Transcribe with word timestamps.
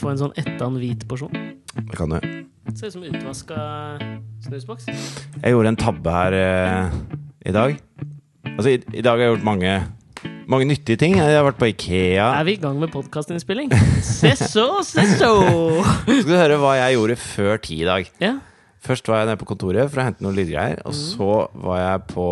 Jeg 0.00 0.06
få 0.06 0.14
en 0.14 0.20
sånn 0.22 0.38
ettan 0.40 0.76
hvit 0.80 1.02
porsjon? 1.04 1.34
Det 1.76 1.92
kan 1.92 2.08
du. 2.14 2.22
Ser 2.72 2.88
ut 2.88 2.94
som 2.94 3.02
utvaska 3.04 3.56
snusboks. 4.46 4.86
Jeg 5.42 5.52
gjorde 5.52 5.72
en 5.74 5.76
tabbe 5.76 6.14
her 6.14 6.36
eh, 6.38 6.94
i 7.44 7.52
dag. 7.52 7.74
Altså, 8.54 8.70
i, 8.72 8.78
i 8.96 9.02
dag 9.04 9.18
har 9.18 9.26
jeg 9.26 9.34
gjort 9.34 9.44
mange, 9.44 9.74
mange 10.48 10.70
nyttige 10.70 10.96
ting. 11.02 11.18
Jeg 11.20 11.36
har 11.36 11.44
vært 11.44 11.60
på 11.60 11.68
Ikea. 11.68 12.30
Er 12.38 12.48
vi 12.48 12.54
i 12.56 12.62
gang 12.62 12.80
med 12.80 12.88
podkastinnspilling? 12.94 13.76
Se 14.00 14.32
så, 14.40 14.70
se 14.88 15.04
så! 15.20 15.34
Skal 16.08 16.24
du 16.32 16.32
høre 16.38 16.56
hva 16.64 16.72
jeg 16.80 16.96
gjorde 16.96 17.20
før 17.20 17.60
ti 17.68 17.82
i 17.82 17.90
dag? 17.90 18.08
Ja. 18.24 18.38
Først 18.80 19.12
var 19.12 19.20
jeg 19.20 19.34
nede 19.34 19.42
på 19.44 19.50
kontoret 19.52 19.92
for 19.92 20.00
å 20.00 20.08
hente 20.08 20.24
noen 20.24 20.40
lydgreier. 20.40 20.80
Og 20.88 20.96
så 20.96 21.42
var 21.60 21.84
jeg 21.84 22.06
på 22.16 22.28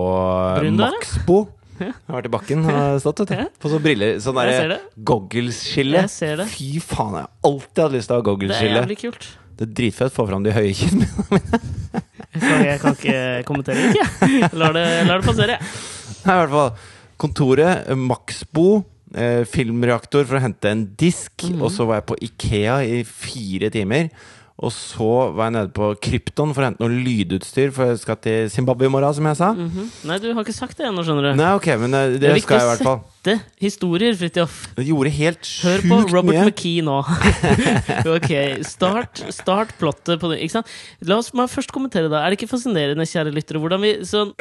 Brun? 0.56 0.80
Maxbo. 0.80 1.42
Jeg 1.78 1.94
har 2.08 2.16
vært 2.18 2.28
i 2.28 2.32
bakken 2.34 2.64
og 2.68 3.00
stått, 3.02 3.20
vet 3.24 3.30
Ja. 3.36 3.44
du. 3.44 3.58
På 3.62 3.70
sånne 3.70 3.84
briller. 3.84 4.16
Sånn 4.24 4.34
Jeg 4.40 4.52
derre. 4.52 4.52
Jeg 4.58 6.10
det. 6.42 6.46
Fy 6.52 6.68
faen, 6.80 7.14
jeg 7.18 7.26
har 7.26 7.30
alltid 7.50 7.82
hatt 7.84 7.92
lyst 7.96 8.08
til 8.10 8.16
å 8.16 8.18
ha 8.20 8.26
goggleskille. 8.28 8.74
Det 8.74 8.78
er 8.78 8.82
jævlig 8.82 8.98
kult. 9.04 9.28
Det 9.58 9.66
er 9.68 9.72
dritfett. 9.80 10.12
Få 10.14 10.26
fram 10.28 10.42
de 10.46 10.52
høye 10.54 10.74
kinnene. 10.74 11.08
mine. 11.30 12.64
jeg 12.68 12.80
kan 12.82 12.94
ikke 12.94 13.18
kommentere 13.48 13.74
det, 13.80 13.90
ikke 13.96 14.30
jeg. 14.38 14.52
Lar 14.60 14.72
det, 14.76 14.86
lar 15.08 15.18
det 15.22 15.26
passere. 15.26 15.58
Nei, 15.58 16.34
i 16.34 16.40
hvert 16.44 16.54
fall. 16.54 16.70
Kontoret, 17.18 17.88
Maxbo, 17.98 18.66
eh, 19.14 19.42
filmreaktor 19.50 20.26
for 20.28 20.38
å 20.38 20.42
hente 20.44 20.70
en 20.70 20.84
disk. 21.00 21.32
mm. 21.48 21.62
Og 21.62 21.72
så 21.74 21.86
var 21.88 22.00
jeg 22.00 22.06
på 22.12 22.18
Ikea 22.28 22.76
i 22.86 23.00
fire 23.08 23.70
timer. 23.74 24.10
Og 24.58 24.72
så 24.74 25.08
var 25.36 25.46
jeg 25.46 25.54
nede 25.54 25.70
på 25.70 25.92
Krypton 26.02 26.50
for 26.50 26.64
å 26.64 26.66
hente 26.66 26.82
noe 26.82 26.90
lydutstyr, 26.90 27.70
for 27.74 27.92
jeg 27.92 28.00
skal 28.02 28.16
til 28.24 28.48
Zimbabwe 28.50 28.88
i 28.88 28.90
morgen, 28.90 29.14
som 29.14 29.28
jeg 29.30 29.38
sa. 29.38 29.52
Mhm. 29.54 29.84
Nei, 30.10 30.16
du 30.18 30.32
har 30.34 30.42
ikke 30.42 30.56
sagt 30.56 30.76
det 30.80 30.88
ennå, 30.88 31.04
skjønner 31.06 31.28
du. 31.28 31.38
Nei, 31.38 31.52
ok, 31.54 31.68
men 31.78 31.94
eh, 31.94 32.06
det, 32.16 32.20
Det 32.24 32.32
er 32.32 32.40
skal 32.42 32.58
jeg 32.58 32.66
i 32.66 32.70
hvert 32.72 32.86
fall. 32.88 32.98
sette 33.28 33.36
historier, 33.62 34.16
Fridtjof. 34.18 34.56
Det 34.74 34.86
gjorde 34.88 35.12
helt 35.14 35.50
Hør 35.62 35.84
på 35.86 35.98
Robert 36.10 36.34
mye. 36.34 36.44
McKee 36.48 36.82
nå. 36.82 36.96
ok, 38.16 38.30
start, 38.66 39.22
start 39.34 39.74
plottet 39.78 40.18
på 40.18 40.32
det. 40.32 40.40
Ikke 40.42 40.56
sant? 40.58 40.72
La 41.06 41.20
oss 41.22 41.30
først 41.30 41.70
kommentere 41.74 42.10
da. 42.10 42.24
Er 42.24 42.34
det 42.34 42.40
ikke 42.40 42.50
fascinerende, 42.50 43.06
kjære 43.06 43.30
lyttere, 43.34 43.60
hvordan 43.62 43.84
vi 43.84 43.92
sånn, 44.08 44.32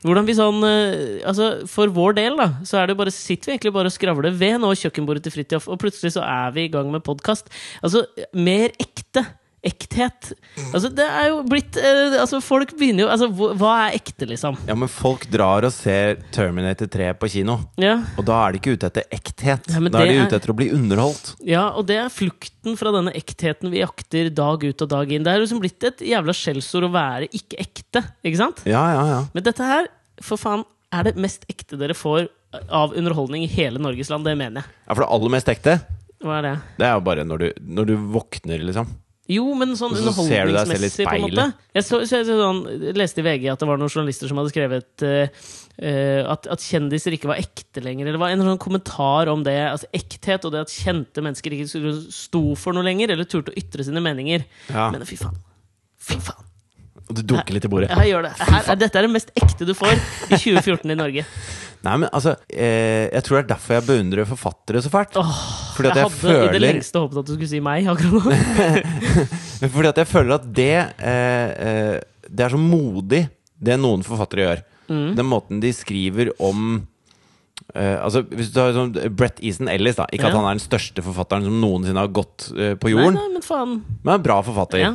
hvordan 0.00 0.28
vi 0.28 0.36
sånn 0.38 0.64
eh, 0.64 1.20
Altså, 1.28 1.66
For 1.68 1.92
vår 1.92 2.16
del, 2.16 2.38
da, 2.40 2.48
så 2.64 2.80
er 2.80 2.88
det 2.88 2.96
bare, 2.96 3.12
sitter 3.12 3.50
vi 3.50 3.56
egentlig 3.58 3.74
bare 3.76 3.92
og 3.92 3.96
skravler 3.96 4.32
ved 4.32 4.60
nå 4.62 4.72
kjøkkenbordet 4.72 5.26
til 5.26 5.34
Fridtjof, 5.34 5.68
og 5.68 5.80
plutselig 5.82 6.14
så 6.16 6.24
er 6.24 6.56
vi 6.56 6.68
i 6.68 6.72
gang 6.72 6.88
med 6.92 7.04
podkast. 7.04 7.52
Altså, 7.84 8.06
mer 8.32 8.72
ekte. 8.80 9.26
Ekthet. 9.66 10.28
Altså, 10.70 10.86
det 10.94 11.02
er 11.02 11.32
jo 11.32 11.40
blitt 11.50 11.74
eh, 11.80 12.14
Altså, 12.20 12.38
folk 12.44 12.70
begynner 12.78 13.02
jo 13.02 13.08
Altså, 13.10 13.26
hva 13.34 13.48
hva 13.58 13.72
er 13.88 13.96
ekte, 13.98 14.28
liksom? 14.30 14.54
Ja, 14.68 14.76
men 14.78 14.86
folk 14.92 15.24
drar 15.32 15.66
og 15.66 15.72
ser 15.74 16.20
Terminator 16.34 16.86
3 16.92 17.08
på 17.18 17.26
kino. 17.32 17.56
Ja. 17.80 17.96
Og 18.20 18.26
da 18.28 18.36
er 18.46 18.54
de 18.54 18.60
ikke 18.62 18.76
ute 18.78 18.86
etter 18.92 19.08
ekthet. 19.10 19.66
Ja, 19.72 19.80
da 19.82 19.88
er 19.88 19.90
det 19.90 20.14
de 20.14 20.20
er- 20.20 20.28
ute 20.30 20.38
etter 20.38 20.52
å 20.54 20.56
bli 20.60 20.68
underholdt. 20.76 21.32
Ja, 21.42 21.64
og 21.74 21.88
det 21.90 21.96
er 21.98 22.08
flukten 22.14 22.78
fra 22.78 22.92
denne 22.94 23.10
ektheten 23.18 23.70
vi 23.74 23.82
jakter 23.82 24.30
dag 24.30 24.62
ut 24.62 24.82
og 24.86 24.88
dag 24.94 25.10
inn. 25.12 25.26
Det 25.26 25.34
er 25.34 25.42
liksom 25.42 25.60
blitt 25.64 25.82
et 25.90 25.98
jævla 26.06 26.36
skjellsord 26.38 26.86
å 26.86 26.92
være 26.94 27.28
ikke 27.34 27.58
ekte, 27.66 28.04
ikke 28.22 28.38
sant? 28.44 28.62
Ja, 28.68 28.84
ja, 28.94 29.04
ja. 29.10 29.20
Men 29.34 29.42
dette 29.50 29.66
her, 29.66 29.90
for 30.22 30.38
faen, 30.38 30.62
er 30.94 31.02
det 31.10 31.16
mest 31.20 31.42
ekte 31.50 31.76
dere 31.76 31.98
får 31.98 32.28
av 32.72 32.94
underholdning 32.96 33.42
i 33.44 33.50
hele 33.50 33.82
Norges 33.82 34.08
land. 34.08 34.24
Det 34.24 34.38
mener 34.38 34.62
jeg. 34.62 34.70
ja 34.86 34.94
for 34.94 35.02
det 35.04 35.10
aller 35.18 35.34
mest 35.34 35.50
ekte, 35.52 35.74
Hva 36.22 36.38
er 36.38 36.42
det? 36.46 36.54
det 36.78 36.86
er 36.88 36.94
jo 36.96 37.02
bare 37.10 37.24
når 37.28 37.38
du, 37.42 37.48
når 37.74 37.90
du 37.90 37.96
våkner, 38.14 38.62
liksom. 38.64 38.86
Jo, 39.28 39.44
men 39.60 39.74
sånn 39.76 39.92
så 39.92 40.00
underholdningsmessig, 40.00 41.04
på 41.04 41.12
en 41.18 41.24
måte. 41.26 41.44
Jeg, 41.76 41.84
så, 41.84 41.98
så, 42.08 42.22
så, 42.24 42.36
sånn, 42.40 42.60
leste 42.96 43.20
i 43.20 43.24
VG 43.26 43.50
at 43.52 43.60
det 43.60 43.68
var 43.68 43.76
noen 43.80 43.92
journalister 43.92 44.30
som 44.30 44.40
hadde 44.40 44.52
skrevet 44.54 45.04
eh, 45.04 46.22
at, 46.24 46.48
at 46.48 46.64
kjendiser 46.64 47.12
ikke 47.12 47.28
var 47.28 47.42
ekte 47.42 47.82
lenger. 47.84 48.08
Eller 48.08 48.22
var 48.22 48.32
en 48.32 48.40
sånn 48.46 48.58
kommentar 48.62 49.28
om 49.28 49.44
det. 49.44 49.58
Altså 49.68 49.90
ekthet 49.92 50.48
og 50.48 50.54
det 50.56 50.64
at 50.64 50.72
kjente 50.72 51.20
mennesker 51.24 51.54
ikke 51.58 51.92
sto 52.14 52.42
for 52.56 52.72
noe 52.72 52.86
lenger, 52.88 53.12
eller 53.12 53.28
turte 53.28 53.52
å 53.52 53.58
ytre 53.60 53.84
sine 53.84 54.00
meninger. 54.04 54.48
Ja. 54.72 54.88
Men 54.94 55.04
fy 55.08 55.20
faen. 55.20 55.36
Fy 56.08 56.16
faen. 56.24 56.44
Og 57.08 57.16
du 57.16 57.22
dunker 57.24 57.56
litt 57.56 57.64
i 57.64 57.70
bordet. 57.72 57.92
Gjør 58.08 58.26
det. 58.26 58.34
Her, 58.40 58.64
er- 58.72 58.80
dette 58.80 58.98
er 59.00 59.06
det 59.06 59.12
mest 59.14 59.30
ekte 59.36 59.64
du 59.68 59.72
får 59.76 59.92
i 59.94 60.36
2014 60.40 60.88
i 60.92 60.96
Norge. 60.98 61.22
Nei, 61.86 61.94
men 62.02 62.08
altså 62.10 62.32
eh, 62.50 63.06
Jeg 63.12 63.22
tror 63.26 63.36
det 63.38 63.42
er 63.44 63.50
derfor 63.52 63.76
jeg 63.76 63.86
beundrer 63.86 64.26
forfattere 64.28 64.82
så 64.82 64.90
fælt. 64.92 65.18
Åh, 65.20 65.40
Fordi 65.76 65.92
at 65.92 66.00
jeg 66.00 66.08
jeg 66.08 66.18
hadde 66.18 66.48
i 66.48 66.52
det 66.56 66.62
lengste 66.64 67.02
håpet 67.04 67.20
at 67.20 67.28
du 67.28 67.34
skulle 67.36 67.50
si 67.52 67.60
meg 67.62 67.86
akkurat 67.92 68.26
nå. 68.26 68.38
Fordi 69.76 69.90
at 69.92 70.00
jeg 70.02 70.10
føler 70.10 70.36
at 70.38 70.46
det 70.58 70.72
eh, 70.74 71.48
eh, 71.68 71.96
Det 72.28 72.46
er 72.46 72.54
så 72.54 72.60
modig, 72.60 73.24
det 73.58 73.78
noen 73.80 74.02
forfattere 74.06 74.46
gjør. 74.46 74.62
Mm. 74.88 75.10
Den 75.18 75.28
måten 75.28 75.64
de 75.64 75.74
skriver 75.76 76.34
om 76.38 76.86
Uh, 77.76 77.98
altså 78.00 78.22
Hvis 78.24 78.48
du 78.48 78.54
tar 78.56 78.70
sånn 78.72 78.94
Brett 79.12 79.42
Easton 79.44 79.68
Ellis, 79.68 79.98
da. 79.98 80.06
Ikke 80.08 80.24
Ja. 80.24 80.30
at 80.30 80.38
han 80.38 80.46
er 80.48 80.56
den 80.56 80.62
største 80.62 81.02
forfatteren 81.04 81.44
som 81.44 81.58
noensinne 81.60 82.00
har 82.00 82.08
gått 82.08 82.46
uh, 82.56 82.72
på 82.80 82.94
jorden, 82.94 83.18
nei, 83.18 83.26
nei, 83.26 83.32
men 83.34 83.44
faen. 83.44 83.74
men 83.82 84.08
han 84.08 84.14
er 84.14 84.20
en 84.22 84.24
bra 84.24 84.36
forfatter. 84.46 84.80
Ja. 84.80 84.92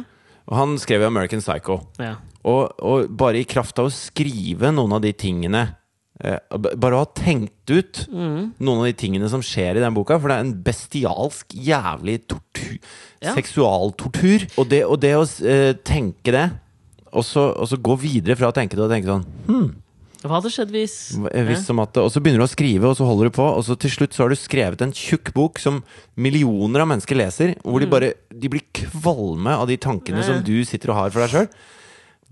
Og 0.50 0.58
han 0.58 0.74
skrev 0.82 1.04
jo 1.04 1.10
American 1.12 1.44
Psycho. 1.44 1.78
Ja. 2.02 2.16
Og, 2.50 2.74
og 2.82 3.12
bare 3.14 3.44
i 3.44 3.46
kraft 3.46 3.78
av 3.78 3.92
å 3.92 3.94
skrive 3.94 4.72
noen 4.74 4.96
av 4.98 5.04
de 5.06 5.14
tingene 5.14 5.68
Bare 6.24 6.96
å 6.96 7.02
ha 7.04 7.10
tenkt 7.18 7.68
ut 7.70 8.06
Mm. 8.08 8.54
noen 8.64 8.80
av 8.80 8.86
de 8.88 8.94
tingene 8.96 9.28
som 9.30 9.42
skjer 9.44 9.76
i 9.76 9.84
den 9.84 9.94
boka, 9.94 10.16
for 10.20 10.32
det 10.32 10.38
er 10.38 10.46
en 10.46 10.54
bestialsk, 10.64 11.52
jævlig 11.54 12.22
tortur 12.32 12.78
Ja. 13.24 13.34
Seksualtortur. 13.36 14.46
Og 14.58 14.68
det, 14.72 14.84
og 14.88 15.00
det 15.04 15.14
å 15.20 15.24
uh, 15.24 15.74
tenke 15.84 16.32
det, 16.32 16.46
og 17.14 17.24
så, 17.28 17.50
og 17.60 17.68
så 17.70 17.78
gå 17.78 17.96
videre 18.00 18.36
fra 18.40 18.50
å 18.52 18.56
tenke 18.56 18.76
det 18.80 18.86
og 18.88 18.92
tenke 18.94 19.12
sånn 19.12 19.26
hmm. 19.48 19.72
Hva 20.24 20.38
hadde 20.40 20.54
skjedd 20.56 20.72
hvis 20.72 20.94
hvis 21.20 21.66
som 21.68 21.82
at, 21.84 21.98
Og 22.00 22.08
så 22.10 22.22
begynner 22.24 22.40
du 22.40 22.48
å 22.48 22.54
skrive, 22.54 22.88
og 22.88 22.96
så 22.96 23.04
holder 23.04 23.28
du 23.28 23.36
på, 23.36 23.44
og 23.44 23.64
så 23.68 23.76
til 23.76 23.92
slutt 23.92 24.16
så 24.16 24.24
har 24.24 24.32
du 24.32 24.40
skrevet 24.40 24.82
en 24.86 24.94
tjukk 24.96 25.34
bok 25.36 25.60
som 25.60 25.82
millioner 26.16 26.80
av 26.80 26.88
mennesker 26.88 27.20
leser, 27.20 27.56
hvor 27.60 27.84
de 27.84 27.90
bare 27.92 28.14
De 28.32 28.48
blir 28.48 28.64
kvalme 28.72 29.52
av 29.60 29.68
de 29.68 29.76
tankene 29.76 30.22
Mm. 30.22 30.24
Ja. 30.24 30.28
som 30.32 30.44
du 30.48 30.64
sitter 30.64 30.92
og 30.92 30.96
har 31.02 31.12
for 31.12 31.20
deg 31.28 31.34
sjøl. 31.36 31.50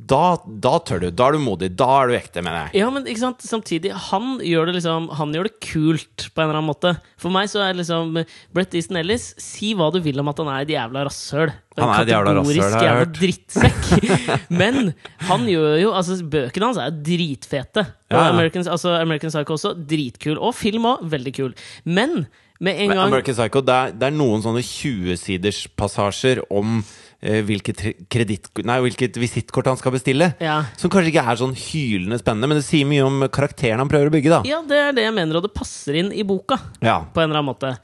Da, 0.08 0.38
da 0.64 0.72
tør 0.88 1.02
du. 1.04 1.06
Da 1.14 1.28
er 1.30 1.36
du 1.36 1.42
modig. 1.44 1.68
Da 1.78 1.86
er 2.02 2.10
du 2.10 2.16
ekte, 2.18 2.42
mener 2.42 2.70
jeg. 2.72 2.82
Ja, 2.82 2.90
men 2.94 3.06
ikke 3.06 3.22
sant, 3.22 3.44
samtidig 3.46 3.92
Han 4.10 4.40
gjør 4.42 4.70
det 4.72 4.74
liksom 4.80 5.10
Han 5.20 5.34
gjør 5.36 5.46
det 5.50 5.54
kult, 5.62 6.26
på 6.34 6.42
en 6.42 6.48
eller 6.48 6.58
annen 6.58 6.70
måte. 6.72 6.94
For 7.22 7.34
meg 7.34 7.52
så 7.52 7.62
er 7.66 7.78
liksom 7.78 8.18
Brett 8.56 8.74
Easton 8.80 8.98
Ellis 9.02 9.30
Si 9.42 9.74
hva 9.78 9.92
du 9.94 10.00
vil 10.04 10.20
om 10.24 10.32
at 10.32 10.42
han 10.42 10.50
er 10.56 10.66
et 10.66 10.74
jævla 10.74 11.06
rasshøl. 11.08 11.54
Han 11.78 11.94
er 11.94 12.02
et 12.08 12.14
jævla 12.16 12.34
rasshøl, 12.40 12.76
har 12.76 12.88
jeg 12.88 13.00
hørt. 13.04 13.20
drittsekk. 13.22 13.90
men 14.62 14.94
han 15.30 15.46
gjør 15.52 15.76
jo 15.84 15.92
Altså, 16.02 16.18
bøkene 16.34 16.72
hans 16.72 16.82
er 16.82 16.96
dritfete. 17.12 17.86
Og 18.12 18.18
Ja. 18.18 18.30
American, 18.34 18.66
altså, 18.68 18.96
American 19.00 19.32
Psycho 19.32 19.54
også. 19.60 19.76
Dritkul. 19.88 20.40
Og 20.40 20.56
film 20.58 20.90
òg. 20.92 21.06
Veldig 21.14 21.34
kul. 21.38 21.54
Men 21.86 22.26
med 22.62 22.76
en 22.78 22.90
Men 22.92 22.98
gang 22.98 23.08
American 23.08 23.36
Psycho, 23.38 23.62
det 23.66 23.74
er, 23.78 23.94
det 23.98 24.10
er 24.10 24.18
noen 24.18 24.44
sånne 24.44 24.62
20-siders 24.66 25.64
passasjer 25.80 26.44
om 26.54 26.82
hvilket, 27.22 27.78
tre- 27.78 28.64
nei, 28.66 28.78
hvilket 28.82 29.18
visittkort 29.22 29.68
han 29.70 29.78
skal 29.78 29.94
bestille. 29.94 30.32
Ja. 30.42 30.64
Som 30.78 30.90
kanskje 30.90 31.12
ikke 31.14 31.22
er 31.30 31.38
sånn 31.38 31.54
hylende 31.54 32.18
spennende, 32.18 32.50
men 32.50 32.58
det 32.58 32.66
sier 32.66 32.88
mye 32.90 33.04
om 33.06 33.22
karakteren 33.30 33.78
han 33.84 33.90
prøver 33.92 34.10
å 34.10 34.14
bygge. 34.16 34.30
da 34.34 34.42
ja, 34.50 34.62
det 34.66 34.80
er 34.88 34.92
det 34.98 35.04
jeg 35.06 35.14
mener, 35.14 35.38
og 35.38 35.44
det 35.46 35.54
passer 35.54 36.00
inn 36.02 36.10
i 36.12 36.24
boka. 36.26 36.58
Ja. 36.82 37.00
På 37.14 37.22
en 37.22 37.30
eller 37.30 37.44
annen 37.44 37.52
måte. 37.54 37.76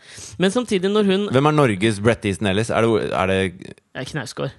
Men 0.41 0.49
samtidig, 0.51 0.89
når 0.89 1.05
hun 1.11 1.27
Hvem 1.35 1.51
er 1.51 1.57
Norges 1.59 1.99
Brett 2.01 2.25
Easton 2.25 2.47
Ellis? 2.49 2.71
Er 2.73 2.81
det, 2.81 3.11
er 3.13 3.27
det 3.27 3.75
Ja, 3.93 4.03
Knausgård. 4.03 4.51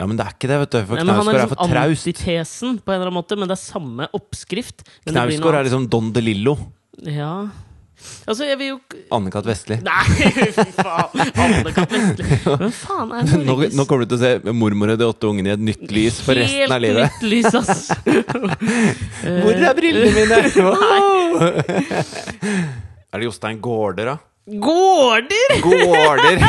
Ja, 0.00 0.06
men 0.06 0.16
det 0.16 0.24
er 0.24 0.32
ikke 0.32 0.48
det, 0.48 0.58
vet 0.62 0.70
du. 0.72 0.78
For 0.86 0.96
Nei, 0.96 1.04
Knausgård 1.04 1.34
er 1.34 1.40
er 1.42 1.48
for 1.50 1.56
liksom 1.56 1.74
traust. 1.74 2.06
antitesen 2.08 2.78
på 2.80 2.92
en 2.94 3.00
eller 3.00 3.10
annen 3.10 3.18
måte, 3.18 3.36
men 3.36 3.50
det 3.50 3.58
er 3.58 3.64
samme 3.66 4.06
oppskrift. 4.16 4.86
Knausgård 5.10 5.58
er 5.58 5.66
liksom 5.66 5.88
Don 5.90 6.12
DeLillo. 6.14 6.54
Ja 7.04 7.48
Altså, 8.30 8.44
jeg 8.46 8.58
vil 8.60 8.68
jo 8.68 8.76
Anne-Kat. 9.16 9.46
Vestli. 9.48 9.76
Nei, 9.82 10.04
fy 10.56 10.64
faen! 10.76 11.30
Anne-Kat. 11.44 11.90
Vestli. 11.94 12.24
Hvem 12.44 12.72
faen 12.76 13.14
er 13.16 13.26
Nå, 13.30 13.40
Norges 13.48 13.74
nå 13.78 13.86
kommer 13.90 14.04
du 14.06 14.12
til 14.14 14.18
å 14.18 14.22
se 14.22 14.54
mormor 14.54 14.92
og 14.94 15.00
de 15.00 15.08
åtte 15.08 15.30
ungene 15.30 15.50
i 15.50 15.54
et 15.56 15.64
nytt 15.70 15.86
lys 15.94 16.20
for 16.24 16.38
resten 16.38 16.74
av 16.76 16.82
livet. 16.84 17.08
Helt 17.08 17.16
nytt 17.16 17.30
lys, 17.32 17.50
ass! 17.58 17.90
Hvor 19.42 19.64
er 19.70 19.74
brillene 19.78 20.12
mine? 20.14 20.38
Wow! 20.70 21.40
er 23.10 23.18
det 23.18 23.26
Jostein 23.26 23.58
Gaarder, 23.64 24.12
da? 24.12 24.16
Gårder! 24.68 25.50
Gårder! 25.64 26.44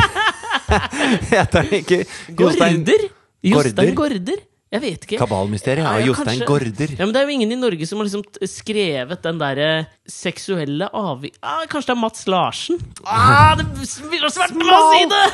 Heter 1.31 1.57
han 1.57 1.74
ikke 1.81 2.03
Jostein 2.38 2.83
Gårder? 2.86 3.07
Jostein 3.51 3.95
Gaarder? 3.98 4.39
Jeg 4.71 4.79
vet 4.85 5.03
ikke. 5.03 5.18
Kabalmysteriet? 5.19 5.83
av 5.83 5.97
Ja, 6.00 6.06
Jostein 6.07 6.39
kanskje. 6.39 6.45
Gaarder. 6.47 6.91
Ja, 6.95 7.03
men 7.03 7.12
Det 7.12 7.19
er 7.19 7.25
jo 7.27 7.33
ingen 7.35 7.51
i 7.51 7.57
Norge 7.59 7.88
som 7.89 8.00
har 8.00 8.07
liksom 8.07 8.23
skrevet 8.47 9.19
den 9.25 9.41
derre 9.41 9.71
seksuelle 10.07 10.88
avvik... 10.95 11.35
Ah, 11.44 11.65
kanskje 11.68 11.91
det 11.91 11.95
er 11.97 12.00
Mats 12.00 12.23
Larsen? 12.31 12.79
Ah, 13.03 13.51
det 13.59 13.65
ville 14.07 14.31
svært 14.31 14.56
meg 14.56 14.71
å 14.71 14.79
si 14.94 15.01
det! 15.12 15.25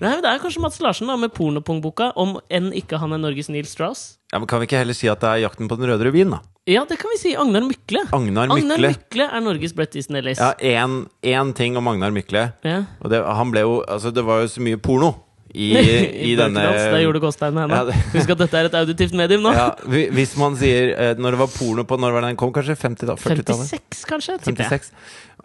Nei, 0.00 0.14
men 0.14 0.24
Det 0.24 0.30
er 0.32 0.40
kanskje 0.40 0.64
Mats 0.64 0.80
Larsen 0.80 1.12
da 1.12 1.18
med 1.20 1.34
Pornopung-boka, 1.36 2.14
om 2.16 2.38
enn 2.48 2.72
ikke 2.80 2.96
han 3.02 3.12
er 3.12 3.20
Norges 3.20 3.52
Neil 3.52 3.68
Strauss. 3.68 4.06
Ja, 4.32 4.40
men 4.40 4.48
Kan 4.48 4.64
vi 4.64 4.70
ikke 4.70 4.80
heller 4.80 4.96
si 4.96 5.12
at 5.12 5.20
det 5.20 5.34
er 5.34 5.44
Jakten 5.44 5.68
på 5.68 5.76
den 5.76 5.92
røde 5.92 6.08
rubin, 6.08 6.32
da? 6.32 6.40
Ja, 6.68 6.86
det 6.88 6.96
kan 7.00 7.12
vi 7.12 7.20
si. 7.20 7.36
Agnar 7.36 7.68
Mykle. 7.68 8.06
Agnar 8.08 8.48
Agnar 8.48 8.80
Mykle. 8.80 8.94
Mykle 8.96 9.28
er 9.28 9.44
Norges 9.44 9.76
Brett 9.76 10.00
Easton 10.00 10.16
Ellis. 10.20 10.40
Ja, 10.40 10.56
én 10.64 11.54
ting 11.56 11.76
om 11.76 11.92
Agnar 11.92 12.12
Mykle. 12.16 12.50
Ja. 12.64 12.82
Og 13.04 13.12
det, 13.12 13.20
han 13.24 13.52
ble 13.52 13.68
jo, 13.68 13.78
altså 13.84 14.12
det 14.16 14.24
var 14.24 14.46
jo 14.46 14.52
så 14.56 14.64
mye 14.64 14.80
porno 14.80 15.12
i, 15.54 15.68
i 15.72 16.34
denne 16.36 16.60
Berkelans, 16.60 16.90
Der 16.92 17.00
gjorde 17.04 17.20
Gåstein 17.24 17.56
henne. 17.56 17.78
Ja, 17.78 17.84
det- 17.88 17.96
Husk 18.12 18.30
at 18.34 18.38
dette 18.42 18.58
er 18.60 18.68
et 18.68 18.74
auditivt 18.74 19.14
medium 19.16 19.42
nå. 19.46 19.52
ja, 19.56 19.70
Hvis 20.12 20.36
man 20.36 20.56
sier 20.60 20.92
eh, 20.92 21.14
når 21.16 21.36
det 21.36 21.40
var 21.40 21.52
porno 21.54 21.84
på 21.88 21.96
Når 22.00 22.12
var 22.12 22.26
den 22.28 22.36
kom? 22.36 22.52
Kanskje 22.52 22.76
50 22.76 23.06
da, 23.08 23.16
40-tallet? 23.16 23.70
56, 23.72 24.04
kanskje? 24.10 24.38
tipper 24.44 24.64
jeg. 24.68 24.80
56. 24.80 24.92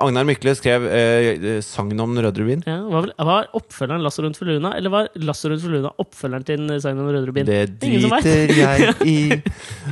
Agnar 0.01 0.25
Mykle 0.25 0.55
skrev 0.57 0.85
eh, 0.89 1.59
sangen 1.61 1.99
om 2.01 2.15
den 2.15 2.25
røde 2.25 2.41
rubin. 2.41 2.63
Ja, 2.65 2.79
var, 2.89 3.05
vel, 3.05 3.13
var 3.27 3.49
oppfølgeren 3.53 4.01
'Lasso 4.01 4.23
rundt 4.25 4.39
for 4.39 4.49
luna', 4.49 4.71
eller 4.77 4.89
var 4.89 5.09
'Lasso 5.13 5.51
rundt 5.51 5.61
for 5.61 5.69
luna' 5.69 5.91
oppfølgeren 6.01 6.45
til 6.47 6.63
sangen 6.81 7.03
om 7.03 7.09
den 7.11 7.17
Røde 7.19 7.29
Rubin? 7.29 7.45
Det 7.45 7.59
driter 7.83 8.53
jeg 8.57 8.95
i. 9.13 9.17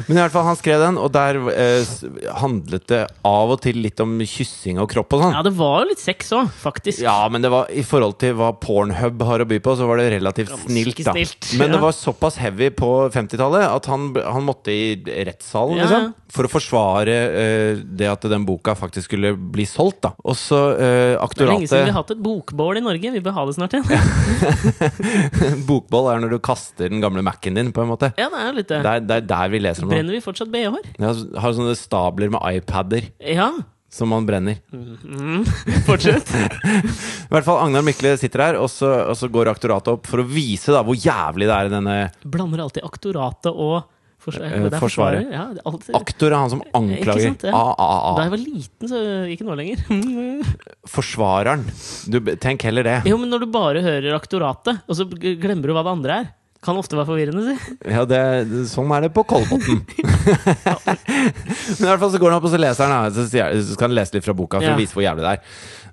Men 0.08 0.18
i 0.18 0.20
hvert 0.24 0.34
fall, 0.34 0.48
han 0.48 0.58
skrev 0.58 0.82
den, 0.82 0.98
og 0.98 1.12
der 1.14 1.38
eh, 1.54 1.94
handlet 2.42 2.88
det 2.90 3.02
av 3.28 3.54
og 3.54 3.62
til 3.62 3.78
litt 3.84 4.02
om 4.02 4.16
kyssing 4.26 4.82
og 4.82 4.90
kropp 4.92 5.14
og 5.18 5.26
sånn. 5.28 5.36
Ja, 5.38 5.44
det 5.46 5.54
var 5.60 5.84
jo 5.84 5.92
litt 5.92 6.02
sex 6.02 6.34
òg, 6.38 6.50
faktisk. 6.64 7.04
Ja, 7.06 7.20
men 7.30 7.46
det 7.46 7.52
var 7.54 7.70
i 7.70 7.86
forhold 7.86 8.18
til 8.24 8.34
hva 8.40 8.52
Pornhub 8.58 9.22
har 9.28 9.46
å 9.46 9.50
by 9.50 9.62
på, 9.62 9.76
så 9.78 9.86
var 9.90 10.02
det 10.02 10.10
relativt 10.16 10.56
snilt, 10.66 10.98
da. 11.06 11.14
snilt, 11.14 11.52
Men 11.62 11.76
det 11.76 11.84
var 11.84 11.94
såpass 11.98 12.40
heavy 12.42 12.72
på 12.74 12.90
50-tallet 13.14 13.68
at 13.70 13.92
han, 13.92 14.10
han 14.18 14.48
måtte 14.50 14.74
i 14.74 14.96
rettssalen, 15.30 15.78
Ja, 15.78 15.86
liksom. 15.86 16.10
For 16.32 16.48
å 16.48 16.52
forsvare 16.54 17.16
eh, 17.36 17.80
det 17.84 18.08
at 18.08 18.24
den 18.32 18.46
boka 18.48 18.72
faktisk 18.80 19.10
skulle 19.10 19.34
bli 19.36 19.66
solgt, 19.68 19.91
da. 20.00 20.14
Også 20.24 20.58
eh, 20.80 21.16
aktoratet 21.20 21.36
Det 21.36 21.44
er 21.44 21.52
lenge 21.52 21.68
siden 21.72 21.86
vi 21.90 21.92
har 21.92 22.00
hatt 22.00 22.14
et 22.16 22.22
bokbål 22.24 22.80
i 22.80 22.84
Norge. 22.86 23.12
Vi 23.18 23.22
bør 23.26 23.36
ha 23.36 23.44
det 23.50 23.56
snart 23.58 23.76
igjen. 23.76 23.88
bokbål 25.70 26.10
er 26.14 26.24
når 26.24 26.36
du 26.36 26.40
kaster 26.44 26.90
den 26.92 27.04
gamle 27.04 27.24
Mac-en 27.26 27.58
din, 27.60 27.74
på 27.76 27.84
en 27.84 27.92
måte. 27.92 28.12
Ja, 28.20 28.30
det 28.32 28.40
er 28.42 28.48
jo 28.48 28.56
litt 28.62 28.72
det. 28.72 28.80
Det 28.86 28.94
er, 28.96 29.06
det 29.10 29.18
er 29.20 29.28
der 29.34 29.52
vi 29.54 29.62
leser 29.66 29.86
om. 29.86 29.92
Brenner 29.94 30.16
vi 30.16 30.24
fortsatt 30.24 30.52
BH-er? 30.54 30.90
Ja, 31.02 31.12
har 31.44 31.56
sånne 31.58 31.76
stabler 31.80 32.32
med 32.34 32.42
iPader 32.62 33.10
Ja. 33.34 33.52
som 33.92 34.12
man 34.14 34.26
brenner. 34.28 34.60
Mm, 34.72 35.44
fortsett. 35.90 36.32
I 37.28 37.32
hvert 37.34 37.48
fall 37.48 37.60
Agnar 37.66 37.84
Mykle 37.86 38.16
sitter 38.22 38.46
her, 38.50 38.60
og 38.62 38.70
så, 38.72 38.90
og 39.12 39.18
så 39.20 39.28
går 39.32 39.52
aktoratet 39.52 39.96
opp 39.98 40.08
for 40.10 40.24
å 40.24 40.28
vise 40.28 40.72
da 40.76 40.84
hvor 40.88 40.96
jævlig 40.96 41.50
det 41.50 41.58
er 41.58 41.68
i 41.70 41.74
denne 41.76 41.98
Blander 42.24 42.64
alltid 42.68 42.88
aktoratet 42.88 43.52
og 43.52 43.82
Eh, 44.22 44.66
er 44.68 44.76
Forsvaret. 44.78 45.32
Ja, 45.34 45.48
alltid, 45.66 45.96
Aktor 45.98 46.30
er 46.32 46.38
han 46.38 46.52
som 46.54 46.62
anklager 46.78 47.24
sant, 47.32 47.46
ja. 47.48 47.54
A, 47.58 47.74
A, 47.78 48.12
Da 48.20 48.26
jeg 48.28 48.34
var 48.36 48.42
liten, 48.44 48.92
så 48.92 49.00
ikke 49.34 49.48
nå 49.48 49.56
lenger. 49.58 49.82
Forsvareren. 50.96 51.64
Du, 52.12 52.20
tenk 52.42 52.62
heller 52.68 52.86
det. 52.86 52.98
Jo, 53.10 53.18
men 53.22 53.32
når 53.34 53.46
du 53.46 53.50
bare 53.54 53.82
hører 53.86 54.14
aktoratet, 54.18 54.84
og 54.88 54.98
så 55.00 55.08
glemmer 55.10 55.72
du 55.72 55.74
hva 55.78 55.84
det 55.88 55.96
andre 55.96 56.20
er, 56.22 56.30
kan 56.62 56.78
ofte 56.78 56.94
være 56.94 57.10
forvirrende, 57.10 57.42
si. 57.58 57.76
Ja, 57.90 58.04
det, 58.06 58.20
sånn 58.70 58.92
er 58.94 59.08
det 59.08 59.14
på 59.16 59.24
Kolbotn. 59.26 59.80
Men 60.62 61.82
i 61.82 61.90
hvert 61.90 62.02
fall 62.04 62.12
så 62.14 62.20
går 62.22 62.30
han 62.30 62.38
opp 62.38 62.46
og 62.46 62.54
så 62.54 62.60
leser 62.62 62.92
han, 62.92 63.10
så 63.16 63.26
skal 63.32 63.88
han 63.88 63.96
lese 63.98 64.14
litt 64.14 64.28
fra 64.28 64.36
boka 64.38 64.60
for 64.62 64.70
Ja. 64.70 64.76
å 64.76 64.80
vise 64.82 64.94
hvor 64.94 65.02
jævlig 65.06 65.26
det 65.26 65.32
er. 65.32 65.42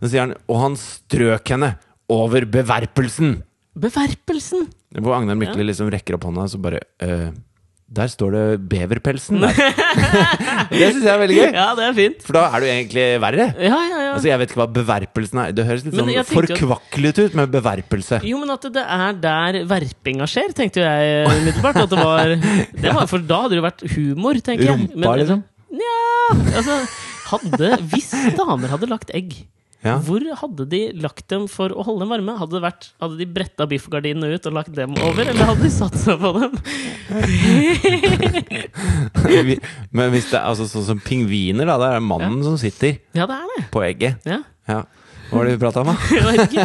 Så 0.02 0.10
sier 0.12 0.26
han 0.26 0.34
Og 0.44 0.60
han 0.60 0.76
strøk 0.76 1.54
henne 1.54 1.70
over 2.12 2.44
beverpelsen. 2.44 3.38
Beverpelsen! 3.78 4.68
Hvor 5.00 5.16
Agnar 5.16 5.36
Mykle 5.40 5.64
liksom 5.68 5.88
rekker 5.92 6.16
opp 6.18 6.24
hånda, 6.28 6.44
og 6.48 6.52
så 6.52 6.60
bare 6.60 6.80
«Øh, 7.04 7.30
Der 7.88 8.08
står 8.12 8.34
det 8.34 8.42
beverpelsen. 8.68 9.40
Der. 9.40 9.54
det 10.72 10.88
syns 10.92 11.06
jeg 11.06 11.12
er 11.14 11.20
veldig 11.22 11.36
gøy. 11.38 11.54
Ja, 11.56 11.68
det 11.78 11.84
er 11.86 11.94
fint. 11.96 12.20
For 12.26 12.36
da 12.36 12.42
er 12.52 12.60
du 12.60 12.66
egentlig 12.68 13.04
verre. 13.22 13.46
Ja, 13.56 13.78
ja, 13.80 14.00
ja. 14.04 14.10
Altså 14.12 14.28
Jeg 14.28 14.40
vet 14.42 14.52
ikke 14.52 14.60
hva 14.60 14.66
beverpelsen 14.76 15.40
er. 15.40 15.54
Det 15.56 15.64
høres 15.64 15.86
litt 15.86 15.96
sånn 15.96 16.12
forkvaklet 16.28 17.20
ut 17.22 17.38
med 17.40 17.54
beverpelse. 17.54 18.20
Jo, 18.28 18.42
men 18.42 18.52
at 18.52 18.68
det 18.74 18.84
er 18.84 19.16
der 19.24 19.60
verpinga 19.70 20.28
skjer, 20.28 20.52
tenkte 20.58 20.84
jeg 20.84 21.14
eh, 21.24 21.32
umiddelbart. 21.32 21.80
At 21.86 21.94
det 21.94 22.04
var, 22.04 22.34
det 22.84 22.96
var 22.98 23.08
For 23.08 23.24
da 23.24 23.42
hadde 23.46 23.56
det 23.56 23.62
jo 23.62 23.68
vært 23.70 23.86
humor, 23.94 24.42
tenker 24.44 24.68
jeg. 24.68 24.88
Rumpa, 24.92 25.14
liksom? 25.22 25.44
Nja 25.78 25.96
Altså, 26.58 26.76
hadde 27.32 27.72
Hvis 27.92 28.12
damer 28.36 28.76
hadde 28.76 28.88
lagt 28.92 29.16
egg, 29.16 29.32
Ja. 29.84 29.92
hvor 30.02 30.18
hadde 30.40 30.64
de 30.66 30.80
lagt 30.98 31.28
dem 31.30 31.44
for 31.50 31.70
å 31.70 31.84
holde 31.86 32.02
dem 32.02 32.10
varme? 32.10 32.34
Hadde, 32.40 32.56
det 32.56 32.64
vært, 32.64 32.88
hadde 32.98 33.18
de 33.20 33.26
bretta 33.30 33.66
biffgardinene 33.70 34.32
ut 34.34 34.48
og 34.50 34.56
lagt 34.56 34.72
dem 34.74 34.96
over, 35.06 35.22
eller 35.30 35.52
hadde 35.52 35.62
de 35.62 35.70
satt 35.70 35.94
seg 36.00 36.18
på 36.18 36.32
dem? 36.34 36.56
Men 39.94 40.10
hvis 40.14 40.30
det 40.32 40.38
er 40.40 40.48
altså, 40.50 40.66
sånn 40.70 40.86
som 40.88 41.02
pingviner, 41.02 41.68
da. 41.68 41.78
Det 41.78 41.90
er 41.94 42.04
mannen 42.04 42.42
som 42.46 42.58
sitter 42.60 42.98
Ja, 43.16 43.28
det 43.30 43.38
er 43.38 43.52
det. 43.54 43.66
på 43.74 43.84
egget. 43.86 44.26
Ja. 44.28 44.82
Hva 45.28 45.36
var 45.42 45.44
det 45.48 45.54
vi 45.56 45.60
prata 45.60 45.82
om, 45.82 45.90
da? 45.92 46.64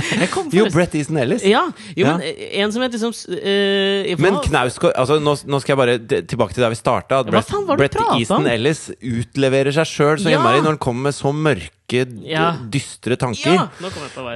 Jo, 0.56 0.66
Brett 0.72 0.94
Easton 0.96 1.18
Ellis. 1.20 1.44
Ja, 1.44 1.66
jo, 1.98 2.06
Ja. 2.06 2.14
men 2.18 2.22
en 2.64 2.72
som 2.72 2.82
het 2.86 2.94
liksom 2.96 3.12
uh, 3.12 4.14
Men 4.24 4.38
Knausgård 4.46 4.94
altså, 4.96 5.18
nå, 5.24 5.34
nå 5.52 5.60
skal 5.62 5.74
jeg 5.74 5.80
bare 5.82 6.24
tilbake 6.32 6.56
til 6.56 6.64
der 6.64 6.72
vi 6.74 6.80
starta. 6.80 7.24
Brett, 7.28 7.52
Brett 7.78 7.98
Easton? 8.18 8.48
Ellis 8.48 8.86
utleverer 9.02 9.76
seg 9.76 9.90
sjøl 9.90 10.18
så 10.24 10.32
Ja. 10.32 10.38
innmari 10.40 10.62
når 10.64 10.76
han 10.78 10.82
kommer 10.88 11.10
med 11.10 11.18
så 11.18 11.34
mørke, 11.36 12.06
Ja. 12.26 12.54
dystre 12.74 13.18
tanker. 13.20 13.54
Ja, 13.54 13.68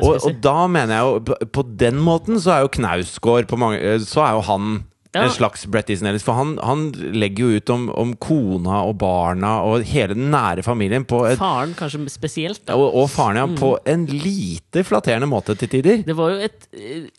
Og, 0.01 0.19
og 0.27 0.41
da 0.43 0.67
mener 0.67 0.93
jeg 0.93 1.07
jo 1.07 1.47
på- 1.55 1.65
den 1.77 1.95
måten 2.03 2.35
så 2.43 2.51
er 2.57 2.61
jo 2.67 2.73
Knausgård 2.75 3.47
på 3.47 3.57
mange, 3.57 3.79
eh, 3.79 3.97
Så 4.03 4.21
er 4.27 4.35
jo 4.35 4.41
han 4.41 4.83
Ja. 5.17 5.25
en 5.27 5.33
slags 5.35 5.65
Brett 5.69 5.89
Easton 5.93 6.09
Ellis. 6.11 6.23
For 6.25 6.37
han, 6.37 6.55
han 6.63 6.87
legger 6.93 7.47
jo 7.47 7.57
ut 7.61 7.73
om, 7.73 7.87
om 7.97 8.13
kona 8.21 8.83
og 8.87 8.97
barna 9.01 9.55
og 9.67 9.85
hele 9.89 10.13
den 10.17 10.29
nære 10.33 10.63
familien 10.65 11.05
på 11.09 11.23
et, 11.31 11.39
Faren 11.41 11.73
kanskje 11.77 12.03
spesielt. 12.13 12.63
Da. 12.67 12.77
og, 12.77 12.93
og 13.03 13.09
faren 13.13 13.41
ja, 13.41 13.45
Mm. 13.47 13.55
på 13.59 13.69
en 13.87 14.05
lite 14.11 14.83
flatterende 14.85 15.27
måte 15.29 15.55
til 15.57 15.69
tider. 15.71 16.01
Det 16.05 16.15
var 16.17 16.33
jo 16.33 16.39
et, 16.47 16.67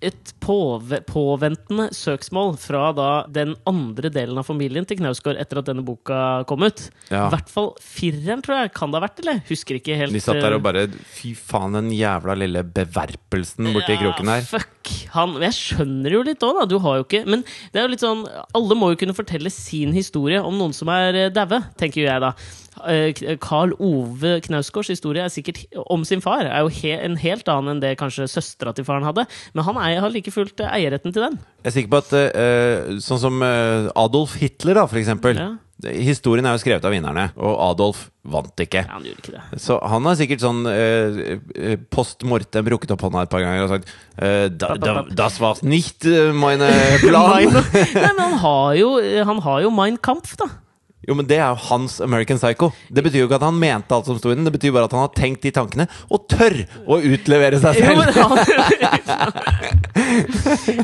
et 0.04 0.32
påve, 0.44 0.98
påventende 1.08 1.88
søksmål 1.96 2.56
fra 2.60 2.90
da 2.96 3.08
den 3.32 3.54
andre 3.68 4.10
delen 4.14 4.38
av 4.40 4.46
familien 4.48 4.86
til 4.88 5.00
Knausgård 5.00 5.38
etter 5.40 5.60
at 5.62 5.70
denne 5.70 5.84
boka 5.86 6.44
kom 6.48 6.62
ut. 6.66 6.84
I 7.10 7.22
hvert 7.32 7.48
fall 7.52 7.72
fireren, 7.82 8.42
tror 8.44 8.62
jeg. 8.62 8.72
Kan 8.76 8.92
det 8.92 9.00
ha 9.00 9.06
vært, 9.06 9.22
eller? 9.24 9.40
Husker 9.48 9.78
ikke 9.80 9.96
helt. 9.98 10.12
De 10.14 10.22
satt 10.22 10.40
der 10.42 10.54
og 10.56 10.60
eh, 10.60 10.66
bare 10.68 10.84
Fy 11.18 11.32
faen, 11.38 11.74
den 11.78 11.90
jævla 11.96 12.36
lille 12.38 12.62
beverpelsen 12.64 13.72
borti 13.74 13.96
kroken 14.00 14.30
her. 14.32 14.44
Fuck 14.48 14.92
han. 15.14 15.34
Jeg 15.42 15.56
skjønner 15.56 16.14
jo 16.18 16.22
litt 16.26 16.44
òg, 16.46 16.60
da. 16.62 16.66
Du 16.70 16.78
har 16.84 17.00
jo 17.00 17.06
ikke 17.06 17.24
Men 17.28 17.42
det 17.74 17.82
er 17.82 17.87
jo 17.88 17.94
litt 17.94 18.04
sånn 18.04 18.24
Alle 18.56 18.76
må 18.78 18.92
jo 18.92 19.00
kunne 19.02 19.16
fortelle 19.16 19.50
sin 19.52 19.94
historie 19.96 20.40
om 20.44 20.56
noen 20.58 20.74
som 20.76 20.90
er 20.92 21.16
eh, 21.16 21.30
daue, 21.34 21.62
tenker 21.80 22.02
jo 22.02 22.08
jeg 22.08 22.22
da. 22.24 22.32
Eh, 22.88 23.22
Karl 23.42 23.74
Ove 23.82 24.36
Knausgårds 24.44 24.92
historie 24.92 25.24
er 25.24 25.32
sikkert 25.32 25.64
om 25.90 26.04
sin 26.06 26.22
far 26.24 26.46
er 26.46 26.62
jo 26.62 26.72
he 26.72 26.94
en 26.94 27.18
helt 27.18 27.48
annen 27.50 27.76
enn 27.76 27.82
det 27.82 27.96
kanskje 28.00 28.28
søstera 28.30 28.74
til 28.76 28.86
faren 28.86 29.06
hadde. 29.08 29.26
Men 29.56 29.66
han 29.66 29.80
er, 29.82 30.00
har 30.04 30.14
like 30.14 30.32
fullt 30.34 30.62
eh, 30.62 30.74
eierretten 30.78 31.14
til 31.14 31.26
den. 31.26 31.40
Jeg 31.64 31.72
er 31.72 31.76
sikker 31.78 31.94
på 31.94 32.02
at 32.04 32.12
uh, 32.38 32.98
sånn 33.02 33.20
som 33.20 33.42
Adolf 33.42 34.36
Hitler, 34.38 34.78
da, 34.78 34.86
for 34.88 35.00
eksempel. 35.00 35.40
Ja. 35.40 35.50
Historien 35.86 36.46
er 36.48 36.56
jo 36.56 36.60
skrevet 36.62 36.82
av 36.82 36.90
vinnerne, 36.90 37.28
og 37.38 37.52
Adolf 37.68 38.08
vant 38.28 38.62
ikke. 38.64 38.82
Ja, 38.82 38.96
han 38.96 39.04
gjorde 39.06 39.22
ikke 39.22 39.34
det. 39.36 39.60
Så 39.62 39.76
han 39.78 40.08
har 40.08 40.16
sikkert 40.18 40.42
sånn 40.42 40.66
eh, 40.66 41.20
eh, 41.54 41.76
post 41.94 42.26
mortem 42.26 42.66
rukket 42.74 42.96
opp 42.96 43.04
hånda 43.06 43.22
et 43.24 43.32
par 43.32 43.44
ganger 43.44 43.66
og 43.66 43.70
sagt 43.76 43.92
eh, 44.18 44.48
da, 44.50 44.72
da, 44.74 44.96
Das 45.14 45.38
war 45.40 45.60
nicht 45.62 46.04
eh, 46.08 46.32
meine 46.34 46.66
Plan. 47.04 47.30
Nei, 47.38 47.62
men 47.94 48.18
han 48.24 48.38
har 48.42 48.72
jo, 48.80 48.96
han 49.30 49.44
har 49.46 49.62
jo 49.68 49.70
Mein 49.74 50.00
Kampf, 50.02 50.34
da. 50.40 50.50
Jo, 51.08 51.14
men 51.16 51.24
det 51.28 51.38
er 51.40 51.48
jo 51.54 51.60
hans 51.70 51.98
American 52.04 52.36
Psycho. 52.36 52.68
Det 52.92 53.00
betyr 53.06 53.22
jo 53.22 53.28
ikke 53.30 53.38
at 53.38 53.46
han 53.46 53.56
mente 53.56 53.94
alt 53.96 54.08
som 54.10 54.18
sto 54.20 54.28
i 54.28 54.36
den. 54.36 54.44
Det 54.44 54.52
betyr 54.58 54.74
bare 54.76 54.88
at 54.90 54.92
han 54.92 55.06
har 55.06 55.14
tenkt 55.16 55.40
de 55.46 55.52
tankene, 55.56 55.86
og 56.12 56.26
tør 56.28 56.58
å 56.84 56.98
utlevere 57.00 57.60
seg 57.62 57.78
Jo, 57.80 57.86
selv. 57.86 57.96
men 58.02 58.12
han, 58.18 58.36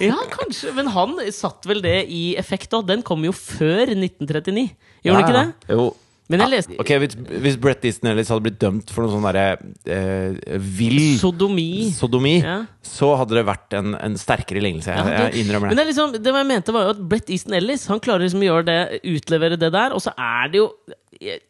ja, 0.09 0.17
kanskje. 0.33 0.73
Men 0.79 0.89
han 0.95 1.13
satt 1.35 1.69
vel 1.69 1.83
det 1.85 1.99
i 2.09 2.23
effekt 2.41 2.73
òg. 2.77 2.87
Den 2.89 3.05
kom 3.07 3.25
jo 3.27 3.35
før 3.37 3.93
1939. 3.93 4.71
Gjorde 5.05 5.21
den 5.21 5.25
ikke 5.29 5.37
det? 5.37 5.77
Jo. 5.77 5.91
Men 6.33 6.41
jeg 6.41 6.51
leste 6.55 6.77
Ok, 6.81 6.89
Hvis, 7.03 7.15
hvis 7.45 7.57
Brett 7.61 7.85
Easton 7.85 8.09
Ellis 8.11 8.31
hadde 8.33 8.45
blitt 8.47 8.59
dømt 8.63 8.89
for 8.95 9.05
noe 9.05 9.13
sånn 9.13 9.27
derre 9.27 9.59
eh, 9.93 10.57
vill 10.59 11.19
Sodomi. 11.21 11.91
sodomi, 11.93 12.39
Ja. 12.41 12.55
så 12.83 13.11
hadde 13.21 13.37
det 13.37 13.45
vært 13.45 13.77
en, 13.77 13.95
en 13.95 14.15
sterkere 14.17 14.63
lignelse. 14.65 14.89
Jeg, 14.89 14.97
Ja, 14.97 15.05
det- 15.05 15.35
jeg 15.35 15.45
innrømmer 15.45 15.69
Men 15.69 15.77
det. 15.77 15.77
det, 15.77 15.85
er 15.85 15.93
liksom, 15.93 16.13
det 16.25 16.33
jeg 16.35 16.47
mente 16.47 16.73
var 16.73 16.85
jo 16.89 16.95
at 16.97 17.03
Brett 17.09 17.29
Easton 17.31 17.55
Ellis 17.61 17.87
Han 17.93 18.01
klarer 18.01 18.25
liksom 18.25 18.41
å 18.41 18.49
gjøre 18.49 18.65
det, 18.71 19.01
utlevere 19.05 19.59
det 19.61 19.73
der, 19.73 19.93
og 19.93 20.01
så 20.01 20.13
er 20.17 20.49
det 20.49 20.59
jo 20.63 20.71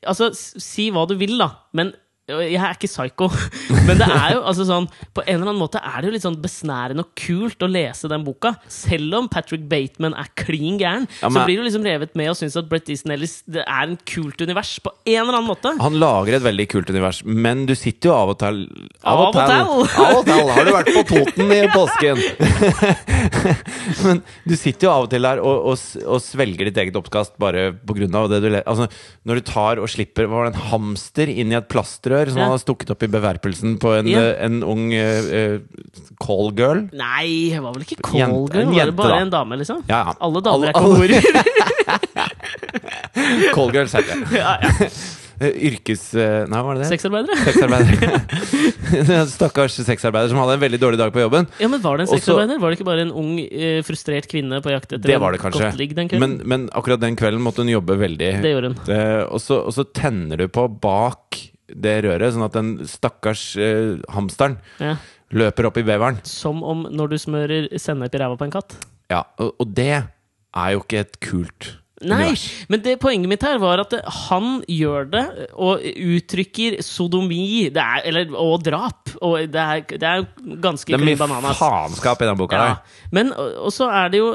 Altså, 0.06 0.28
si 0.34 0.90
hva 0.92 1.06
du 1.08 1.14
vil, 1.16 1.38
da, 1.38 1.50
men 1.72 1.94
jeg 2.24 2.56
er 2.56 2.72
ikke 2.72 2.88
psycho, 2.88 3.26
men 3.86 3.98
det 4.00 4.06
er 4.08 4.30
jo 4.32 4.44
altså 4.48 4.64
sånn 4.64 4.86
På 5.12 5.20
en 5.26 5.34
eller 5.34 5.50
annen 5.50 5.60
måte 5.60 5.80
er 5.84 5.98
det 6.00 6.08
jo 6.08 6.12
litt 6.14 6.24
sånn 6.24 6.38
besnærende 6.40 7.04
og 7.04 7.10
kult 7.20 7.60
å 7.60 7.68
lese 7.68 8.08
den 8.08 8.24
boka. 8.24 8.54
Selv 8.72 9.12
om 9.18 9.28
Patrick 9.28 9.66
Bateman 9.68 10.16
er 10.16 10.30
klin 10.40 10.78
gæren, 10.80 11.04
Ja, 11.20 11.28
så 11.28 11.44
blir 11.44 11.60
du 11.60 11.66
liksom 11.66 11.84
revet 11.84 12.14
med 12.16 12.30
og 12.32 12.38
syns 12.38 12.56
at 12.56 12.70
Brett 12.70 12.88
Easton 12.88 13.12
Ellis 13.12 13.42
det 13.44 13.60
er 13.66 13.90
en 13.90 13.98
kult 14.08 14.40
univers 14.40 14.72
på 14.80 14.92
en 15.04 15.18
eller 15.20 15.36
annen 15.36 15.50
måte. 15.50 15.74
Han 15.82 15.98
lager 16.00 16.38
et 16.38 16.46
veldig 16.46 16.66
kult 16.72 16.92
univers, 16.94 17.20
men 17.28 17.66
du 17.68 17.74
sitter 17.76 18.08
jo 18.08 18.16
av 18.16 18.32
og 18.32 18.40
til 18.40 18.62
Av 19.04 19.20
og 19.26 19.36
til. 19.36 19.52
Av 19.52 20.16
og 20.16 20.24
til 20.30 20.52
har 20.56 20.64
du 20.64 20.72
vært 20.78 20.92
på 20.96 21.04
Toten 21.12 21.52
i 21.52 21.60
påsken! 21.74 22.22
men 24.06 24.22
du 24.48 24.56
sitter 24.56 24.88
jo 24.88 24.94
av 24.94 25.06
og 25.06 25.12
til 25.12 25.28
der 25.28 25.42
og, 25.44 25.68
og, 25.74 26.00
og 26.08 26.24
svelger 26.24 26.70
ditt 26.70 26.80
eget 26.80 26.98
oppkast 26.98 27.36
bare 27.42 27.68
på 27.84 27.98
grunn 28.00 28.16
av 28.16 28.30
det 28.32 28.40
du 28.44 28.48
ler. 28.48 28.64
Altså, 28.64 28.88
når 29.28 29.40
du 29.40 29.46
tar 29.52 29.82
og 29.82 29.90
slipper 29.92 30.28
Hva 30.28 30.40
var 30.40 30.48
det, 30.48 30.54
en 30.56 30.70
hamster 30.72 31.30
inn 31.30 31.52
i 31.52 31.58
et 31.58 31.68
plastrør 32.14 32.30
som 32.30 32.38
Ja. 32.38 32.44
han 32.44 32.50
har 32.54 32.58
stukket 32.62 32.90
opp 32.94 33.02
i 33.02 33.06
beverpelsen 33.08 33.78
på 33.78 33.98
en, 33.98 34.06
Ja. 34.06 34.18
eh, 34.20 34.44
en 34.46 34.62
ung 34.62 34.92
uh, 34.92 35.58
callgirl? 36.20 36.88
Nei, 36.92 37.50
det 37.50 37.60
var 37.62 37.72
vel 37.74 37.82
ikke 37.82 37.96
Jente- 37.98 38.10
callgirl? 38.10 38.48
det 38.52 38.66
Var 38.76 38.84
det 38.86 38.96
bare 38.96 39.08
da. 39.08 39.18
en 39.20 39.30
dame, 39.30 39.56
liksom? 39.58 39.82
Ja, 39.88 40.04
ja. 40.06 40.14
Alle 40.20 40.40
damer 40.40 40.68
er 40.68 40.72
horer. 40.80 41.22
Callgirl, 43.54 43.88
sa 43.88 44.00
jeg. 44.00 44.24
ja, 44.34 44.56
ja. 44.62 44.88
eh, 45.40 45.54
yrkes... 45.70 46.02
eh, 46.18 46.44
Nei, 46.50 46.58
hva 46.58 46.64
var 46.66 46.78
det 46.78 46.84
det? 46.84 46.90
Sexarbeidere? 46.94 47.36
Sexarbeider. 47.46 49.24
Stakkars 49.34 49.76
sexarbeider 49.86 50.28
som 50.32 50.38
hadde 50.42 50.56
en 50.58 50.62
veldig 50.64 50.80
dårlig 50.82 50.98
dag 51.00 51.12
på 51.14 51.22
jobben. 51.24 51.48
Ja, 51.62 51.68
men 51.72 51.82
Var 51.84 51.98
det 52.00 52.06
en 52.08 52.12
sexarbeider? 52.14 52.60
Var 52.62 52.70
det 52.74 52.78
ikke 52.78 52.88
bare 52.90 53.06
en 53.06 53.14
ung, 53.14 53.32
eh, 53.40 53.80
frustrert 53.86 54.28
kvinne 54.30 54.60
på 54.64 54.70
jakt 54.74 54.92
etter 54.92 55.14
Det 55.14 55.20
var 55.22 55.32
det 55.36 55.40
kanskje. 55.44 55.64
godt 55.70 55.80
ligg 55.80 55.94
den 55.98 56.08
kvelden? 56.12 56.38
Men, 56.38 56.48
men 56.48 56.68
akkurat 56.74 57.00
den 57.02 57.16
kvelden 57.18 57.42
måtte 57.44 57.64
hun 57.64 57.72
jobbe 57.72 57.98
veldig. 58.00 58.30
det 58.44 58.54
gjorde 58.54 58.74
hun. 58.74 58.78
Eh, 58.94 59.24
og 59.30 59.40
så 59.42 59.86
tenner 59.94 60.36
du 60.44 60.48
på 60.48 60.68
bak 60.68 61.42
det 61.74 61.96
røret, 62.06 62.32
sånn 62.34 62.44
at 62.46 62.54
den 62.56 62.72
stakkars 62.86 63.56
eh, 63.58 63.96
hamsteren 64.14 64.58
Ja. 64.80 64.96
løper 65.34 65.66
opp 65.66 65.78
i 65.78 65.82
beveren. 65.86 66.20
Som 66.24 66.62
om 66.62 66.86
når 66.90 67.08
du 67.14 67.16
smører 67.18 67.68
sennep 67.78 68.14
i 68.14 68.18
ræva 68.22 68.36
på 68.38 68.44
en 68.46 68.54
katt. 68.54 68.76
Ja, 69.10 69.24
og, 69.38 69.54
og 69.60 69.72
det 69.74 69.90
er 70.02 70.70
jo 70.72 70.80
ikke 70.84 71.00
et 71.02 71.18
kult 71.20 71.74
Nei, 72.04 72.16
univers. 72.34 72.42
men 72.68 72.80
det 72.84 72.98
poenget 73.00 73.28
mitt 73.30 73.42
her 73.46 73.56
var 73.62 73.80
at 73.80 73.92
han 74.28 74.62
gjør 74.68 75.06
det 75.12 75.22
og 75.54 75.80
uttrykker 75.84 76.76
sodomi 76.84 77.70
det 77.72 77.80
er, 77.80 78.02
eller, 78.10 78.32
og 78.36 78.62
drap. 78.66 79.12
Og 79.24 79.46
det 79.48 79.60
er, 79.62 79.84
det 79.88 80.02
er 80.02 80.24
ganske 80.60 80.90
Det 80.92 80.98
er 81.00 81.04
mye 81.06 81.16
bananas. 81.20 81.56
faenskap 81.58 82.20
i 82.22 82.28
den 82.28 82.36
boka 82.40 82.56
Ja. 82.56 82.66
der. 82.74 82.98
Men 83.12 83.32
og 83.32 83.54
og 83.68 83.72
så 83.72 83.88
er 83.90 84.08
det 84.12 84.18
jo 84.20 84.28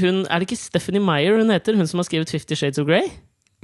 hun, 0.00 0.24
Er 0.30 0.38
det 0.38 0.48
ikke 0.50 0.56
Stephanie 0.60 1.00
Meyer 1.02 1.36
hun 1.38 1.50
heter? 1.50 1.76
Hun 1.76 1.86
som 1.86 1.98
har 1.98 2.04
skrevet 2.08 2.30
Fifty 2.30 2.54
Shades 2.54 2.78
of 2.78 2.86
Grey? 2.86 3.10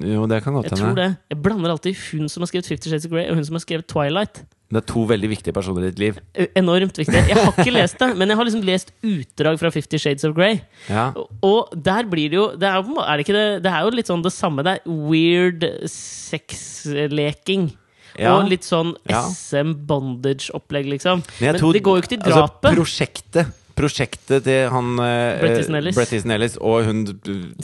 Jo, 0.01 0.27
det 0.27 0.43
kan 0.43 0.55
godt 0.57 0.65
Jeg 0.71 0.79
tror 0.79 0.87
hende. 0.95 1.03
det. 1.03 1.17
Jeg 1.31 1.43
blander 1.43 1.71
alltid 1.71 1.97
hun 2.13 2.29
som 2.29 2.41
har 2.43 2.47
skrevet 2.49 2.67
Fifty 2.67 2.89
Shades 2.89 3.05
of 3.07 3.11
Grey, 3.13 3.29
og 3.29 3.35
hun 3.37 3.45
som 3.45 3.55
har 3.59 3.61
skrevet 3.65 3.87
Twilight. 3.87 4.43
Det 4.71 4.77
er 4.79 4.87
to 4.87 5.01
veldig 5.05 5.29
viktige 5.29 5.53
personer 5.53 5.83
i 5.83 5.91
ditt 5.91 5.99
liv. 5.99 6.19
Eh, 6.35 6.47
Enormt 6.57 6.95
viktig. 6.97 7.13
Jeg 7.29 7.35
har 7.37 7.53
ikke 7.59 7.73
lest 7.75 7.99
det, 7.99 8.17
men 8.17 8.29
jeg 8.31 8.37
har 8.39 8.45
liksom 8.47 8.63
lest 8.63 8.93
utdrag 9.03 9.59
fra 9.59 9.71
Fifty 9.75 9.99
Shades 9.99 10.25
of 10.25 10.35
Grey. 10.37 10.61
Ja. 10.89 11.09
Og- 11.17 11.29
Og 11.43 11.83
der 11.83 12.05
blir 12.05 12.31
det 12.31 12.37
jo 12.39 12.47
Det 12.57 12.63
er 12.69 12.77
jo, 12.77 12.83
på 12.83 12.89
en 12.89 12.95
må- 12.95 13.03
er 13.09 13.17
det 13.17 13.27
ikke 13.27 13.35
det, 13.35 13.63
det 13.65 13.73
er 13.73 13.83
jo 13.83 13.91
litt 13.91 14.07
sånn 14.07 14.23
det 14.23 14.33
samme. 14.33 14.63
Det 14.63 14.79
er 14.79 14.91
weird 15.11 15.65
sexleking. 15.91 17.73
Ja. 18.19 18.35
Og 18.37 18.49
litt 18.51 18.63
sånn 18.67 18.95
Ja. 19.09 19.23
SM 19.23 19.75
bondage-opplegg, 19.87 20.87
liksom. 20.89 21.23
Men 21.41 21.47
jeg 21.47 21.53
Men 21.53 21.61
tror- 21.61 21.73
det 21.73 21.83
går 21.83 21.97
jo 21.97 22.03
ikke 22.03 22.09
til 22.09 22.19
Altså, 22.21 22.49
drapet. 22.61 22.75
prosjektet 22.77 23.53
Prosjektet 23.79 24.45
til 24.45 24.69
han 24.73 24.89
eh, 25.05 25.41
Brett 25.41 25.59
Easton 25.61 25.77
Ellis. 25.79 25.97
Ellis 26.25 26.57
og 26.61 26.85
hun 26.89 27.05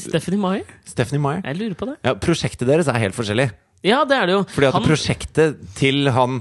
Stephanie 0.01 0.41
Meyer? 0.41 0.65
Stephanie 0.89 1.23
Meyer. 1.23 1.43
Jeg 1.45 1.59
lurer 1.61 1.75
på 1.81 1.89
det. 1.91 1.97
Ja, 2.07 2.15
prosjektet 2.15 2.69
deres 2.69 2.89
er 2.93 2.99
helt 3.03 3.17
forskjellig. 3.17 3.51
Ja, 3.87 4.05
det 4.09 4.17
er 4.17 4.27
det 4.31 4.37
jo. 4.39 4.45
Fordi 4.55 4.67
at 4.71 4.75
Han- 4.79 4.87
prosjektet 4.89 5.59
til 5.77 6.09
han 6.11 6.41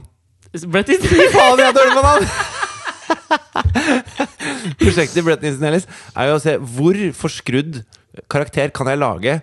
Brett 0.72 0.89
Easton 0.93 1.25
Faen, 1.34 1.60
jeg 1.60 1.75
dårlig 1.75 1.95
på 1.98 2.05
navn! 2.05 2.29
Prosjektet 4.79 5.13
til 5.17 5.25
Brett 5.27 5.43
Easton 5.45 5.67
Ellis 5.69 5.88
er 6.15 6.29
jo 6.31 6.38
å 6.38 6.41
se 6.43 6.55
hvor 6.77 6.98
forskrudd 7.19 7.81
karakter 8.31 8.72
kan 8.75 8.88
jeg 8.88 9.01
lage, 9.01 9.34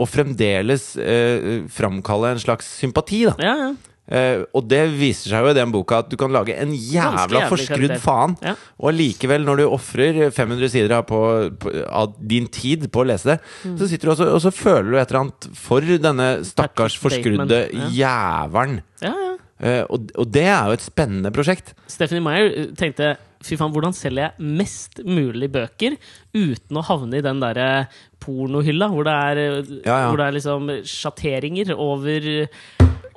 og 0.00 0.06
fremdeles 0.08 0.92
eh, 1.02 1.64
framkalle 1.74 2.30
en 2.36 2.40
slags 2.40 2.68
sympati. 2.80 3.24
da 3.26 3.34
Ja, 3.42 3.54
ja. 3.66 3.70
Eh, 4.10 4.42
og 4.58 4.64
det 4.66 4.80
viser 4.98 5.30
seg 5.30 5.44
jo 5.46 5.52
i 5.52 5.56
den 5.58 5.70
boka 5.70 6.00
at 6.02 6.08
du 6.10 6.16
kan 6.18 6.32
lage 6.34 6.56
en 6.58 6.72
jævla 6.74 7.28
jævlig 7.28 7.42
forskrudd 7.52 7.96
faen. 8.02 8.36
Ja. 8.42 8.56
Og 8.82 8.90
allikevel, 8.90 9.44
når 9.46 9.62
du 9.62 9.64
ofrer 9.68 10.18
500 10.34 10.72
sider 10.72 10.96
av, 10.98 11.04
på, 11.06 11.20
på, 11.62 11.74
av 11.86 12.16
din 12.18 12.48
tid 12.50 12.88
på 12.90 13.04
å 13.04 13.08
lese 13.12 13.34
det, 13.34 13.38
Mm. 13.60 13.74
så 13.78 13.86
sitter 13.90 14.08
du 14.08 14.10
også, 14.14 14.26
og 14.34 14.40
så 14.40 14.50
føler 14.54 14.90
du 14.90 14.96
et 14.98 15.10
eller 15.10 15.20
annet 15.20 15.46
for 15.58 15.84
denne 15.84 16.28
stakkars 16.46 16.96
forskrudde 17.00 17.58
ja. 17.74 17.88
jævelen. 18.00 18.80
ja, 19.04 19.12
ja. 19.14 19.26
Eh, 19.60 19.82
og, 19.92 20.08
og 20.16 20.28
det 20.32 20.46
er 20.48 20.70
jo 20.70 20.76
et 20.78 20.84
spennende 20.86 21.28
prosjekt. 21.36 21.74
Stephanie 21.90 22.24
Meyer 22.24 22.46
eh, 22.48 22.70
tenkte 22.78 23.10
Fy 23.44 23.56
faen, 23.56 23.72
hvordan 23.72 23.94
selger 23.96 24.26
jeg 24.30 24.48
mest 24.58 24.98
mulig 25.04 25.48
bøker 25.52 25.94
uten 26.36 26.76
å 26.76 26.82
havne 26.84 27.20
i 27.20 27.24
den 27.24 27.38
derre 27.40 27.86
pornohylla, 28.20 28.88
hvor 28.92 29.06
det 29.08 29.14
er. 29.16 29.40
Hvor 29.86 30.18
det 30.20 30.26
er 30.26 30.34
liksom 30.36 30.68
sjatteringer 30.84 31.72
over 31.72 32.26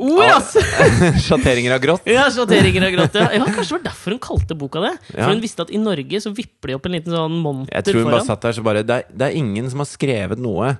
ord, 0.03 0.21
Ah. 0.23 0.35
altså! 0.37 0.61
Sjatteringer 1.25 1.75
av 1.77 1.81
grått. 1.83 2.07
Ja, 2.11 2.27
sjatteringer 2.33 2.87
av 2.87 2.93
grått. 2.95 3.17
Ja. 3.19 3.27
ja, 3.39 3.45
kanskje 3.47 3.69
det 3.71 3.77
var 3.79 3.85
derfor 3.89 4.15
hun 4.17 4.21
kalte 4.27 4.57
boka 4.59 4.83
det. 4.83 4.93
Ja. 5.13 5.23
For 5.25 5.33
hun 5.33 5.43
visste 5.43 5.65
at 5.67 5.71
i 5.73 5.81
Norge 5.81 6.21
så 6.23 6.33
vipper 6.35 6.73
de 6.73 6.77
opp 6.79 6.89
en 6.89 6.97
liten 6.97 7.15
sånn 7.15 7.37
monter 7.43 7.73
Jeg 7.77 7.87
tror 7.89 8.01
hun 8.03 8.09
bare 8.11 8.19
foran. 8.21 8.29
satt 8.33 8.47
der 8.47 8.57
så 8.59 8.65
bare 8.65 8.83
det 8.87 8.97
er, 9.01 9.07
det 9.13 9.29
er 9.31 9.37
ingen 9.39 9.69
som 9.73 9.81
har 9.83 9.89
skrevet 9.89 10.41
noe 10.43 10.75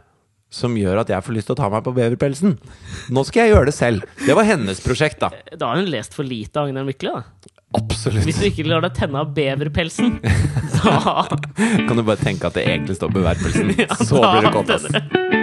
som 0.53 0.75
gjør 0.77 0.99
at 1.01 1.09
jeg 1.09 1.25
får 1.25 1.33
lyst 1.33 1.47
til 1.49 1.55
å 1.55 1.61
ta 1.63 1.67
meg 1.73 1.81
på 1.87 1.95
beverpelsen. 1.97 2.51
Nå 3.09 3.23
skal 3.25 3.47
jeg 3.47 3.55
gjøre 3.55 3.71
det 3.71 3.73
selv. 3.73 4.03
Det 4.21 4.35
var 4.37 4.45
hennes 4.45 4.83
prosjekt, 4.85 5.17
da. 5.23 5.31
Da 5.57 5.71
har 5.71 5.79
hun 5.81 5.89
lest 5.89 6.13
for 6.13 6.27
lite 6.27 6.61
av 6.61 6.69
Agnar 6.69 6.85
Mykle, 6.85 7.15
da. 7.15 7.49
Absolutt. 7.73 8.21
Hvis 8.27 8.37
du 8.37 8.45
ikke 8.51 8.67
lar 8.69 8.83
deg 8.85 8.93
tenne 8.93 9.17
av 9.23 9.31
beverpelsen, 9.33 10.19
da 10.83 11.25
Kan 11.89 11.97
du 11.97 12.03
bare 12.05 12.21
tenke 12.21 12.45
at 12.51 12.59
det 12.59 12.67
egentlig 12.69 12.99
står 12.99 13.15
beverpelsen. 13.17 13.73
Ja, 13.81 13.97
Så 13.97 14.21
blir 14.21 14.45
det 14.45 14.53
godt, 14.53 14.75
ass. 14.77 15.41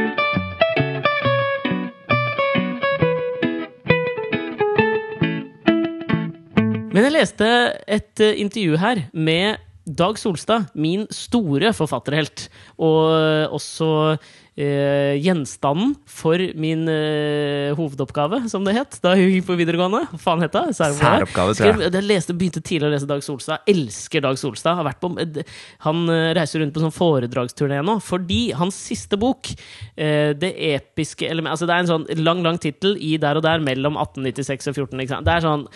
Men 6.90 7.06
jeg 7.06 7.14
leste 7.14 7.48
et 7.86 8.22
eh, 8.24 8.38
intervju 8.42 8.78
her 8.82 9.04
med 9.14 9.60
Dag 9.90 10.18
Solstad, 10.18 10.68
min 10.74 11.06
store 11.14 11.70
forfatterhelt. 11.74 12.48
Og 12.82 13.12
eh, 13.14 13.46
også 13.54 13.90
eh, 14.60 15.16
gjenstanden 15.22 15.94
for 16.10 16.42
min 16.60 16.84
eh, 16.90 17.70
hovedoppgave, 17.78 18.42
som 18.52 18.66
det 18.66 18.74
het 18.76 18.98
da 19.04 19.14
jeg 19.18 19.36
gikk 19.36 19.48
på 19.48 19.56
videregående. 19.58 20.02
Hva 20.12 20.20
faen 20.20 20.44
het 20.44 20.54
det? 20.54 20.64
Særoppgave, 20.76 21.56
tror 21.56 21.70
jeg. 21.70 21.92
Jeg 21.94 22.06
leste, 22.06 22.36
begynte 22.36 22.62
tidligere 22.62 22.92
å 22.92 22.94
lese 22.96 23.08
Dag 23.10 23.24
Solstad. 23.24 23.64
Elsker 23.70 24.26
Dag 24.26 24.38
Solstad. 24.40 24.82
På, 25.00 25.12
han 25.86 26.02
eh, 26.12 26.26
reiser 26.38 26.64
rundt 26.64 26.76
på 26.76 26.84
sånn 26.84 26.94
foredragsturné 26.94 27.80
nå 27.86 27.96
fordi 28.04 28.42
hans 28.58 28.76
siste 28.90 29.18
bok, 29.20 29.50
eh, 29.96 30.32
Det 30.40 30.50
episke 30.70 31.26
element 31.28 31.54
altså 31.54 31.66
Det 31.68 31.74
er 31.74 31.82
en 31.84 31.90
sånn 31.90 32.06
lang 32.20 32.42
lang 32.44 32.58
tittel 32.60 32.96
i 33.00 33.16
Der 33.20 33.38
og 33.38 33.44
der 33.46 33.62
mellom 33.64 33.96
1896 33.98 34.70
og 34.70 34.76
14. 34.76 35.02
Ikke 35.02 35.14
sant? 35.16 35.28
Det 35.28 35.34
er 35.34 35.46
sånn 35.46 35.66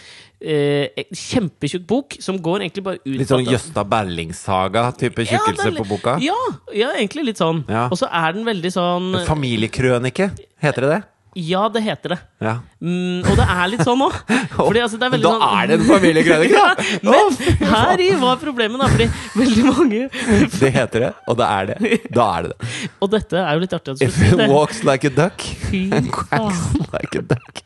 eh, 0.44 1.06
kjempetjukk 1.10 1.86
bok 1.88 2.16
som 2.22 2.38
går 2.42 2.66
egentlig 2.66 2.84
bare 2.86 3.00
ut 3.02 3.16
Litt 3.22 3.32
sånn 3.32 3.48
Jøsta 3.48 3.84
Berling-saga-type 3.88 5.26
tjukkelse 5.30 5.70
er 5.70 5.78
på 5.78 5.88
boka? 5.88 6.18
Ja, 6.24 6.36
ja, 6.76 6.92
egentlig 6.98 7.30
litt 7.30 7.40
sånn. 7.40 7.64
Ja. 7.70 7.88
Og 7.88 7.98
så 8.00 8.10
er 8.12 8.36
den 8.36 8.46
veldig 8.48 8.72
sånn 8.74 9.10
Familiekrønike, 9.28 10.30
heter 10.62 10.86
det 10.86 10.92
det? 10.94 11.02
Ja, 11.34 11.68
det 11.68 11.82
heter 11.82 12.14
det. 12.14 12.18
Ja. 12.44 12.54
Mm, 12.78 13.24
og 13.26 13.34
det 13.38 13.46
er 13.56 13.70
litt 13.72 13.84
sånn 13.86 14.02
òg. 14.06 14.14
Altså, 14.54 14.98
da 15.00 15.08
sånn 15.10 15.42
er 15.44 15.68
det 15.68 15.76
en 15.78 15.84
familiekrønike, 15.88 16.54
ja! 16.60 16.98
Men 17.04 17.68
her 17.70 18.00
i 18.02 18.08
var 18.20 18.38
problemet, 18.40 18.80
da. 18.80 18.88
Fordi 18.92 19.06
veldig 19.40 19.64
mange 19.66 20.00
Det 20.62 20.70
heter 20.74 21.04
det, 21.06 21.10
og 21.30 21.38
det 21.40 21.48
er 21.48 21.70
det. 21.70 21.98
Da 22.14 22.26
er 22.38 22.46
det 22.46 22.52
det. 22.54 22.70
Og 23.02 23.12
dette 23.14 23.40
er 23.40 23.50
jo 23.56 23.64
litt 23.64 23.76
artig 23.76 23.96
If 24.04 24.18
it 24.24 24.44
walks 24.50 24.82
like 24.86 25.08
a 25.08 25.12
duck 25.14 25.46
and 25.72 26.10
quacks 26.14 26.64
like 26.92 27.18
a 27.18 27.24
duck, 27.34 27.62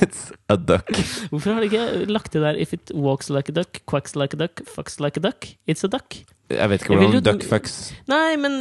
it's 0.00 0.30
a 0.52 0.56
duck. 0.58 0.90
Hvorfor 1.30 1.56
har 1.56 1.64
de 1.64 1.70
ikke 1.70 2.08
lagt 2.10 2.32
det 2.34 2.42
der 2.44 2.58
If 2.62 2.74
it 2.76 2.94
walks 2.94 3.30
like 3.30 3.52
a 3.52 3.56
duck, 3.60 3.82
quacks 3.86 4.16
like 4.16 4.36
a 4.36 4.40
duck, 4.46 4.64
fucks 4.66 4.98
like 5.02 5.20
a 5.20 5.24
duck, 5.28 5.52
it's 5.68 5.84
a 5.86 5.92
duck? 5.92 6.20
Jeg 6.52 6.70
vet 6.70 6.82
ikke 6.82 6.94
hvordan 6.94 7.14
jo- 7.16 7.20
duck 7.26 7.42
fucks 7.42 7.72
Nei, 8.06 8.36
men 8.38 8.60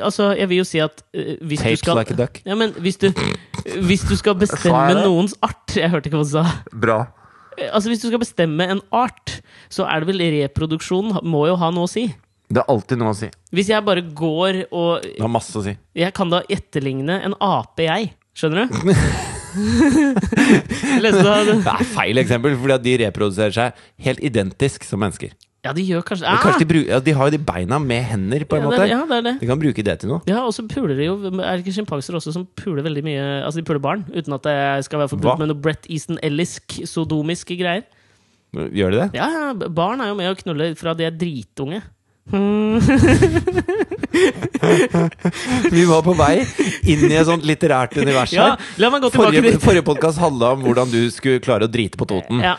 altså, 0.00 0.30
jeg 0.38 0.48
vil 0.48 0.62
jo 0.62 0.64
si 0.64 0.80
at 0.80 1.02
uh, 1.12 1.34
hvis 1.44 1.60
du 1.60 1.76
skal 1.76 1.98
like 2.00 2.14
a 2.14 2.16
duck. 2.16 2.40
Ja, 2.48 2.56
men 2.56 2.72
hvis 2.80 2.96
du, 3.02 3.10
hvis 3.84 4.06
du 4.08 4.14
skal 4.16 4.38
bestemme 4.40 4.94
noens 5.02 5.34
art 5.44 5.76
Jeg 5.76 5.92
hørte 5.92 6.08
ikke 6.08 6.22
hva 6.22 6.24
du 6.24 6.32
sa. 6.32 6.46
Bra. 6.72 6.98
Altså, 7.68 7.90
hvis 7.90 8.00
du 8.00 8.08
skal 8.08 8.22
bestemme 8.22 8.64
en 8.70 8.80
art, 8.94 9.40
så 9.68 9.84
er 9.90 10.00
det 10.00 10.08
vel 10.12 10.22
reproduksjonen 10.38 11.20
må 11.26 11.44
jo 11.50 11.58
ha 11.60 11.68
noe 11.74 11.88
å 11.88 11.90
si. 11.90 12.06
Det 12.48 12.62
er 12.62 12.70
alltid 12.72 13.00
noe 13.02 13.12
å 13.12 13.16
si. 13.18 13.28
Hvis 13.52 13.68
jeg 13.68 13.84
bare 13.84 14.00
går 14.16 14.62
og 14.72 15.02
Det 15.04 15.20
har 15.20 15.32
masse 15.32 15.52
å 15.58 15.64
si. 15.66 15.74
Jeg 15.98 16.14
kan 16.16 16.30
da 16.32 16.40
etterligne 16.48 17.18
en 17.26 17.34
ape, 17.44 17.84
jeg. 17.84 18.14
Skjønner 18.38 18.70
du? 18.70 18.78
Leste 21.02 21.22
du 21.24 21.28
det? 21.50 21.58
Det 21.66 21.74
er 21.74 21.88
feil 21.92 22.20
eksempel, 22.22 22.56
fordi 22.60 22.76
at 22.76 22.84
de 22.84 22.94
reproduserer 23.04 23.54
seg 23.56 23.84
helt 24.06 24.22
identisk 24.24 24.86
som 24.86 25.02
mennesker. 25.02 25.34
Ja, 25.66 25.72
de 25.74 25.82
gjør 25.82 26.04
kanskje 26.06 26.28
ah! 26.30 26.38
Kanskje 26.38 26.62
de, 26.62 26.68
bruk, 26.70 26.84
ja, 26.86 27.00
de 27.02 27.12
har 27.18 27.28
jo 27.28 27.34
de 27.34 27.40
beina 27.42 27.80
med 27.82 28.04
hender, 28.06 28.44
på 28.46 28.56
en 28.56 28.62
ja, 28.62 28.68
det, 28.70 28.78
måte. 28.78 28.88
ja, 28.92 29.00
det 29.10 29.16
er 29.16 29.24
det. 29.26 29.34
De 29.40 29.48
kan 29.50 29.58
bruke 29.58 29.84
det 29.88 29.96
til 30.02 30.12
noe. 30.12 30.20
Ja, 30.30 30.44
og 30.46 30.54
så 30.54 30.62
puler 30.70 30.94
de 30.94 31.08
jo 31.08 31.16
Er 31.32 31.58
det 31.58 31.64
ikke 31.64 31.74
sjimpanser 31.80 32.14
også 32.14 32.30
som 32.36 32.46
puler 32.58 32.86
veldig 32.86 33.02
mye 33.06 33.24
Altså, 33.42 33.58
de 33.58 33.66
puler 33.66 33.82
barn, 33.82 34.06
uten 34.14 34.36
at 34.38 34.46
det 34.46 34.58
skal 34.86 35.02
være 35.02 35.12
forbudt 35.16 35.42
med 35.42 35.50
noe 35.50 35.58
Brett 35.58 35.88
Easton 35.90 36.20
Ellisk 36.22 36.78
sodomiske 36.86 37.58
greier. 37.58 37.84
Gjør 38.54 38.94
de 38.94 39.02
det? 39.02 39.08
Ja, 39.18 39.26
ja, 39.34 39.52
barn 39.52 40.00
er 40.00 40.12
jo 40.12 40.18
med 40.18 40.30
å 40.30 40.38
knulle 40.38 40.70
fra 40.78 40.94
de 40.96 41.04
er 41.08 41.14
dritunge. 41.18 41.82
Vi 45.72 45.84
var 45.88 46.02
på 46.04 46.12
vei 46.16 46.34
inn 46.88 47.06
i 47.08 47.16
et 47.16 47.24
sånt 47.28 47.44
litterært 47.48 47.96
univers 47.96 48.34
Ja, 48.36 48.50
her. 48.52 48.58
tilbake 48.76 49.10
Forrige, 49.16 49.58
forrige 49.62 49.84
podkast 49.86 50.20
handla 50.20 50.52
om 50.56 50.60
hvordan 50.66 50.90
du 50.92 51.00
skulle 51.14 51.40
klare 51.44 51.64
å 51.64 51.72
drite 51.72 51.96
på 52.00 52.04
Toten. 52.08 52.42
Ja. 52.44 52.56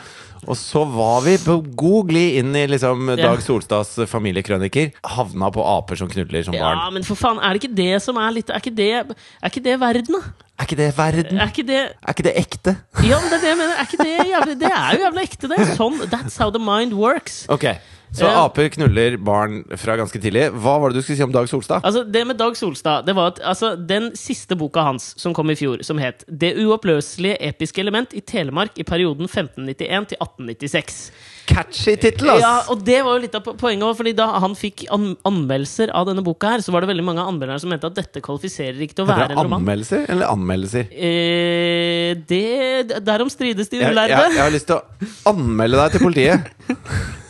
Og 0.48 0.56
så 0.56 0.82
var 0.88 1.20
vi 1.26 1.34
på 1.42 1.58
god 1.76 2.08
glid 2.08 2.38
inn 2.40 2.54
i 2.56 2.62
liksom 2.70 3.10
Dag 3.20 3.42
Solstads 3.44 3.98
familiekrøniker. 4.08 4.92
Havna 5.16 5.50
på 5.52 5.64
aper 5.76 6.00
som 6.00 6.08
knuller 6.10 6.46
som 6.46 6.56
ja, 6.56 6.64
barn. 6.64 6.94
men 6.96 7.04
for 7.06 7.18
faen, 7.20 7.40
er 7.44 7.52
det 7.52 7.62
ikke 7.62 7.76
det 7.76 7.98
som 8.04 8.20
er 8.20 8.32
litt 8.38 8.52
Er 8.52 8.62
ikke 8.62 8.74
det, 8.76 8.88
er 9.04 9.52
ikke 9.52 9.64
det 9.66 9.76
verden, 9.82 10.16
da? 10.16 10.48
Er 10.60 10.68
ikke 10.68 10.80
det 10.80 10.90
verden? 10.96 11.40
Er 11.40 11.52
ikke 11.52 11.66
det 11.68 11.80
Er 11.80 12.14
ikke 12.14 12.26
det 12.26 12.34
ekte? 12.40 12.76
Ja, 13.04 13.20
men 13.20 13.30
det 13.32 13.38
er 13.38 13.44
det 13.44 13.52
jeg 13.52 13.60
mener. 13.60 13.76
Er 13.76 13.88
ikke 13.88 14.04
det 14.04 14.28
jævlig 14.32 14.58
Det 14.60 14.72
er 14.72 14.90
jo 14.96 15.04
jævlig 15.06 15.24
ekte, 15.28 15.52
det. 15.52 15.68
Sånn, 15.76 16.02
That's 16.12 16.36
how 16.40 16.52
the 16.52 16.60
mind 16.62 16.96
works. 16.96 17.44
Ok, 17.52 17.68
Så 18.12 18.26
Eh, 18.26 18.38
aper 18.42 18.68
knuller 18.74 19.16
barn 19.22 19.60
fra 19.78 19.94
ganske 19.96 20.18
tidlig. 20.18 20.48
Hva 20.50 20.80
var 20.82 20.90
det 20.90 20.98
du 20.98 21.04
skulle 21.04 21.16
si 21.16 21.22
om 21.22 21.30
Dag 21.32 21.46
Solstad? 21.48 21.84
Altså, 21.86 22.02
det 22.02 22.24
med 22.26 22.36
Dag 22.40 22.56
Solstad 22.58 23.06
det 23.06 23.14
var 23.14 23.30
at 23.30 23.40
altså, 23.46 23.76
Den 23.78 24.10
siste 24.18 24.56
boka 24.58 24.82
hans, 24.82 25.14
som 25.20 25.34
kom 25.34 25.50
i 25.50 25.54
fjor, 25.54 25.84
som 25.86 25.98
het 25.98 26.24
'Det 26.26 26.56
uoppløselige 26.58 27.36
episke 27.40 27.78
element 27.80 28.12
i 28.14 28.20
Telemark 28.20 28.70
i 28.76 28.82
perioden 28.82 29.28
1591 29.28 30.08
til 30.08 30.16
1896'. 30.20 31.10
Catchy 31.46 31.96
tittel, 31.96 32.30
ass! 32.30 32.40
Ja, 32.40 32.58
og 32.68 32.84
det 32.84 33.04
var 33.04 33.16
jo 33.16 33.22
litt 33.22 33.34
av 33.34 33.42
poenget 33.42 33.82
også, 33.82 33.96
fordi 33.96 34.12
Da 34.16 34.26
han 34.38 34.54
fikk 34.54 34.86
an 34.90 35.16
anmeldelser 35.24 35.90
av 35.94 36.06
denne 36.06 36.22
boka, 36.22 36.48
her 36.50 36.58
Så 36.60 36.72
var 36.72 36.80
det 36.80 36.88
veldig 36.88 37.04
mange 37.04 37.22
anmeldere 37.22 37.60
som 37.60 37.70
mente 37.70 37.86
at 37.86 37.94
dette 37.94 38.20
kvalifiserer 38.20 38.78
ikke 38.80 38.94
til 38.94 39.04
å 39.04 39.08
være 39.08 39.30
en 39.30 39.38
roman. 39.38 39.60
anmeldelser 39.62 40.06
eller 40.08 40.26
anmeldelser? 40.26 40.86
Eh, 40.92 42.14
det 42.28 43.04
Derom 43.04 43.30
strides 43.30 43.68
de 43.68 43.78
Jeg, 43.78 43.94
jeg, 43.94 44.08
jeg 44.08 44.42
har 44.42 44.50
lyst 44.50 44.66
til 44.66 44.76
å 44.76 44.82
anmelde 45.26 45.76
deg 45.76 45.90
til 45.92 46.00
politiet. 46.00 46.40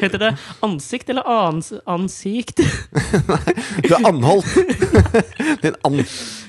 Heter 0.00 0.22
det 0.22 0.30
ansikt 0.66 1.10
eller 1.12 1.26
ans 1.30 1.72
ansikt? 1.86 2.62
Du 3.86 3.94
er 3.94 4.06
anholdt! 4.08 4.54
Din 5.62 5.76
an 5.86 6.00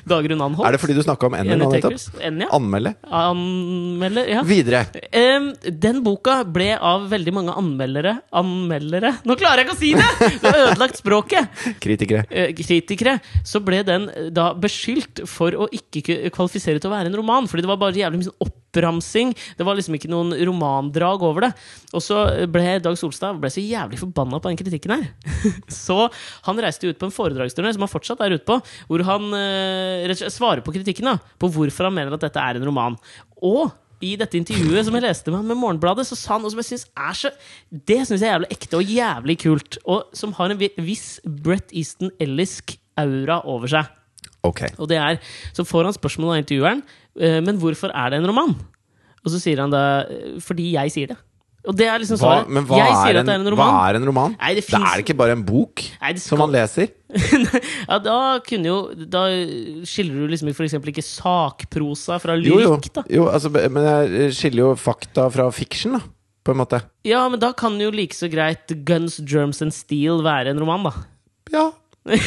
Dagrun 0.07 0.41
Anholt? 0.41 0.65
er 0.67 0.75
det 0.75 0.79
fordi 0.81 0.95
du 0.97 1.03
snakka 1.05 1.27
om 1.29 1.35
en 1.37 1.49
nå 1.51 1.57
nettopp? 1.61 1.93
Takers? 1.93 2.07
ja. 2.21 2.47
Anmelde. 2.57 2.93
Anmelde, 3.05 4.23
Ja. 4.31 4.41
Videre. 4.47 4.85
Um, 5.13 5.51
den 5.61 6.01
boka 6.05 6.41
ble 6.47 6.71
av 6.77 7.07
veldig 7.11 7.33
mange 7.35 7.55
anmeldere 7.57 8.15
Anmeldere? 8.37 9.13
Nå 9.27 9.35
klarer 9.39 9.61
jeg 9.61 9.69
ikke 9.69 9.77
å 9.77 9.81
si 9.81 9.91
det! 9.97 10.31
Du 10.41 10.47
har 10.47 10.59
ødelagt 10.65 11.01
språket! 11.01 11.61
Kritikere. 11.83 12.25
Uh, 12.31 12.49
kritikere, 12.57 13.17
så 13.47 13.61
ble 13.63 13.83
den 13.87 14.09
eh, 14.09 14.31
da 14.33 14.51
beskyldt 14.57 15.23
for 15.29 15.55
å 15.55 15.69
ikke 15.75 16.31
kvalifisere 16.33 16.81
til 16.81 16.91
å 16.91 16.95
være 16.95 17.11
en 17.11 17.19
roman. 17.21 17.49
Fordi 17.51 17.65
det 17.65 17.71
var 17.71 17.81
bare 17.81 18.01
jævlig 18.01 18.21
mye 18.23 18.31
sånn 18.31 18.41
oppramsing. 18.71 19.35
Det 19.57 19.65
var 19.67 19.75
liksom 19.75 19.95
ikke 19.97 20.09
noen 20.11 20.33
romandrag 20.47 21.23
over 21.23 21.47
det. 21.47 21.51
Og 21.93 22.03
så 22.03 22.23
ble 22.51 22.79
Dag 22.83 22.97
Solstad 22.99 23.39
ble 23.41 23.51
så 23.51 23.63
jævlig 23.63 23.99
forbanna 23.99 24.39
på 24.39 24.51
den 24.51 24.59
kritikken 24.59 24.95
her. 24.95 25.05
så 25.67 26.07
han 26.47 26.63
reiste 26.63 26.87
ut 26.87 26.99
på 26.99 27.09
en 27.09 27.15
foredragsturné, 27.15 27.73
som 27.75 27.85
han 27.85 27.91
fortsatt 27.91 28.23
er 28.23 28.37
ute 28.37 28.47
på, 28.47 28.59
hvor 28.87 29.05
han 29.07 29.29
eh, 29.37 30.15
svarer 30.31 30.63
på 30.63 30.73
kritikken. 30.75 31.11
da 31.11 31.19
På 31.39 31.51
hvorfor 31.51 31.89
han 31.89 31.95
mener 31.97 32.15
at 32.15 32.23
dette 32.23 32.41
er 32.41 32.59
en 32.59 32.67
roman. 32.67 32.97
Og 33.41 33.71
i 34.01 34.15
dette 34.17 34.39
intervjuet 34.39 34.87
som 34.87 34.95
jeg 34.97 35.05
leste 35.05 35.29
med 35.29 35.43
han 35.43 35.49
med 35.51 35.59
Morgenbladet, 35.61 36.07
så 36.09 36.17
sa 36.17 36.35
han 36.35 36.41
noe 36.41 36.49
som 36.49 36.61
jeg 36.63 36.71
synes 36.71 36.87
er 36.97 37.17
så 37.19 37.29
Det 37.69 37.99
syns 38.07 38.23
jeg 38.23 38.31
er 38.31 38.33
jævlig 38.33 38.53
ekte 38.55 38.79
og 38.79 38.93
jævlig 38.97 39.35
kult, 39.43 39.77
og 39.85 40.17
som 40.17 40.33
har 40.39 40.53
en 40.53 40.61
viss 40.81 41.19
Brett 41.21 41.69
Easton 41.69 42.09
Ellisk 42.21 42.79
aura 42.97 43.43
over 43.45 43.69
seg. 43.69 43.97
Ok. 44.41 44.63
Og 44.81 44.89
det 44.89 44.97
er, 44.97 45.19
Så 45.53 45.65
får 45.67 45.85
han 45.85 45.93
spørsmål 45.93 46.33
av 46.33 46.41
intervjueren 46.41 46.81
Men 47.19 47.57
hvorfor 47.59 47.91
er 47.91 48.13
det 48.13 48.21
en 48.21 48.29
roman? 48.29 48.55
Og 49.21 49.33
så 49.33 49.41
sier 49.41 49.61
han 49.63 49.73
da 49.73 49.83
eh, 50.07 50.39
Fordi 50.43 50.71
jeg 50.75 50.93
sier 50.93 51.11
det. 51.13 51.19
Og 51.61 51.75
det 51.77 51.85
er 51.85 52.01
liksom 52.01 52.17
Hva, 52.17 52.39
men 52.49 52.65
hva 52.65 52.79
jeg 52.79 52.93
sier 52.95 53.11
er, 53.13 53.19
at 53.21 53.27
det 53.27 53.33
er 53.35 53.41
en, 53.43 53.49
en 53.51 53.57
hva 53.59 53.67
er 53.85 53.99
en 53.99 54.07
roman? 54.09 54.31
Nei, 54.33 54.53
det 54.57 54.63
det 54.65 54.79
er 54.79 55.03
ikke 55.03 55.15
bare 55.19 55.35
en 55.37 55.43
bok 55.45 55.83
Nei, 55.99 56.15
skal... 56.15 56.23
som 56.23 56.41
man 56.41 56.55
leser. 56.55 56.89
ja, 57.85 57.99
da 58.01 58.15
kunne 58.47 58.71
jo 58.71 58.77
Da 58.97 59.27
skiller 59.85 60.23
du 60.23 60.31
liksom 60.31 60.49
eksempel 60.49 60.89
ikke 60.89 61.05
sakprosa 61.05 62.17
fra 62.23 62.39
Jo, 62.39 62.57
jo. 62.63 62.71
lyrikk, 62.73 62.89
da. 62.97 63.05
jo 63.13 63.27
altså, 63.29 63.53
men 63.53 63.85
jeg 63.85 64.33
skiller 64.39 64.63
jo 64.63 64.71
fakta 64.79 65.27
fra 65.33 65.51
fiksjon, 65.53 65.99
da. 65.99 66.01
På 66.41 66.55
en 66.55 66.57
måte. 66.63 66.79
Ja, 67.05 67.19
men 67.29 67.37
da 67.37 67.51
kan 67.53 67.75
jo 67.77 67.91
like 67.93 68.17
så 68.17 68.25
greit 68.25 68.71
Guns, 68.87 69.19
Germs 69.29 69.61
and 69.61 69.75
Steel 69.77 70.23
være 70.25 70.55
en 70.55 70.63
roman, 70.63 70.87
da. 70.87 70.93
Ja. 71.53 71.67
Nei, 72.01 72.17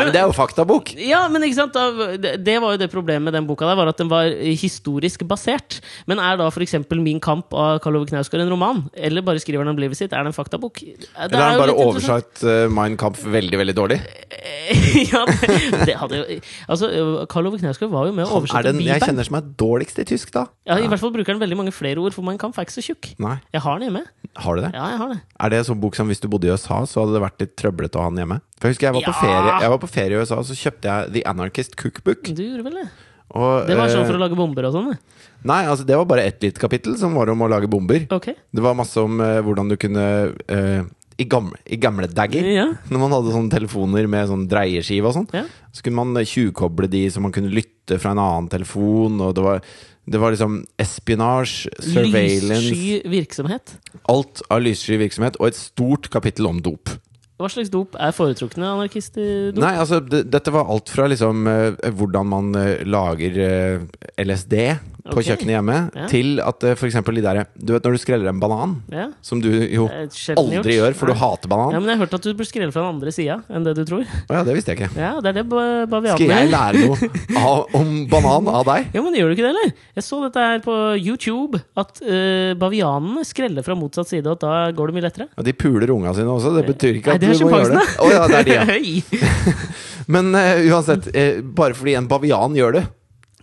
men 0.00 0.08
det 0.14 0.20
er 0.20 0.24
jo 0.24 0.32
faktabok. 0.36 0.92
Ja, 0.96 1.26
men 1.32 1.44
ikke 1.44 1.58
sant 1.58 1.74
det, 2.22 2.54
var 2.62 2.70
jo 2.74 2.78
det 2.80 2.88
problemet 2.92 3.26
med 3.28 3.34
den 3.36 3.46
boka 3.48 3.64
der, 3.68 3.76
var 3.78 3.86
at 3.90 3.98
den 4.00 4.08
var 4.10 4.24
historisk 4.32 5.24
basert. 5.28 5.80
Men 6.08 6.16
er 6.22 6.34
da 6.40 6.46
f.eks. 6.48 6.74
Min 6.96 7.20
kamp 7.22 7.52
av 7.56 7.78
Karl 7.84 7.96
Ove 8.00 8.06
Knausgård 8.08 8.40
en 8.46 8.52
roman? 8.52 8.78
Eller 8.96 9.22
bare 9.26 9.40
skriver 9.42 9.62
han 9.64 9.72
om 9.74 9.80
livet 9.80 9.98
sitt? 9.98 10.12
Er 10.16 10.20
det 10.24 10.30
en 10.32 10.36
faktabok? 10.36 10.74
Det 10.80 10.86
er 11.12 11.28
Eller 11.28 11.42
har 11.42 11.50
han 11.52 11.62
bare 11.66 11.76
oversatt 11.84 12.32
uh, 12.46 12.50
Mein 12.72 12.96
Kampf 13.00 13.20
veldig, 13.28 13.58
veldig 13.60 13.76
dårlig? 13.76 13.98
ja, 15.12 15.20
det, 15.28 15.36
det 15.88 15.94
hadde 16.00 16.14
jo 16.22 16.24
Altså, 16.72 16.84
Karl 17.30 17.46
Ove 17.50 17.58
Knausgård 17.60 17.90
var 17.92 18.02
jo 18.08 18.12
med 18.16 18.24
å 18.24 18.28
er 18.30 18.34
oversette 18.40 18.72
Bibelen. 18.72 18.88
jeg 18.94 19.04
kjenner 19.04 19.24
som 19.28 19.36
er 19.38 19.44
dårligst 19.60 20.00
i 20.02 20.06
tysk, 20.08 20.28
da. 20.34 20.42
Ja, 20.68 20.78
I 20.80 20.88
hvert 20.90 21.02
fall 21.02 21.12
bruker 21.14 21.32
han 21.36 21.42
veldig 21.42 21.58
mange 21.60 21.74
flere 21.76 22.00
ord, 22.02 22.12
for 22.16 22.22
Mein 22.26 22.40
Kampf 22.40 22.56
er 22.60 22.64
ikke 22.66 22.76
så 22.78 22.84
tjukk. 22.88 23.04
Nei, 23.22 23.36
Jeg 23.54 23.62
har 23.66 23.74
den 23.78 23.84
hjemme. 23.90 24.02
har 24.36 24.52
du 24.58 24.62
det? 24.64 24.70
Ja, 24.74 24.84
jeg 24.94 24.98
har 25.02 25.08
det. 25.14 25.18
Er 25.40 25.46
det 25.52 25.56
en 25.62 25.68
sånn 25.70 25.80
bok 25.82 25.94
som 25.98 26.06
hvis 26.10 26.20
du 26.22 26.26
bodde 26.32 26.48
i 26.48 26.52
USA, 26.54 26.78
så 26.88 27.02
hadde 27.02 27.16
det 27.16 27.24
vært 27.24 27.42
litt 27.44 27.56
trøblete 27.58 27.98
å 27.98 28.06
ha 28.06 28.12
den 28.12 28.22
hjemme? 28.24 28.38
For 28.56 28.68
jeg 28.68 28.76
husker 28.76 28.88
jeg 28.88 28.96
var 28.96 29.06
på 29.06 29.16
ferie 29.20 29.56
Jeg 29.62 29.72
var 29.74 29.82
på 29.82 29.90
ferie 29.92 30.16
i 30.16 30.22
USA, 30.22 30.38
og 30.40 30.48
så 30.48 30.56
kjøpte 30.56 30.92
jeg 30.92 31.12
The 31.16 31.24
Anarchist 31.32 31.76
Cookbook. 31.80 32.30
Du 32.32 32.42
gjorde 32.44 32.66
vel 32.66 32.80
det? 32.80 32.86
Og, 33.36 33.66
Det 33.66 33.74
var 33.76 33.90
sånn 33.90 34.04
eh, 34.04 34.08
for 34.08 34.16
å 34.16 34.22
lage 34.22 34.38
bomber 34.38 34.68
og 34.68 34.76
sånn? 34.76 34.92
Nei, 35.46 35.62
altså 35.66 35.86
det 35.86 35.96
var 35.98 36.06
bare 36.08 36.26
ett 36.30 36.42
lite 36.46 36.62
kapittel 36.62 36.94
som 36.98 37.16
var 37.18 37.30
om 37.32 37.42
å 37.42 37.48
lage 37.50 37.68
bomber. 37.70 38.06
Okay. 38.16 38.38
Det 38.54 38.62
var 38.64 38.78
masse 38.78 39.02
om 39.02 39.18
uh, 39.20 39.40
hvordan 39.44 39.72
du 39.72 39.76
kunne 39.82 40.04
uh, 40.30 40.86
i, 41.16 41.24
gamle, 41.24 41.58
I 41.66 41.78
gamle 41.80 42.08
dager, 42.12 42.46
Ja. 42.46 42.66
når 42.92 43.02
man 43.02 43.14
hadde 43.16 43.34
sånne 43.34 43.52
telefoner 43.52 44.08
med 44.10 44.28
sånn 44.30 44.46
dreieskive 44.50 45.10
og 45.10 45.16
sånn, 45.16 45.28
Ja. 45.32 45.44
så 45.72 45.82
kunne 45.82 45.96
man 46.04 46.16
eh, 46.20 46.28
tjuvkoble 46.28 46.88
de 46.92 47.06
så 47.10 47.20
man 47.24 47.32
kunne 47.32 47.52
lytte 47.52 47.98
fra 47.98 48.12
en 48.12 48.20
annen 48.22 48.48
telefon, 48.52 49.20
og 49.20 49.34
det 49.34 49.42
var, 49.44 49.62
det 50.06 50.20
var 50.22 50.30
liksom 50.30 50.60
espionage, 50.78 51.66
surveillance 51.82 52.70
Lyssky 52.70 53.00
virksomhet. 53.10 53.74
Alt 54.08 54.42
av 54.50 54.62
lyssky 54.62 55.00
virksomhet, 55.00 55.38
og 55.40 55.50
et 55.50 55.58
stort 55.58 56.06
kapittel 56.14 56.46
om 56.46 56.60
dop. 56.62 56.92
Hva 57.36 57.50
slags 57.52 57.68
dop 57.68 57.96
er 58.00 58.14
foretrukne 58.16 58.64
anarkistdop? 58.64 59.58
Nei, 59.60 59.74
altså, 59.76 59.98
dette 60.08 60.52
var 60.54 60.70
alt 60.72 60.88
fra 60.88 61.04
liksom 61.12 61.42
uh, 61.44 61.90
hvordan 61.92 62.30
man 62.30 62.46
uh, 62.56 62.78
lager 62.88 63.36
uh, 63.36 64.06
LSD 64.24 64.54
på 65.06 65.20
Ok. 65.20 65.26
kjøkkenet 65.28 65.52
hjemme, 65.54 65.74
Ja. 65.94 66.06
til 66.10 66.40
at 66.42 66.64
uh, 66.66 66.72
eksempel 66.88 67.14
de 67.14 67.22
der 67.22 67.44
Du 67.54 67.74
vet 67.76 67.84
når 67.86 67.94
du 67.94 68.00
skreller 68.02 68.26
en 68.32 68.40
banan, 68.42 68.72
Ja. 68.90 69.04
som 69.22 69.38
du 69.44 69.50
jo 69.52 69.84
aldri 69.86 70.56
gjort. 70.56 70.70
gjør, 70.72 70.96
for 70.98 71.06
du 71.06 71.14
hater 71.20 71.46
banan. 71.52 71.76
Ja, 71.76 71.78
men 71.78 71.90
jeg 71.92 71.98
har 71.98 72.06
hørt 72.06 72.16
at 72.18 72.24
du 72.26 72.32
bør 72.40 72.48
skrelle 72.48 72.72
fra 72.74 72.86
den 72.86 72.96
andre 72.96 73.12
sida 73.14 73.36
enn 73.52 73.68
det 73.68 73.76
du 73.76 73.84
tror. 73.86 74.02
Oh, 74.02 74.32
ja, 74.34 74.42
det 74.48 74.56
visste 74.56 74.72
jeg 74.72 74.80
ikke. 74.80 74.96
Ja, 74.98 75.12
det 75.20 75.30
er 75.30 75.36
det 75.42 75.44
ba- 75.52 75.84
bavianene 75.92 76.16
Skal 76.16 76.32
jeg 76.32 76.50
lære 76.50 76.82
noe 76.88 76.96
av, 77.52 77.76
om 77.78 77.92
banan 78.10 78.48
av 78.50 78.64
deg? 78.72 78.88
Ja, 78.96 79.04
men 79.04 79.14
gjør 79.20 79.30
du 79.30 79.36
ikke 79.36 79.46
det, 79.46 79.52
eller? 79.52 79.76
Jeg 80.00 80.08
så 80.08 80.22
dette 80.24 80.48
her 80.48 80.64
på 80.64 80.74
YouTube, 80.98 81.60
at 81.78 82.00
bavianene 82.64 83.22
skreller 83.28 83.62
fra 83.68 83.76
motsatt 83.78 84.08
side, 84.10 84.26
og 84.26 84.40
at 84.40 84.44
da 84.48 84.56
går 84.74 84.90
det 84.90 84.96
mye 84.98 85.06
lettere. 85.06 85.28
Ja, 85.36 85.44
de 85.46 85.54
puler 85.54 85.92
unga 85.94 86.16
sine 86.16 86.32
også. 86.32 86.56
Det 86.56 86.64
betyr 86.72 86.98
ikke 86.98 87.12
Nei, 87.14 87.20
at 87.20 87.25
det 87.26 87.34
er 87.34 87.40
sjimpansene. 87.42 87.84
Oh, 88.02 88.12
ja, 88.12 88.26
det 88.30 88.42
er 88.42 88.46
de, 88.48 88.56
ja. 88.56 89.24
Men 90.16 90.30
uh, 90.34 90.62
uansett, 90.70 91.10
uh, 91.10 91.42
bare 91.42 91.76
fordi 91.78 91.96
en 91.98 92.08
bavian 92.10 92.56
gjør 92.58 92.78
det, 92.78 92.84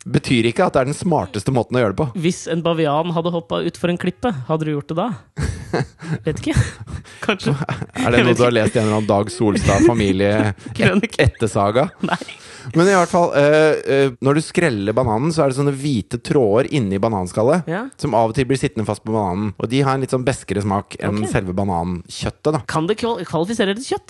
betyr 0.04 0.50
ikke 0.50 0.68
at 0.68 0.76
det 0.76 0.84
er 0.84 0.92
den 0.92 0.98
smarteste 0.98 1.54
måten 1.56 1.78
å 1.80 1.84
gjøre 1.84 1.96
det 1.96 2.02
på. 2.02 2.10
Hvis 2.26 2.46
en 2.52 2.64
bavian 2.66 3.14
hadde 3.16 3.34
hoppa 3.36 3.62
utfor 3.68 3.94
en 3.94 4.00
klippe, 4.00 4.34
hadde 4.50 4.68
du 4.68 4.74
gjort 4.76 4.92
det 4.92 5.00
da? 5.00 5.12
Vet 6.26 6.40
ikke. 6.40 6.54
Kanskje. 7.26 7.54
Er 8.04 8.10
det 8.14 8.24
noe 8.28 8.36
du 8.38 8.44
har 8.46 8.54
lest 8.54 8.76
i 8.76 8.80
en 8.80 8.86
eller 8.88 8.98
annen 9.00 9.10
Dag 9.10 9.32
Solstad 9.34 9.86
familie-ettersaga? 9.88 11.84
Nei. 12.08 12.24
Men 12.78 12.88
i 12.88 12.96
hvert 12.96 13.12
fall, 13.12 13.30
øh, 13.36 13.74
øh, 13.96 14.10
når 14.24 14.32
du 14.38 14.42
skreller 14.46 14.96
bananen, 14.96 15.34
så 15.36 15.44
er 15.44 15.48
det 15.52 15.58
sånne 15.58 15.76
hvite 15.76 16.18
tråder 16.24 16.70
inni 16.76 16.98
bananskallet. 17.04 17.68
Ja. 17.70 17.82
Som 18.00 18.16
av 18.18 18.32
og 18.32 18.36
til 18.38 18.48
blir 18.50 18.60
sittende 18.60 18.88
fast 18.88 19.04
på 19.04 19.16
bananen. 19.16 19.52
Og 19.60 19.66
de 19.72 19.84
har 19.84 19.94
en 19.98 20.04
litt 20.06 20.14
sånn 20.16 20.28
beskere 20.28 20.64
smak 20.64 20.96
enn 21.02 21.18
okay. 21.24 21.32
selve 21.36 21.54
banankjøttet. 21.58 22.52
da 22.56 22.60
Kan 22.70 22.88
det 22.90 22.96
kval 23.02 23.20
kvalifisere 23.28 23.76
til 23.80 23.86
kjøtt? 23.94 24.10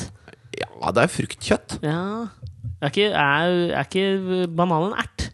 Ja, 0.59 0.91
det 0.93 1.01
er 1.01 1.09
fruktkjøtt. 1.09 1.79
Ja 1.81 2.29
Er 2.77 2.91
ikke, 2.91 3.09
er, 3.09 3.73
er 3.73 3.87
ikke 3.87 4.45
bananen 4.53 4.93
ert? 5.01 5.33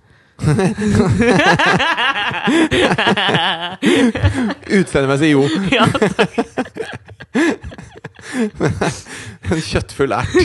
Utseendemessig 4.69 5.31
jo. 5.33 5.41
Ja, 5.77 5.85
En 9.49 9.61
kjøttfull 9.63 10.11
ert. 10.13 10.29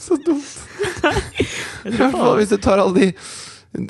Så 0.00 0.16
dumt. 0.24 0.44
I 1.84 1.90
hvert 1.94 2.12
fall 2.12 2.36
hvis 2.40 2.52
du 2.52 2.58
tar 2.62 2.78
alle 2.82 2.94
de 2.98 3.08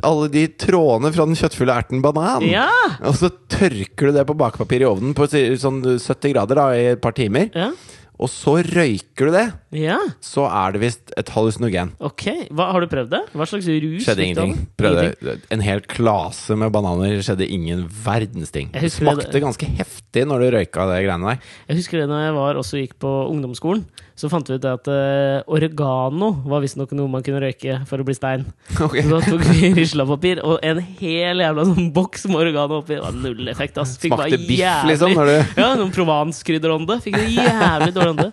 alle 0.04 0.28
de 0.32 0.46
trådene 0.60 1.10
fra 1.12 1.26
den 1.28 1.36
kjøttfulle 1.36 1.74
erten 1.76 2.00
banan, 2.04 2.42
ja. 2.48 2.70
og 3.04 3.18
så 3.20 3.28
tørker 3.52 4.08
du 4.08 4.12
det 4.16 4.22
på 4.24 4.36
bakepapir 4.40 4.80
i 4.80 4.86
ovnen 4.88 5.12
på 5.16 5.26
sånn 5.28 5.82
70 5.84 6.32
grader 6.32 6.56
da, 6.56 6.64
i 6.72 6.86
et 6.94 7.02
par 7.04 7.12
timer, 7.16 7.50
ja. 7.52 7.68
Og 8.14 8.28
så 8.30 8.52
røyker 8.62 9.26
du 9.26 9.32
det, 9.34 9.44
ja. 9.74 9.96
så 10.22 10.44
er 10.46 10.72
det 10.76 10.80
visst 10.84 11.10
et 11.18 11.32
hallusinogen. 11.34 11.90
Ok, 11.98 12.22
Hva, 12.54 12.68
Har 12.72 12.84
du 12.84 12.86
prøvd 12.92 13.10
det? 13.10 13.20
Hva 13.34 13.46
slags 13.50 13.66
rus 13.66 14.04
Skjedde 14.06 14.22
ingenting. 14.28 14.54
Prøvde 14.78 15.02
Ingenting. 15.10 15.42
en 15.56 15.64
hel 15.66 15.80
klase 15.80 16.54
med 16.56 16.70
bananer, 16.74 17.16
skjedde 17.26 17.48
ingen 17.50 17.82
verdens 18.04 18.54
ting. 18.54 18.70
Det 18.72 18.92
smakte 18.94 19.32
det- 19.32 19.42
ganske 19.42 19.66
heftig 19.66 20.26
når 20.30 20.44
du 20.46 20.50
røyka 20.56 20.86
det 20.92 21.02
greiene 21.08 21.34
der. 21.34 21.40
Jeg 21.68 21.76
husker 21.82 21.98
det 22.04 22.08
når 22.08 22.22
jeg 22.28 22.34
var 22.38 22.54
også 22.62 22.78
gikk 22.84 22.98
på 23.02 23.12
ungdomsskolen. 23.34 23.84
Så 24.14 24.28
fant 24.30 24.46
vi 24.48 24.54
ut 24.60 24.64
at 24.70 24.86
uh, 24.86 25.40
oregano 25.50 26.28
var 26.46 26.62
visstnok 26.62 26.92
noe 26.94 27.10
man 27.10 27.24
kunne 27.26 27.40
røyke 27.42 27.80
for 27.88 27.98
å 27.98 28.06
bli 28.06 28.14
stein. 28.14 28.44
Okay. 28.84 29.02
Så 29.06 29.10
da 29.14 29.20
tok 29.24 29.42
vi 29.48 29.70
rislapapir 29.80 30.40
og 30.44 30.58
en 30.66 30.80
hel 31.00 31.40
jævla 31.42 31.64
sånn 31.68 31.88
boks 31.94 32.26
med 32.30 32.40
oregano 32.42 32.80
oppi. 32.82 32.94
Det 32.98 33.02
var 33.04 33.14
null 33.16 33.48
effekt, 33.50 33.78
ass. 33.80 33.94
Fikk 34.02 34.12
Smakte 34.14 34.38
biff, 34.42 34.58
jævlig- 34.60 34.92
liksom? 34.92 35.14
Du... 35.14 35.34
Ja, 35.62 35.68
noen 35.78 35.92
provanskrydderånde. 35.94 36.98
Fikk 37.04 37.18
en 37.20 37.30
jævlig 37.34 37.94
dårlig 37.96 38.12
ånde. 38.14 38.28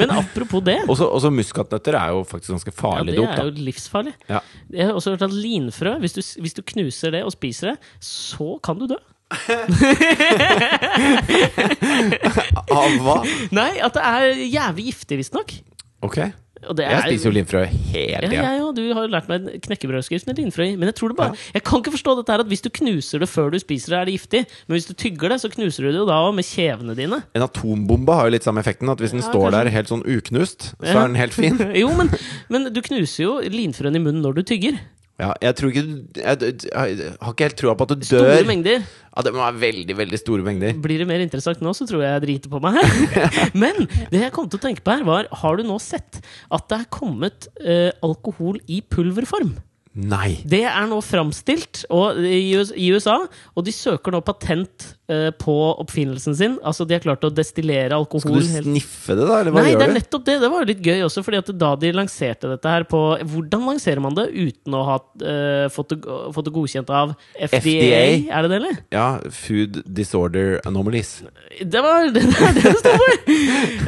Men 0.00 0.14
apropos 0.16 0.64
det. 0.66 0.78
Også, 0.90 1.06
også 1.18 1.30
muskatnøtter 1.34 1.98
er 1.98 2.14
jo 2.16 2.22
faktisk 2.28 2.54
ganske 2.56 2.74
farlig 2.74 2.82
Ja, 2.82 2.98
farlig 3.02 3.14
det 3.14 3.20
dop. 3.22 3.30
er 3.32 3.36
da. 3.36 3.46
jo 3.48 3.66
livsfarlig. 3.70 4.14
Ja. 4.32 4.40
Jeg 4.72 4.88
har 4.90 4.98
også 4.98 5.14
hørt 5.16 5.26
at 5.28 5.36
linfrø, 5.36 5.94
hvis 6.02 6.16
du, 6.18 6.22
hvis 6.46 6.56
du 6.58 6.62
knuser 6.72 7.14
det 7.18 7.24
og 7.26 7.34
spiser 7.34 7.72
det, 7.74 7.76
så 8.02 8.54
kan 8.64 8.78
du 8.80 8.86
dø. 8.90 8.98
Av 12.72 12.94
hva? 13.02 13.18
Nei, 13.54 13.72
at 13.84 13.96
det 13.98 14.04
er 14.12 14.38
jævlig 14.52 14.88
giftig, 14.92 15.20
visstnok. 15.22 15.58
Ok. 16.02 16.18
Det 16.62 16.84
Jeg 16.86 16.94
er- 16.94 17.02
spiser 17.10 17.26
jo 17.26 17.32
linfrø 17.34 17.60
hele 17.66 18.28
Ja, 18.30 18.32
ja, 18.38 18.50
ja. 18.54 18.66
Du 18.70 18.78
har 18.94 19.02
jo 19.02 19.10
lært 19.10 19.26
meg 19.26 19.48
en 19.50 19.58
knekkebrødskrift 19.64 20.28
med 20.28 20.38
linfrø 20.38 20.62
i. 20.62 20.76
Men 20.78 20.86
jeg 20.92 20.94
tror 20.94 21.10
det 21.10 21.16
bare 21.18 21.34
Jeg 21.56 21.64
kan 21.66 21.82
ikke 21.82 21.90
forstå 21.96 22.14
dette 22.20 22.30
her 22.30 22.38
at 22.44 22.46
hvis 22.46 22.62
du 22.62 22.70
knuser 22.70 23.18
det 23.18 23.26
før 23.28 23.50
du 23.50 23.58
spiser 23.58 23.90
det, 23.90 23.98
er 23.98 24.04
det 24.06 24.14
giftig. 24.14 24.44
Men 24.68 24.76
hvis 24.78 24.86
du 24.86 24.94
tygger 24.94 25.28
det, 25.34 25.40
så 25.42 25.50
knuser 25.50 25.82
du 25.82 25.90
det 25.90 25.98
jo 25.98 26.06
da 26.06 26.20
med 26.30 26.46
kjevene 26.46 26.94
dine. 26.94 27.18
En 27.34 27.42
atombombe 27.42 28.14
har 28.14 28.30
jo 28.30 28.34
litt 28.36 28.46
samme 28.46 28.62
effekten. 28.62 28.86
At 28.94 29.02
hvis 29.02 29.10
den 29.10 29.22
står 29.26 29.50
kanskje. 29.50 29.58
der 29.58 29.74
helt 29.74 29.90
sånn 29.90 30.06
uknust, 30.06 30.70
så 30.78 31.02
er 31.02 31.10
den 31.10 31.18
helt 31.18 31.34
fin. 31.34 31.58
jo, 31.82 31.90
men, 31.98 32.14
men 32.48 32.70
du 32.72 32.78
knuser 32.80 33.24
jo 33.26 33.40
linfrøen 33.42 33.98
i 33.98 34.04
munnen 34.06 34.22
når 34.22 34.38
du 34.38 34.42
tygger. 34.54 34.78
Ja, 35.20 35.32
jeg 35.44 35.54
tror 35.58 35.70
ikke 35.70 35.82
du 35.84 36.20
jeg, 36.20 36.38
jeg, 36.40 37.10
har 37.20 37.34
ikke 37.34 37.46
helt 37.46 37.58
trua 37.60 37.74
på 37.78 37.84
at 37.84 37.92
du 38.00 38.06
Store 38.08 38.38
dør. 38.38 38.46
mengder. 38.48 38.86
Ja, 39.12 39.24
Det 39.26 39.32
må 39.34 39.42
være 39.42 39.60
veldig 39.60 39.96
veldig 39.98 40.18
store 40.18 40.46
mengder. 40.46 40.78
Blir 40.82 41.02
det 41.02 41.08
mer 41.10 41.20
interessant 41.24 41.60
nå, 41.62 41.74
så 41.76 41.86
tror 41.88 42.02
jeg 42.02 42.14
jeg 42.14 42.24
driter 42.24 42.52
på 42.52 42.62
meg 42.64 42.78
her. 42.80 42.94
Men 43.64 43.84
det 44.10 44.22
jeg 44.24 44.32
kom 44.34 44.48
til 44.48 44.58
å 44.58 44.64
tenke 44.64 44.84
på 44.84 44.94
her, 44.96 45.04
var 45.06 45.28
Har 45.42 45.60
du 45.60 45.66
nå 45.68 45.76
sett 45.82 46.22
at 46.50 46.64
det 46.72 46.80
er 46.80 46.88
kommet 46.92 47.50
eh, 47.60 47.92
alkohol 48.02 48.58
i 48.66 48.80
pulverform? 48.82 49.52
Nei! 49.92 50.38
Det 50.48 50.62
er 50.64 50.86
nå 50.88 51.02
framstilt 51.04 51.82
i, 52.24 52.88
USA, 52.88 53.18
og 53.52 53.66
de 53.66 53.74
søker 53.76 54.14
nå 54.14 54.22
patent 54.24 54.94
på 55.42 55.54
oppfinnelsen 55.82 56.36
sin. 56.38 56.52
Altså, 56.64 56.86
de 56.88 56.96
har 56.96 57.02
klart 57.04 57.24
å 57.26 57.30
destillere 57.34 57.96
alkohol 57.96 58.22
Skal 58.22 58.38
du 58.38 58.70
sniffe 58.70 59.16
det, 59.18 59.26
da? 59.26 59.40
Eller 59.42 59.54
hva 59.54 59.64
Nei, 59.64 59.74
det 59.76 59.86
er 59.88 59.94
nettopp 59.96 60.24
det. 60.28 60.36
Det 60.40 60.50
var 60.52 60.62
jo 60.62 60.68
litt 60.70 60.84
gøy 60.86 61.02
også, 61.08 61.24
fordi 61.26 61.40
at 61.42 61.50
da 61.58 61.72
de 61.82 61.90
lanserte 61.96 62.50
dette 62.52 62.74
her 62.74 62.86
på 62.88 63.00
Hvordan 63.32 63.66
lanserer 63.66 64.02
man 64.04 64.16
det 64.16 64.28
uten 64.30 64.76
å 64.78 64.84
ha 64.86 64.96
uh, 65.02 65.66
fått, 65.74 65.92
det, 65.94 66.16
fått 66.36 66.48
det 66.48 66.54
godkjent 66.54 66.92
av 66.94 67.14
FDA? 67.34 67.58
FDA? 67.58 68.02
Er 68.30 68.46
det 68.46 68.52
det, 68.52 68.60
eller? 68.60 68.78
Ja, 68.94 69.06
Food 69.34 69.82
Disorder 69.86 70.60
Anomalies. 70.68 71.22
Det 71.60 71.82
var 71.84 72.08
det, 72.14 72.22
er 72.22 72.56
det 72.56 72.64
det 72.68 72.76
står 72.80 72.98
for! 73.02 73.18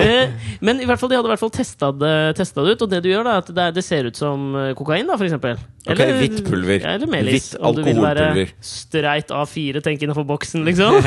Eh, 0.05 0.51
men 0.65 0.83
i 0.83 0.89
hvert 0.89 1.01
fall, 1.01 1.11
de 1.13 1.19
hadde 1.19 1.29
i 1.31 1.33
hvert 1.35 1.43
fall 1.43 1.53
testa 1.55 1.91
det, 1.95 2.15
det 2.37 2.49
ut, 2.55 2.83
og 2.83 2.91
det 2.91 3.01
du 3.05 3.11
gjør, 3.11 3.27
da, 3.27 3.39
at 3.43 3.51
det, 3.55 3.69
det 3.79 3.85
ser 3.87 4.11
ut 4.11 4.19
som 4.19 4.51
eh, 4.59 4.73
kokain, 4.79 5.07
da, 5.09 5.19
for 5.21 5.29
eksempel. 5.29 5.61
Ok, 5.85 6.01
hvitt 6.19 6.39
pulver. 6.47 6.81
Ja, 6.81 6.95
eller 6.97 7.11
melis. 7.11 7.51
Hvitt 7.53 7.61
om 7.61 7.77
du 7.77 7.83
vil 7.85 8.01
være 8.01 8.31
alkoholpulver. 8.31 8.55
streit 8.65 9.33
A4, 9.35 9.83
tenk 9.85 10.05
innenfor 10.05 10.27
boksen, 10.29 10.65
liksom. 10.69 11.01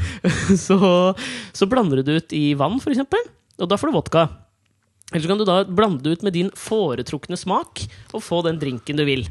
så, 0.66 0.78
så 1.52 1.68
blander 1.70 2.00
du 2.00 2.08
det 2.08 2.16
ut 2.22 2.34
i 2.36 2.46
vann, 2.58 2.80
eksempel, 2.80 3.22
og 3.60 3.70
da 3.70 3.78
får 3.80 3.90
du 3.90 3.96
vodka. 3.98 4.26
Eller 5.12 5.22
så 5.22 5.30
kan 5.30 5.38
du 5.38 5.44
da 5.46 5.60
blande 5.68 6.02
det 6.02 6.16
ut 6.16 6.24
med 6.26 6.34
din 6.34 6.50
foretrukne 6.58 7.36
smak, 7.38 7.84
og 8.16 8.24
få 8.24 8.40
den 8.46 8.58
drinken 8.58 8.98
du 8.98 9.04
vil. 9.06 9.26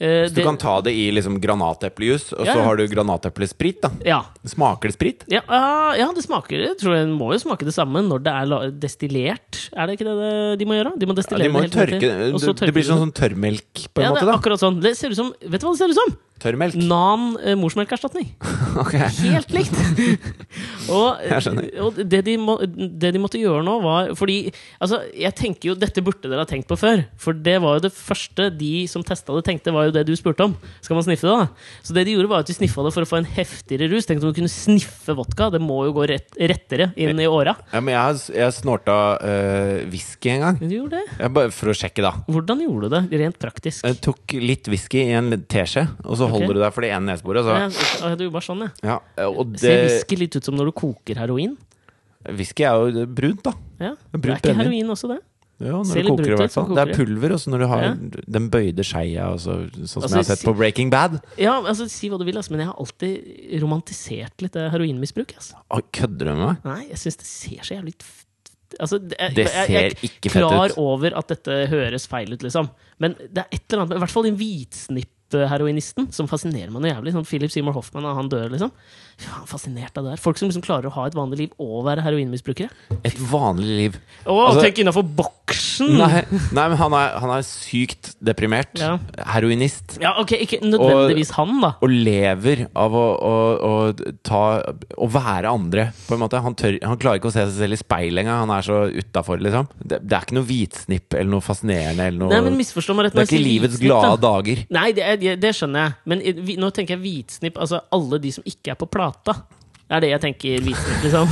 Eh, 0.00 0.24
Så 0.26 0.32
du 0.32 0.34
det- 0.40 0.44
kan 0.44 0.56
ta 0.56 0.80
det 0.80 0.94
i 0.96 1.10
liksom 1.12 1.38
granateplejus, 1.40 2.32
og 2.32 2.46
Ja, 2.46 2.54
så 2.54 2.64
har 2.64 2.76
du 2.76 2.86
granateplesprit. 2.88 3.82
da 3.82 3.90
Ja, 4.04 4.22
Smaker 4.46 4.88
det 4.88 4.94
sprit? 4.96 5.24
Ja, 5.28 5.40
ah, 5.46 5.92
ja, 5.92 6.10
det 6.12 6.24
smaker 6.24 6.56
det. 6.56 6.78
tror 6.80 6.96
jeg 6.96 7.06
må 7.08 7.32
jo 7.32 7.38
smake 7.38 7.66
det 7.66 7.74
samme 7.74 8.00
når 8.00 8.22
det 8.24 8.32
er 8.32 8.70
destillert. 8.72 9.68
Er 9.76 9.86
det 9.86 9.98
ikke 9.98 10.08
det 10.08 10.58
de 10.58 10.64
må 10.64 10.72
gjøre? 10.72 10.98
De 10.98 11.04
må 11.06 11.14
Ja, 11.14 11.36
de 11.36 11.48
må 11.50 11.60
det 11.60 11.74
helt 11.74 11.90
tørke 11.90 12.00
det. 12.00 12.66
Det 12.66 12.72
blir 12.74 12.82
sånn, 12.82 13.12
sånn 13.12 13.12
tørrmelk, 13.12 13.88
på 13.92 14.00
en 14.00 14.04
ja, 14.04 14.10
måte. 14.14 14.28
er 14.28 14.38
akkurat 14.38 14.58
sånn. 14.58 14.80
Det 14.80 14.96
ser 14.96 15.10
ut 15.10 15.16
som 15.16 15.34
Vet 15.40 15.60
du 15.60 15.66
hva 15.66 15.72
det 15.76 15.78
ser 15.78 15.88
ut 15.88 15.94
som? 15.94 16.16
Tørrmelk. 16.40 16.74
Nan 16.74 17.36
eh, 17.44 17.54
morsmelkerstatning. 17.54 18.30
okay. 18.80 19.04
Helt 19.28 19.50
likt! 19.52 19.76
og, 20.96 21.20
Jeg 21.20 21.44
skjønner. 21.44 21.68
og 21.84 21.98
det, 22.00 22.22
de 22.24 22.36
må, 22.40 22.56
det 22.64 23.12
de 23.12 23.20
måtte 23.20 23.40
gjøre 23.40 23.60
nå, 23.66 23.74
var 23.84 24.14
Fordi 24.18 24.38
altså, 24.80 25.02
jeg 25.12 25.34
tenker 25.36 25.70
jo 25.70 25.74
Dette 25.78 26.02
burde 26.04 26.30
dere 26.30 26.44
ha 26.46 26.48
tenkt 26.48 26.68
på 26.70 26.78
før. 26.80 27.04
For 27.20 27.36
det 27.36 27.58
var 27.60 27.76
jo 27.76 27.84
det 27.88 27.92
første 27.92 28.48
de 28.56 28.86
som 28.90 29.04
testa 29.04 29.36
det, 29.36 29.44
tenkte, 29.50 29.74
var 29.74 29.89
jo 29.89 29.89
det 29.94 30.04
du 30.08 30.12
spurte 30.18 30.44
om. 30.46 30.56
Skal 30.84 30.98
man 30.98 31.06
sniffe 31.06 31.26
det, 31.28 31.36
da? 31.36 31.46
Så 31.86 31.94
det 31.96 32.04
de 32.08 32.14
gjorde, 32.16 32.30
var 32.32 32.44
at 32.44 32.50
de 32.50 32.56
sniffa 32.56 32.84
det 32.86 32.92
for 32.96 33.06
å 33.06 33.08
få 33.08 33.18
en 33.20 33.28
heftigere 33.28 33.88
rus. 33.92 34.08
Tenkte 34.08 34.26
om 34.28 34.34
du 34.34 34.38
kunne 34.40 34.52
sniffe 34.52 35.14
vodka. 35.16 35.48
Det 35.54 35.60
må 35.62 35.80
jo 35.88 35.94
gå 35.96 36.08
rett, 36.10 36.28
rettere 36.36 36.90
inn 37.00 37.20
i 37.22 37.28
åra. 37.30 37.56
Ja, 37.72 37.80
men 37.80 37.94
jeg 37.96 38.36
jeg 38.36 38.56
snorta 38.58 38.98
uh, 39.22 39.72
whisky 39.92 40.34
en 40.34 40.44
gang. 40.46 40.60
Du 40.60 40.74
gjorde 40.74 41.00
det. 41.00 41.16
Jeg 41.22 41.34
bare 41.38 41.54
For 41.54 41.72
å 41.72 41.76
sjekke, 41.76 42.04
da. 42.04 42.12
Hvordan 42.30 42.64
gjorde 42.66 42.90
du 42.90 42.96
det, 42.98 43.20
rent 43.24 43.40
praktisk? 43.40 43.86
Jeg 43.86 44.00
tok 44.04 44.36
litt 44.40 44.68
whisky 44.70 45.06
i 45.06 45.16
en 45.18 45.32
teskje, 45.50 45.86
og 46.04 46.14
så 46.20 46.28
holder 46.28 46.40
holder 46.50 46.60
du 46.60 46.64
deg 46.66 46.74
for 46.76 46.86
det 46.86 46.92
ene 46.96 47.12
neseboret. 47.12 47.46
Så, 47.46 47.56
Ja, 48.04 48.14
du 48.16 48.24
gjorde 48.26 48.36
bare 48.36 48.46
sånn, 48.46 48.62
ja. 48.66 48.98
ja, 49.16 49.26
og 49.30 49.56
Ser 49.60 49.84
whisky 49.86 50.16
litt 50.20 50.36
ut 50.36 50.46
som 50.46 50.56
når 50.58 50.70
du 50.70 50.76
koker 50.80 51.20
heroin? 51.20 51.56
whisky 52.36 52.66
er 52.68 52.76
jo 52.76 53.06
brunt, 53.08 53.42
da. 53.46 53.52
Ja. 53.80 53.94
Brunt 54.12 54.22
Det 54.24 54.30
er 54.30 54.36
ikke 54.36 54.42
brennevin. 54.50 54.66
heroin 54.84 54.90
også, 54.92 55.08
det? 55.14 55.20
Ja, 55.60 55.74
når 55.76 55.84
Ser 55.90 56.02
du 56.06 56.08
koker 56.14 56.32
i 56.32 56.36
hvert 56.40 56.54
fall. 56.54 56.70
Det 56.74 56.80
er 56.82 56.92
pulver, 56.96 57.04
pulver, 57.20 57.34
også 57.36 57.50
når 57.52 57.58
du 57.60 57.66
har 57.68 57.82
Ja. 57.82 57.90
den 58.38 58.46
bøyde 58.50 58.84
skeia, 58.86 59.26
så, 59.36 59.58
sånn 59.76 59.86
som 59.86 60.02
Altså, 60.02 60.14
jeg 60.16 60.16
har 60.24 60.28
sett 60.30 60.38
si- 60.40 60.46
på 60.48 60.56
Breaking 60.56 60.88
Bad. 60.90 61.20
Ja, 61.36 61.60
altså 61.60 61.88
Si 61.90 62.08
hva 62.08 62.18
du 62.18 62.24
vil, 62.24 62.34
altså, 62.40 62.50
men 62.52 62.60
jeg 62.64 62.68
har 62.68 62.76
alltid 62.80 63.60
romantisert 63.60 64.40
litt 64.40 64.52
det 64.56 64.70
heroinmisbruk. 64.72 65.34
Altså. 65.36 65.54
Kødder 65.92 66.24
du 66.24 66.32
med 66.34 66.46
meg? 66.46 66.64
Nei, 66.64 66.80
jeg 66.88 66.96
syns 67.04 67.16
det 67.20 67.26
ser 67.26 67.60
så 67.62 67.76
jævlig 67.76 67.94
Altså, 68.78 69.00
det, 69.02 69.16
jeg, 69.18 69.34
Det 69.34 69.44
jeg, 69.44 69.52
jeg 69.52 69.66
ser 69.66 69.84
er 69.84 69.90
ikke 70.06 70.30
fett 70.30 70.44
klar 70.46 70.70
over 70.78 71.12
at 71.18 71.26
dette 71.28 71.66
høres 71.68 72.06
feil 72.06 72.32
ut, 72.32 72.38
liksom. 72.40 72.70
Men 73.00 73.16
det 73.18 73.38
er 73.42 73.48
et 73.50 73.64
eller 73.72 73.82
annet 73.82 73.96
I 73.96 73.98
hvert 74.04 74.10
fall 74.14 74.22
den 74.22 74.36
hvitsnipp-heroinisten 74.38 76.12
som 76.14 76.28
fascinerer 76.30 76.70
meg 76.70 76.82
noe 76.84 76.92
jævlig. 76.92 77.12
Sånn 77.14 77.26
Philip 77.26 77.50
Seymour 77.50 77.74
Hoffman, 77.74 78.04
han 78.04 78.28
dør, 78.30 78.48
liksom. 78.52 78.70
Faen, 79.20 79.46
fascinert 79.50 79.96
av 80.00 80.06
det 80.06 80.14
der. 80.14 80.20
Folk 80.22 80.38
som 80.40 80.48
liksom 80.48 80.62
klarer 80.64 80.88
å 80.88 80.94
ha 80.94 81.06
et 81.10 81.16
vanlig 81.16 81.38
liv 81.42 81.50
og 81.60 81.84
være 81.86 82.02
heroinmisbrukere. 82.06 82.70
Et 83.04 83.18
vanlig 83.30 83.76
liv. 83.82 83.98
Å, 84.24 84.36
Altså- 84.48 84.62
tenk 84.64 84.80
innafor 84.82 85.04
boksen! 85.04 85.90
Nei, 85.98 86.22
nei 86.56 86.64
men 86.72 86.76
han 86.80 86.92
er, 86.96 87.14
han 87.20 87.30
er 87.34 87.42
sykt 87.46 88.14
deprimert. 88.24 88.72
Ja. 88.80 88.94
Heroinist. 89.34 89.98
Ja, 90.00 90.14
ok, 90.20 90.32
Ikke 90.40 90.60
nødvendigvis 90.64 91.32
han, 91.36 91.60
da. 91.60 91.74
Og 91.84 91.90
lever 91.92 92.66
av 92.76 92.94
å, 92.96 93.04
å, 93.20 93.34
å 93.70 94.14
ta 94.26 94.40
Å 95.00 95.08
være 95.10 95.50
andre, 95.50 95.88
på 96.06 96.14
en 96.16 96.22
måte. 96.22 96.40
Han, 96.44 96.54
tør, 96.58 96.78
han 96.84 96.98
klarer 97.00 97.20
ikke 97.20 97.30
å 97.30 97.34
se 97.34 97.44
seg 97.48 97.56
selv 97.64 97.76
i 97.76 97.80
speilet 97.80 98.24
engang. 98.24 98.42
Han 98.46 98.54
er 98.56 98.62
så 98.66 98.80
utafor, 98.92 99.40
liksom. 99.42 99.68
Det, 99.80 100.00
det 100.04 100.16
er 100.16 100.26
ikke 100.26 100.36
noe 100.38 100.48
hvitsnipp 100.48 101.16
eller 101.18 101.30
noe 101.34 101.44
fascinerende 101.44 102.06
eller 102.08 102.18
noe 102.24 102.32
Nei, 102.34 102.40
men 102.48 102.58
misforstå 102.60 102.94
meg 102.96 103.08
rett 103.08 103.16
Det 103.18 103.24
er 103.26 103.30
ikke 103.32 103.44
livets 103.44 103.78
da. 103.80 103.84
glade 103.86 104.20
dager. 104.24 104.64
Nei, 104.70 104.86
det, 104.96 105.36
det 105.42 105.52
skjønner 105.56 105.88
jeg. 105.88 105.98
Men 106.12 106.24
nå 106.64 106.70
tenker 106.76 106.96
jeg 106.96 107.02
hvitsnipp. 107.04 107.58
Altså 107.60 107.82
alle 107.92 108.20
de 108.22 108.32
som 108.38 108.46
ikke 108.48 108.72
er 108.74 108.78
på 108.80 108.88
plata. 108.90 109.09
Det 109.90 109.96
er 109.96 110.02
det 110.04 110.08
jeg 110.12 110.20
tenker 110.22 110.60
hvitsnipp, 110.62 110.98
liksom. 111.02 111.30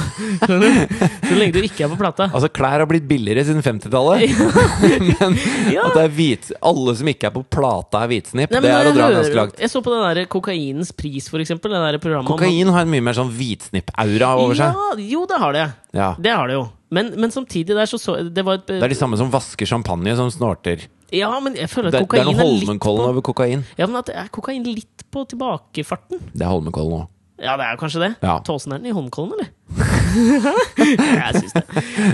Så 1.28 1.36
lenge 1.38 1.52
du 1.54 1.60
ikke 1.62 1.84
er 1.86 1.90
på 1.92 1.98
plata. 2.00 2.24
Altså, 2.26 2.48
klær 2.50 2.82
har 2.82 2.88
blitt 2.90 3.04
billigere 3.06 3.44
siden 3.46 3.62
50-tallet. 3.62 4.24
Men 5.20 5.36
Ja. 5.70 5.84
at 5.86 5.94
det 5.94 6.02
er 6.02 6.10
hvit, 6.16 6.48
alle 6.66 6.94
som 6.98 7.10
ikke 7.12 7.28
er 7.28 7.34
på 7.36 7.44
plata, 7.46 8.00
er 8.02 8.10
hvitsnipp, 8.10 8.50
Nei, 8.56 8.62
det 8.64 8.72
er 8.74 8.88
å 8.90 8.94
dra 8.96 9.10
ganske 9.14 9.36
langt. 9.38 9.60
Jeg 9.62 9.70
så 9.70 9.82
på 9.86 9.92
den 9.94 10.02
der 10.02 10.26
Kokainens 10.32 10.90
pris, 10.90 11.28
for 11.30 11.38
eksempel. 11.44 11.70
Om- 11.78 12.26
Kokain 12.26 12.72
har 12.74 12.82
en 12.82 12.90
mye 12.90 13.04
mer 13.06 13.14
sånn 13.14 13.30
hvitsnipp-aura 13.36 14.32
over 14.42 14.58
seg. 14.58 14.74
Ja, 14.74 15.06
jo, 15.12 15.22
det 15.30 15.38
har 15.38 15.54
det. 15.54 15.66
Ja. 15.94 16.08
Det 16.18 16.32
har 16.34 16.50
det 16.50 16.56
jo. 16.58 16.64
Men, 16.90 17.12
men 17.20 17.30
samtidig 17.30 17.76
der 17.76 17.84
så, 17.86 17.98
så 18.00 18.14
Det 18.32 18.42
var 18.46 18.58
et 18.58 18.66
Det 18.66 18.80
er 18.80 18.90
de 18.90 18.96
samme 18.96 19.18
som 19.20 19.28
vasker 19.30 19.68
champagne, 19.68 20.14
som 20.18 20.30
snorter. 20.34 20.82
Ja, 21.14 21.28
men 21.44 21.54
jeg 21.54 21.70
føler 21.70 21.92
at 21.92 21.94
det 21.94 22.00
er 22.00 22.08
litt 22.08 22.10
på 22.10 22.16
Det 22.18 22.24
er, 22.24 22.32
på 22.32 22.48
Holmenkollen 22.48 23.06
over 23.12 23.22
kokain. 23.28 23.62
Ja, 23.78 23.86
men 23.86 24.00
at 24.02 24.10
er 24.10 24.32
kokain 24.34 24.66
litt 24.66 25.06
på 25.14 25.22
tilbakefarten. 25.30 26.26
Det 26.34 26.42
er 26.42 26.50
Holmenkollen 26.50 27.04
òg. 27.04 27.06
Ja, 27.38 27.54
det 27.60 27.66
er 27.68 27.78
kanskje 27.80 28.02
det. 28.02 28.10
Ja. 28.24 28.38
Tåsen 28.44 28.74
er 28.74 28.80
den 28.82 28.90
i 28.90 28.94
Holmenkollen, 28.96 29.36
eller? 29.38 29.50
jeg 29.78 31.32
syns 31.36 31.54
det. 31.54 31.62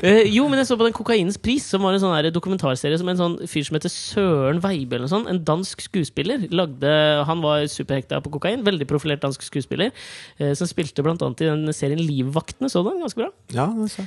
Uh, 0.03 0.25
jo, 0.27 0.47
men 0.51 0.59
jeg 0.61 0.69
så 0.69 0.77
på 0.79 0.87
den 0.87 0.97
Kokainens 0.97 1.39
pris, 1.41 1.67
som 1.71 1.85
var 1.87 1.95
en 1.95 2.03
sånn 2.03 2.31
dokumentarserie 2.35 2.99
som 3.01 3.11
en 3.11 3.21
sånn 3.21 3.37
fyr 3.51 3.67
som 3.67 3.79
heter 3.79 3.93
Søren 3.93 4.63
Veibe, 4.65 4.97
eller 4.97 5.07
noe 5.07 5.13
sånt, 5.13 5.31
en 5.31 5.43
dansk 5.47 5.85
skuespiller, 5.87 6.49
lagde 6.55 6.91
Han 7.29 7.45
var 7.45 7.67
superhekta 7.71 8.21
på 8.25 8.33
kokain, 8.35 8.65
veldig 8.67 8.89
profilert 8.91 9.23
dansk 9.25 9.45
skuespiller, 9.47 9.93
Uh, 10.41 10.53
som 10.59 10.67
spilte 10.69 11.03
blant 11.05 11.23
annet 11.23 11.45
i 11.45 11.51
den 11.51 11.75
serien 11.77 12.01
Livvaktene. 12.01 12.71
Så 12.73 12.83
du 12.83 12.91
den? 12.91 13.03
Ganske 13.05 13.21
bra. 13.21 13.31
Ja, 13.55 13.69
det 13.77 13.91
så. 13.93 14.07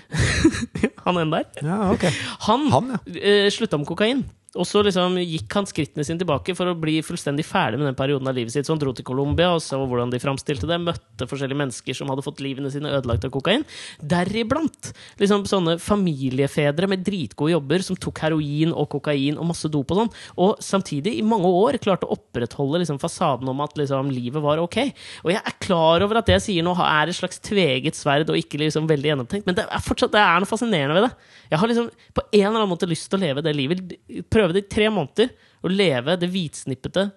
Han 1.06 1.22
en 1.22 1.32
der. 1.32 1.48
ja, 1.64 1.78
okay. 1.94 2.12
Han, 2.48 2.68
Han, 2.74 2.98
ja. 2.98 3.00
uh, 3.22 3.50
slutta 3.54 3.80
med 3.80 3.88
kokain. 3.88 4.26
Og 4.58 4.66
så 4.66 4.82
liksom 4.86 5.18
gikk 5.22 5.54
han 5.58 5.68
skrittene 5.70 6.06
sine 6.08 6.22
tilbake 6.22 6.56
for 6.58 6.72
å 6.72 6.78
bli 6.80 6.98
fullstendig 7.06 7.46
ferdig 7.48 7.80
med 7.82 7.90
den 7.90 7.98
perioden 7.98 8.30
av 8.30 8.38
livet 8.38 8.54
sitt. 8.54 8.68
Så 8.68 8.74
han 8.74 8.82
dro 8.82 8.94
til 8.96 9.06
Colombia 9.08 9.52
og 9.54 9.62
så 9.64 9.80
hvordan 9.82 10.12
de 10.14 10.22
framstilte 10.22 10.70
det. 10.70 10.80
Møtte 10.82 11.28
forskjellige 11.30 11.62
mennesker 11.62 11.98
som 11.98 12.12
hadde 12.12 12.26
fått 12.26 12.42
livene 12.44 12.72
sine 12.74 12.92
ødelagt 12.98 13.28
av 13.28 13.34
kokain. 13.38 13.66
Deriblant 14.02 14.92
liksom 15.22 15.46
sånne 15.50 15.78
familiefedre 15.82 16.90
med 16.92 17.06
dritgode 17.06 17.56
jobber 17.56 17.86
som 17.86 18.00
tok 18.00 18.22
heroin 18.26 18.74
og 18.74 18.90
kokain 18.96 19.40
og 19.40 19.50
masse 19.52 19.72
dop 19.72 19.94
og 19.94 20.02
sånn. 20.02 20.14
Og 20.44 20.64
samtidig 20.64 21.16
i 21.18 21.26
mange 21.26 21.50
år 21.50 21.80
klarte 21.84 22.08
å 22.08 22.18
opprettholde 22.18 22.82
liksom 22.84 23.00
fasaden 23.02 23.50
om 23.52 23.64
at 23.66 23.78
liksom 23.80 24.12
livet 24.14 24.44
var 24.44 24.62
ok. 24.64 24.80
Og 25.26 25.34
jeg 25.34 25.42
er 25.42 25.58
klar 25.64 26.06
over 26.06 26.22
at 26.22 26.30
det 26.30 26.38
jeg 26.38 26.46
sier 26.50 26.68
nå 26.68 26.76
er 26.84 27.12
et 27.12 27.18
slags 27.18 27.42
tveget 27.44 27.98
sverd 27.98 28.30
og 28.34 28.40
ikke 28.40 28.62
liksom 28.62 28.90
veldig 28.90 29.14
gjennomtenkt, 29.14 29.48
men 29.48 29.58
det 29.58 29.66
er 29.66 29.84
fortsatt 29.84 30.14
det 30.14 30.24
er 30.24 30.42
noe 30.42 30.50
fascinerende 30.50 30.98
ved 30.98 31.08
det. 31.08 31.14
Jeg 31.52 31.62
har 31.62 31.72
liksom 31.72 31.92
på 32.18 32.26
en 32.28 32.40
eller 32.44 32.60
annen 32.60 32.74
måte 32.74 32.90
lyst 32.90 33.10
til 33.12 33.20
å 33.20 33.24
leve 33.24 33.44
det 33.46 33.56
livet. 33.56 33.84
Prøve 34.32 34.56
det 34.56 34.66
i 34.66 34.72
tre 34.72 34.90
måneder. 34.94 35.32
Å 35.66 35.72
leve 35.72 36.18
det 36.22 36.30
hvitsnippete 36.32 37.10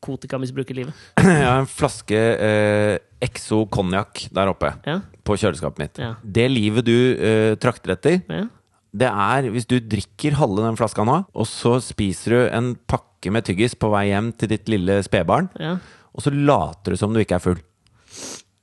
narkotikamisbrukerlivet. 0.00 0.92
Jeg 1.20 1.46
har 1.46 1.60
en 1.60 1.68
flaske 1.68 2.16
eh, 2.16 2.98
Exo 3.22 3.66
konjakk 3.68 4.28
der 4.32 4.48
oppe 4.48 4.72
Ja, 4.86 5.00
på 5.24 5.36
kjøleskapet 5.36 5.78
mitt. 5.82 5.98
Ja. 6.00 6.14
Det 6.22 6.48
livet 6.50 6.86
du 6.86 7.16
eh, 7.16 7.54
trakter 7.60 7.94
etter, 7.94 8.20
ja. 8.28 8.46
det 8.92 9.10
er 9.10 9.50
hvis 9.52 9.68
du 9.68 9.78
drikker 9.80 10.38
halve 10.40 10.64
den 10.64 10.78
flaska 10.78 11.04
nå, 11.04 11.20
og 11.32 11.46
så 11.48 11.78
spiser 11.84 12.30
du 12.34 12.40
en 12.48 12.72
pakke 12.88 13.30
med 13.30 13.44
tyggis 13.44 13.76
på 13.76 13.90
vei 13.92 14.08
hjem 14.10 14.32
til 14.32 14.48
ditt 14.54 14.68
lille 14.72 15.02
spedbarn, 15.04 15.50
ja. 15.60 15.76
og 16.14 16.24
så 16.24 16.32
later 16.32 16.94
du 16.94 17.00
som 17.00 17.12
du 17.12 17.20
ikke 17.20 17.36
er 17.36 17.44
full 17.44 17.60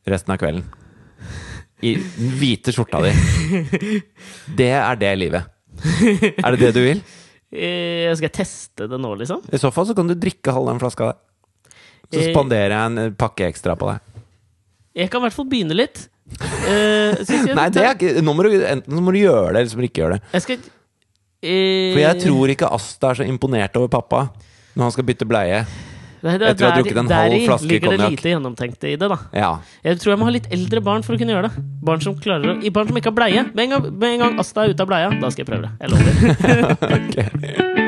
resten 0.07 0.33
av 0.33 0.41
kvelden. 0.41 0.65
I 1.85 1.91
den 1.93 2.31
hvite 2.39 2.73
skjorta 2.73 3.03
di. 3.03 3.11
Det 4.57 4.71
er 4.73 4.97
det 4.97 5.11
livet. 5.19 5.45
Er 6.41 6.55
det 6.55 6.61
det 6.63 6.71
du 6.73 6.79
vil? 6.81 7.03
Eh, 7.53 8.09
Skal 8.17 8.25
jeg 8.27 8.33
teste 8.39 8.87
det 8.89 8.97
nå, 8.97 9.11
liksom? 9.19 9.43
I 9.53 9.59
så 9.61 9.69
fall 9.71 9.85
så 9.85 9.93
kan 9.95 10.09
du 10.09 10.15
drikke 10.17 10.55
halve 10.55 10.73
den 10.73 10.81
flaska 10.81 11.11
der. 11.11 11.19
Så 12.13 12.21
Eh. 12.21 12.29
spanderer 12.31 12.71
jeg 12.71 12.85
en 12.91 13.15
pakke 13.19 13.47
ekstra 13.51 13.75
på 13.75 13.89
deg. 13.91 13.99
Jeg 14.95 15.09
kan 15.11 15.19
i 15.21 15.25
hvert 15.27 15.35
fall 15.35 15.45
begynne 15.51 15.75
litt. 15.75 16.05
Eh, 16.67 17.15
jeg 17.23 17.55
Nei, 17.59 17.69
det 17.71 17.83
er 17.83 17.93
ikke 17.95 18.21
Nå 18.23 18.33
må 18.35 18.43
du, 18.43 18.49
enten 18.59 18.91
så 18.97 19.01
må 19.03 19.11
du 19.15 19.19
gjøre 19.21 19.51
det, 19.53 19.59
eller 19.61 19.69
så 19.71 19.77
må 19.79 19.83
du 19.85 19.89
ikke 19.91 20.01
gjøre 20.05 20.17
det. 20.17 20.23
Jeg 20.33 20.41
skal 20.45 20.57
eh, 21.43 21.91
For 21.93 22.01
jeg 22.03 22.21
tror 22.25 22.53
ikke 22.55 22.71
Asta 22.79 23.11
er 23.11 23.19
så 23.21 23.27
imponert 23.27 23.75
over 23.79 23.87
pappa 23.93 24.25
når 24.77 24.83
han 24.87 24.91
skal 24.95 25.07
bytte 25.07 25.25
bleie. 25.25 25.61
Nei, 26.25 26.33
det, 26.41 26.47
ha 26.47 26.53
der- 26.57 26.75
drukket 26.81 26.97
en 26.97 27.07
halv 27.13 27.31
deri 27.31 27.43
flaske 27.45 27.67
ligger 27.69 27.89
det 27.93 27.97
konjakk. 27.99 28.11
lite 28.15 28.29
gjennomtenkte 28.33 28.89
i 28.89 28.95
det, 28.97 29.07
da. 29.09 29.17
Ja. 29.37 29.51
Jeg 29.85 29.99
tror 30.01 30.11
jeg 30.15 30.19
må 30.19 30.25
ha 30.27 30.33
litt 30.33 30.47
eldre 30.51 30.81
barn 30.85 31.03
for 31.05 31.13
å 31.13 31.17
kunne 31.21 31.33
gjøre 31.35 31.49
det. 31.51 31.63
Barn 31.85 32.01
som 32.01 32.15
klarer 32.17 32.55
å, 32.55 32.57
i 32.65 32.69
barn 32.73 32.87
som 32.89 32.97
ikke 32.97 33.11
har 33.13 33.17
bleie. 33.19 33.43
Med 33.53 33.63
en, 33.67 33.69
gang, 33.75 33.91
med 34.01 34.09
en 34.15 34.23
gang 34.25 34.39
Asta 34.41 34.65
er 34.65 34.73
ute 34.73 34.81
av 34.85 34.89
bleia, 34.89 35.09
da 35.21 35.29
skal 35.33 35.45
jeg 35.45 35.49
prøve 35.53 35.69
det. 35.69 35.73
Jeg 35.81 35.89
lover. 35.93 37.77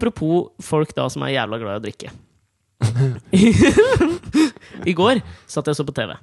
Apropos 0.00 0.48
folk 0.64 0.96
da 0.96 1.04
som 1.12 1.26
er 1.28 1.34
jævla 1.36 1.60
glad 1.60 1.76
i 1.76 1.80
å 1.82 1.84
drikke. 1.84 2.08
I 4.88 4.94
går 4.96 5.20
satt 5.44 5.68
jeg 5.68 5.74
og 5.74 5.78
så 5.82 5.86
på 5.86 5.92
TV. 5.96 6.14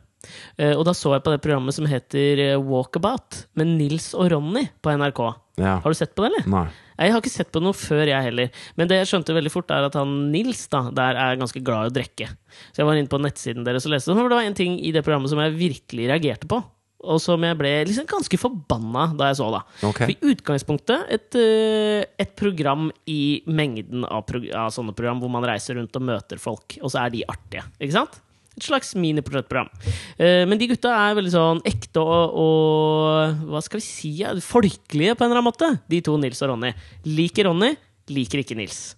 Eh, 0.57 0.73
Og 0.73 0.81
da 0.87 0.93
så 0.97 1.11
jeg 1.13 1.23
på 1.25 1.31
det 1.33 1.41
programmet 1.43 1.75
som 1.75 1.85
heter 1.89 2.39
eh, 2.41 2.57
Walkabout, 2.57 3.43
med 3.59 3.75
Nils 3.77 4.13
og 4.17 4.31
Ronny 4.33 4.65
på 4.81 4.95
NRK. 4.97 5.21
ja. 5.61 5.77
Har 5.83 5.93
du 5.93 5.97
sett 5.97 6.15
på 6.17 6.25
det, 6.25 6.31
eller? 6.33 6.47
Nei. 6.49 6.65
Jeg 6.97 7.13
har 7.13 7.21
ikke 7.21 7.29
sett 7.29 7.51
på 7.53 7.61
noe 7.61 7.77
før, 7.77 8.09
jeg 8.09 8.25
heller. 8.25 8.49
Men 8.75 8.89
det 8.89 8.97
jeg 9.03 9.09
skjønte 9.11 9.35
veldig 9.37 9.51
fort, 9.53 9.69
er 9.69 9.85
at 9.85 9.93
han 9.99 10.15
Nils 10.33 10.63
da, 10.73 10.87
der 10.89 11.13
er 11.21 11.37
ganske 11.37 11.61
glad 11.61 11.85
i 11.85 11.91
å 11.91 11.95
drikke. 11.99 12.31
Så 12.73 12.81
jeg 12.81 12.87
var 12.89 12.97
inne 12.97 13.11
på 13.11 13.19
nettsiden 13.21 13.67
deres 13.67 13.85
og 13.85 13.93
leste 13.93 14.15
det 14.17 14.25
var 14.33 14.41
en 14.41 14.57
ting 14.57 14.79
i 14.81 14.89
det 14.95 15.03
programmet 15.05 15.29
som 15.29 15.37
jeg 15.43 15.53
virkelig 15.59 16.09
reagerte 16.09 16.49
på. 16.49 16.57
Og 17.05 17.19
som 17.21 17.43
jeg 17.45 17.57
ble 17.59 17.71
liksom 17.85 18.07
ganske 18.09 18.39
forbanna 18.41 19.03
da 19.17 19.27
jeg 19.29 19.37
så. 19.39 19.49
da 19.53 19.59
Okay. 19.85 20.07
For 20.07 20.13
I 20.13 20.31
utgangspunktet 20.33 21.11
et, 21.13 21.35
eh, 21.37 22.05
et 22.17 22.31
program 22.39 22.87
i 23.05 23.43
mengden 23.45 24.05
av, 24.07 24.23
prog 24.25 24.47
av 24.49 24.71
sånne 24.73 24.95
program 24.97 25.21
hvor 25.21 25.29
man 25.29 25.45
reiser 25.45 25.77
rundt 25.77 25.95
og 25.95 26.07
møter 26.07 26.41
folk, 26.41 26.79
og 26.81 26.89
så 26.89 27.03
er 27.05 27.13
de 27.13 27.25
artige. 27.29 27.63
Ikke 27.77 27.93
sant? 27.99 28.17
Et 28.57 28.65
slags 28.65 28.95
miniportrettprogram. 28.97 29.69
Eh, 30.17 30.41
men 30.49 30.57
de 30.57 30.71
gutta 30.71 30.89
er 30.89 31.17
veldig 31.19 31.33
sånn 31.35 31.61
ekte 31.69 32.01
og, 32.01 32.33
og 32.41 33.43
hva 33.51 33.61
skal 33.61 33.77
vi 33.77 33.85
si, 33.85 34.13
folkelige 34.41 35.13
på 35.13 35.21
en 35.23 35.29
eller 35.29 35.43
annen 35.43 35.51
måte. 35.51 35.69
De 35.87 36.01
to, 36.01 36.17
Nils 36.17 36.41
og 36.41 36.55
Ronny. 36.55 36.73
Liker 37.05 37.51
Ronny, 37.51 37.75
liker 38.09 38.41
ikke 38.41 38.57
Nils. 38.57 38.95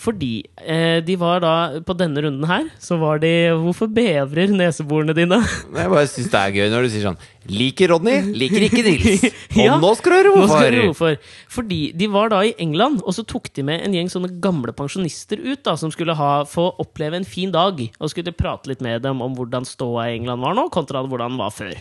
Fordi 0.00 0.30
eh, 0.64 1.02
de 1.04 1.14
var 1.20 1.42
da 1.44 1.50
På 1.84 1.92
denne 1.98 2.22
runden 2.24 2.46
her, 2.48 2.70
så 2.80 2.96
var 3.00 3.18
de 3.20 3.30
Hvorfor 3.60 3.90
bevrer 3.92 4.48
neseborene 4.54 5.12
dine? 5.16 5.36
Jeg 5.76 5.90
bare 5.92 6.06
syns 6.08 6.30
det 6.32 6.40
er 6.40 6.54
gøy 6.56 6.70
når 6.72 6.86
du 6.86 6.90
sier 6.94 7.04
sånn 7.10 7.18
Liker 7.50 7.90
Ronny, 7.92 8.14
liker 8.36 8.64
ikke 8.66 8.82
Nils. 8.86 9.22
Og 9.56 9.60
Ja. 9.64 9.76
nå 9.82 9.90
skal 9.98 10.12
du 10.12 10.16
høre 10.20 10.32
hvorfor! 10.36 10.76
hvorfor. 10.90 11.14
Fordi 11.50 11.78
de 11.98 12.06
var 12.12 12.28
da 12.32 12.40
i 12.46 12.52
England, 12.62 13.00
og 13.02 13.16
så 13.16 13.24
tok 13.26 13.48
de 13.56 13.64
med 13.66 13.80
en 13.86 13.96
gjeng 13.96 14.10
sånne 14.12 14.28
gamle 14.44 14.74
pensjonister 14.76 15.40
ut, 15.40 15.62
da, 15.66 15.74
som 15.80 15.90
skulle 15.90 16.14
ha, 16.14 16.44
få 16.46 16.68
oppleve 16.84 17.16
en 17.18 17.26
fin 17.26 17.50
dag. 17.50 17.80
Og 17.98 18.12
skulle 18.12 18.36
prate 18.36 18.70
litt 18.70 18.84
med 18.84 19.02
dem 19.02 19.24
om 19.24 19.34
hvordan 19.34 19.66
ståa 19.66 20.10
i 20.12 20.18
England 20.20 20.44
var 20.44 20.54
nå, 20.60 20.68
kontra 20.70 21.02
hvordan 21.02 21.32
den 21.34 21.40
var 21.42 21.56
før. 21.56 21.72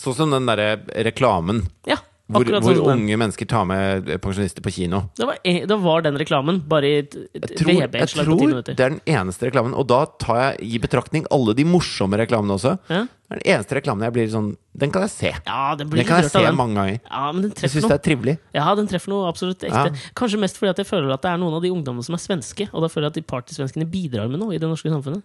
Sånn 0.00 0.16
som 0.16 0.32
den 0.32 0.46
derre 0.48 0.78
reklamen 1.04 1.66
Ja, 1.90 1.98
hvor, 2.30 2.50
sånn 2.50 2.66
hvor 2.66 2.92
unge 2.94 3.18
mennesker 3.20 3.48
tar 3.50 3.68
med 3.68 4.10
pensjonister 4.24 4.64
på 4.64 4.72
kino. 4.74 5.02
Det 5.18 5.28
var, 5.28 5.40
det 5.44 5.78
var 5.84 6.04
den 6.06 6.18
reklamen, 6.20 6.60
bare 6.70 6.90
i 6.90 6.98
et, 7.02 7.16
et 7.34 7.46
Jeg 7.46 7.60
tror, 7.60 7.72
jeg 7.74 7.90
VB-innslag 7.90 8.30
på 8.30 8.36
ti 8.40 8.50
tror 8.50 8.66
det 8.70 8.76
er 8.76 8.94
den 8.96 9.00
eneste 9.18 9.50
reklamen, 9.50 9.76
og 9.76 9.88
da 9.90 10.04
tar 10.22 10.42
jeg 10.42 10.70
i 10.76 10.82
betraktning 10.82 11.26
alle 11.34 11.56
de 11.58 11.66
morsomme 11.68 12.20
reklamene 12.20 12.56
også. 12.56 12.76
Ja, 12.90 13.06
Det 13.30 13.36
er 13.36 13.40
den 13.44 13.52
eneste 13.54 13.76
reklamen 13.78 14.02
jeg 14.02 14.10
blir 14.16 14.30
sånn 14.32 14.46
Den 14.74 14.90
kan 14.90 15.04
jeg 15.04 15.10
se. 15.12 15.30
ja 15.46 15.74
den 15.78 15.86
blir 15.90 16.00
Den 16.02 16.06
kan 16.08 16.18
jeg 16.24 16.32
se 16.32 16.40
den. 16.42 16.56
mange 16.58 16.74
ganger. 16.74 16.96
Ja, 17.04 17.28
men 17.30 17.44
den 17.44 17.52
Jeg 17.54 17.70
syns 17.70 17.84
det 17.86 17.94
er 17.94 18.00
trivelig. 18.02 18.34
Ja, 18.56 18.64
den 18.74 18.88
treffer 18.90 19.12
noe 19.12 19.28
absolutt 19.30 19.62
ekte. 19.68 19.92
Ja. 19.94 20.10
Kanskje 20.18 20.40
mest 20.42 20.58
fordi 20.58 20.72
at 20.72 20.80
jeg 20.82 20.88
føler 20.88 21.12
at 21.14 21.22
det 21.22 21.30
er 21.30 21.38
noen 21.38 21.54
av 21.54 21.62
de 21.62 21.70
ungdommene 21.70 22.02
som 22.02 22.16
er 22.18 22.22
svenske, 22.24 22.66
og 22.74 22.82
da 22.82 22.90
føler 22.90 23.06
jeg 23.06 23.12
at 23.14 23.18
de 23.20 23.24
partysvenskene 23.30 23.86
bidrar 23.92 24.26
med 24.32 24.42
noe 24.42 24.56
i 24.56 24.58
det 24.58 24.66
norske 24.66 24.90
samfunnet. 24.90 25.22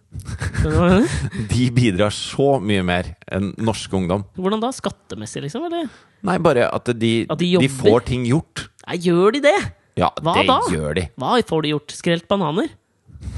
De 1.55 1.65
bidrar 1.73 2.13
så 2.13 2.59
mye 2.61 2.83
mer 2.85 3.09
enn 3.33 3.55
norsk 3.57 3.89
ungdom. 3.97 4.27
Hvordan 4.37 4.61
da? 4.61 4.69
Skattemessig, 4.75 5.41
liksom? 5.47 5.65
Eller? 5.65 5.89
Nei, 6.25 6.37
bare 6.45 6.69
at 6.69 6.85
de, 6.93 7.13
At 7.29 7.39
de 7.41 7.55
de, 7.57 7.69
får 7.81 8.05
ting 8.11 8.25
gjort. 8.29 8.67
Nei, 8.85 8.99
gjør 9.01 9.33
de 9.37 9.41
det? 9.49 9.57
Ja, 9.97 10.11
Hva 10.21 10.33
det 10.37 10.45
da? 10.49 10.59
gjør 10.69 10.93
de. 11.01 11.09
Hva 11.17 11.39
får 11.49 11.61
de 11.65 11.73
gjort? 11.73 11.89
Skrelt 11.97 12.29
bananer? 12.29 12.69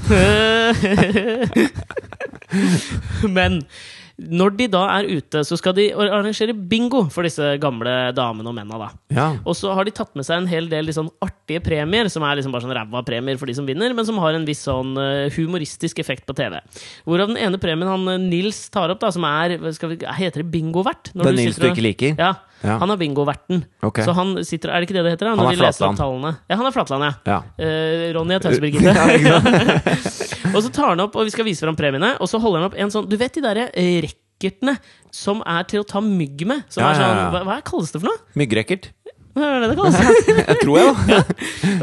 Men 3.28 3.62
når 4.18 4.56
de 4.58 4.66
da 4.72 4.80
er 4.96 5.06
ute, 5.06 5.44
så 5.46 5.56
skal 5.58 5.76
de 5.76 5.84
arrangere 5.94 6.54
bingo 6.70 7.04
for 7.14 7.26
disse 7.26 7.52
gamle 7.62 7.92
damene 8.16 8.50
og 8.50 8.56
mennene. 8.56 8.80
da. 8.82 8.88
Ja. 9.14 9.26
Og 9.46 9.54
så 9.54 9.70
har 9.76 9.86
de 9.86 9.94
tatt 9.94 10.10
med 10.18 10.26
seg 10.26 10.42
en 10.42 10.50
hel 10.50 10.66
del 10.72 10.90
sånn 10.94 11.10
artige 11.22 11.62
premier, 11.62 12.10
som 12.10 12.26
er 12.26 12.40
liksom 12.40 12.54
bare 12.54 12.66
sånn 12.66 12.74
ræva 12.74 13.04
premier 13.06 13.38
for 13.38 13.46
de 13.46 13.54
som 13.54 13.68
vinner, 13.68 13.94
men 13.94 14.08
som 14.08 14.18
har 14.18 14.34
en 14.34 14.46
viss 14.48 14.64
sånn 14.66 14.98
eh, 14.98 15.30
humoristisk 15.36 16.02
effekt 16.02 16.26
på 16.26 16.34
TV. 16.38 16.58
Hvorav 17.06 17.30
den 17.30 17.38
ene 17.38 17.62
premien 17.62 17.90
han 17.90 18.10
eh, 18.10 18.18
Nils 18.18 18.64
tar 18.74 18.90
opp, 18.90 18.98
da, 19.04 19.12
som 19.14 19.26
er 19.28 19.54
vi, 19.54 20.00
Heter 20.18 20.42
det 20.42 20.50
bingovert? 20.50 21.12
Det 21.14 21.22
er 21.22 21.38
Nils 21.38 21.62
du 21.62 21.68
ikke 21.70 21.86
liker? 21.86 22.18
Ja. 22.18 22.34
Ja. 22.64 22.78
Han 22.82 22.90
er 22.90 22.98
bingoverten. 22.98 23.60
Okay. 23.86 24.02
Så 24.06 24.14
han 24.18 24.32
sitter 24.44 24.72
Er 24.74 24.80
det 24.82 24.88
ikke 24.88 24.96
det 24.98 25.04
det 25.06 25.12
heter? 25.14 25.28
da? 25.28 25.34
Han 25.38 25.46
er 25.46 25.56
de 25.56 25.62
leser 25.62 25.86
opp 25.86 25.98
tallene. 26.00 26.32
Ja, 26.50 26.56
han 26.58 26.66
er 26.66 26.74
Flatland, 26.74 27.04
ja. 27.06 27.12
Ja. 27.28 27.38
Eh, 27.62 28.08
Ronny 28.16 28.34
er 28.34 28.42
Tønsberg-Birgitte. 28.42 28.94
Ja, 29.28 29.38
og 30.56 30.62
så 30.64 30.70
tar 30.74 30.94
han 30.94 31.02
opp, 31.04 31.14
og 31.18 31.28
vi 31.28 31.34
skal 31.34 31.46
vise 31.46 31.62
fram 31.66 31.76
premiene, 31.78 32.14
og 32.18 32.30
så 32.30 32.40
holder 32.42 32.62
han 32.64 32.70
opp 32.72 32.78
en 32.80 32.90
sånn 32.94 33.06
Du 33.10 33.16
vet 33.20 33.34
de 33.38 33.42
derre 33.44 33.68
racketene 33.74 34.74
som 35.14 35.42
er 35.46 35.66
til 35.70 35.82
å 35.82 35.86
ta 35.88 36.02
mygg 36.04 36.46
med? 36.48 36.64
Som 36.72 36.82
Ja, 36.82 36.90
er 36.90 36.98
sånn, 36.98 37.08
ja, 37.12 37.22
ja. 37.24 37.30
hva, 37.36 37.44
hva 37.48 37.58
kalles 37.66 37.94
det 37.94 38.00
for 38.02 38.10
noe? 38.10 38.22
Myggrekkert? 38.38 38.90
Hva 39.38 39.48
er 39.54 39.62
det 39.62 39.70
det 39.70 39.78
kalles? 39.78 40.26
Jeg 40.50 40.58
tror 40.64 40.78
jeg, 40.80 40.94
da. 41.12 41.18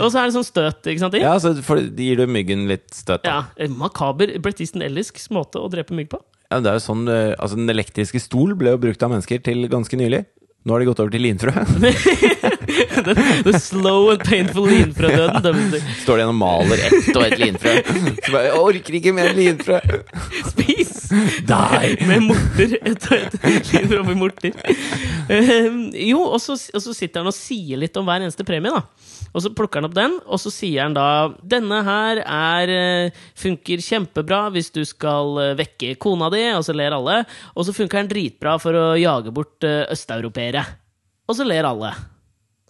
og 0.04 0.08
så 0.12 0.20
er 0.20 0.28
det 0.28 0.36
sånn 0.36 0.48
støt, 0.48 0.88
ikke 0.92 1.04
sant? 1.06 1.16
i? 1.16 1.22
Ja, 1.24 1.36
så 1.40 1.54
gir 1.96 2.20
du 2.20 2.26
myggen 2.28 2.66
litt 2.68 2.90
støt. 2.96 3.24
Da. 3.24 3.46
Ja, 3.56 3.68
Makaber, 3.80 4.34
Brett 4.44 4.60
Easton 4.66 4.84
Ellisk 4.84 5.22
måte 5.36 5.62
å 5.64 5.70
drepe 5.72 5.96
mygg 5.96 6.10
på. 6.12 6.20
Ja, 6.52 6.60
det 6.62 6.70
er 6.74 6.76
jo 6.78 6.84
sånn, 6.84 7.08
eh, 7.10 7.32
altså 7.42 7.58
Den 7.58 7.72
elektriske 7.74 8.20
stol 8.22 8.54
ble 8.60 8.76
jo 8.76 8.82
brukt 8.84 9.02
av 9.06 9.10
mennesker 9.14 9.40
til 9.46 9.66
ganske 9.72 9.98
nylig. 9.98 10.26
Nå 10.66 10.74
har 10.74 10.82
de 10.82 10.86
gått 10.86 11.00
over 11.04 11.12
til 11.14 11.22
linfrø. 11.22 11.52
the, 13.06 13.14
the 13.46 13.60
slow 13.62 14.10
and 14.10 14.24
painful 14.26 14.66
linfrødøden. 14.66 15.76
Ja. 15.76 15.82
Står 16.02 16.18
det 16.18 16.26
og 16.26 16.34
maler 16.40 16.82
ett 16.88 17.12
og 17.12 17.22
ett 17.22 17.38
linfrø. 17.38 17.74
Så 17.86 18.32
bare, 18.34 18.42
jeg 18.48 18.56
orker 18.64 18.98
ikke 18.98 19.14
mer 19.14 19.30
linfrø! 19.38 19.78
Spis! 20.50 20.96
Die! 21.46 21.92
Med 22.10 22.26
morter. 22.26 22.74
Et 22.82 23.08
og 23.12 23.46
et 23.52 23.70
linfrø 23.76 24.02
med 24.10 24.18
morter. 24.24 24.58
Uh, 25.30 25.94
jo, 26.02 26.24
og 26.26 26.42
så, 26.42 26.58
og 26.58 26.82
så 26.82 26.98
sitter 26.98 27.22
han 27.22 27.30
og 27.30 27.38
sier 27.38 27.78
litt 27.86 28.02
om 28.02 28.10
hver 28.10 28.26
eneste 28.26 28.48
premie, 28.48 28.74
da. 28.74 29.25
Og 29.36 29.44
så 29.44 29.52
plukker 29.52 29.82
han 29.82 29.90
opp 29.90 29.98
den, 29.98 30.16
og 30.24 30.40
så 30.40 30.52
sier 30.54 30.86
han 30.86 30.96
da 30.96 31.36
Denne 31.44 31.82
her 31.84 32.22
er 32.24 32.72
eh, 32.72 33.22
funker 33.36 33.84
kjempebra 33.84 34.46
hvis 34.56 34.72
du 34.76 34.82
skal 34.88 35.36
eh, 35.44 35.54
vekke 35.60 35.98
kona 36.00 36.32
di, 36.32 36.46
og 36.56 36.64
så 36.64 36.76
ler 36.76 36.96
alle. 36.96 37.22
Og 37.54 37.68
så 37.68 37.76
funker 37.76 38.02
den 38.02 38.12
dritbra 38.14 38.56
for 38.64 38.80
å 38.80 38.86
jage 39.00 39.36
bort 39.36 39.68
eh, 39.68 39.84
østeuropeere. 39.92 40.64
Og 41.28 41.36
så 41.36 41.48
ler 41.48 41.68
alle. 41.68 41.92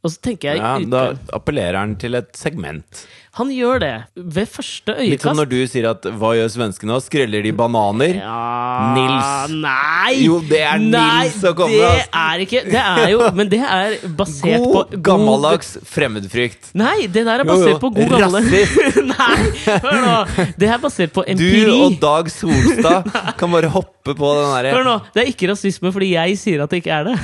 Og 0.06 0.14
så 0.14 0.22
tenker 0.22 0.54
jeg 0.54 0.62
Ja, 0.62 0.78
da 0.86 1.06
appellerer 1.34 1.80
han 1.82 1.96
til 1.98 2.14
et 2.20 2.36
segment. 2.38 3.06
Han 3.36 3.50
gjør 3.52 3.82
det 3.84 3.94
ved 4.16 4.48
første 4.48 4.94
øyekast 4.94 5.10
Litt 5.12 5.24
som 5.26 5.36
når 5.36 5.48
du 5.52 5.56
sier 5.68 5.88
at 5.90 6.06
'hva 6.08 6.30
gjør 6.38 6.52
svenskene 6.54 6.94
nå'? 6.94 7.02
Skreller 7.04 7.44
de 7.44 7.52
bananer? 7.52 8.14
Ja, 8.22 8.94
Nils. 8.96 9.56
Nei! 9.60 10.14
Jo, 10.24 10.38
det 10.40 10.62
er 10.62 10.78
nei, 10.80 11.26
Nils 11.26 11.42
som 11.42 11.56
kommer, 11.58 11.98
Det 11.98 12.06
er 12.22 12.44
ikke 12.46 12.62
Det 12.70 12.84
er 12.84 13.10
jo 13.12 13.32
Men 13.36 13.50
det 13.52 13.60
er 13.60 13.98
basert 14.08 14.64
God, 14.64 14.94
på 14.94 15.02
gammeldags 15.10 15.74
fremmedfrykt. 15.84 16.70
Nei, 16.80 17.08
det 17.08 17.26
der 17.26 17.44
er 17.44 17.44
Jo, 17.44 17.58
jo. 17.58 17.66
basert 17.66 17.82
på 17.82 17.90
god 17.98 18.16
Rasist. 18.24 19.02
Nei, 19.16 19.42
hør 19.84 20.00
nå! 20.06 20.46
Det 20.56 20.70
er 20.70 20.80
basert 20.86 21.12
på 21.18 21.26
empiri. 21.28 21.66
Du 21.66 21.84
og 21.90 22.00
Dag 22.00 22.32
Solstad 22.32 23.12
kan 23.42 23.52
bare 23.52 23.74
hoppe 23.74 24.16
på 24.16 24.32
den 24.38 24.72
Hør 24.72 24.88
nå, 24.88 24.96
Det 25.12 25.26
er 25.26 25.34
ikke 25.34 25.52
rasisme 25.52 25.92
fordi 25.92 26.14
jeg 26.14 26.38
sier 26.40 26.64
at 26.64 26.72
det 26.72 26.86
ikke 26.86 26.96
er 27.02 27.12
det. 27.12 27.20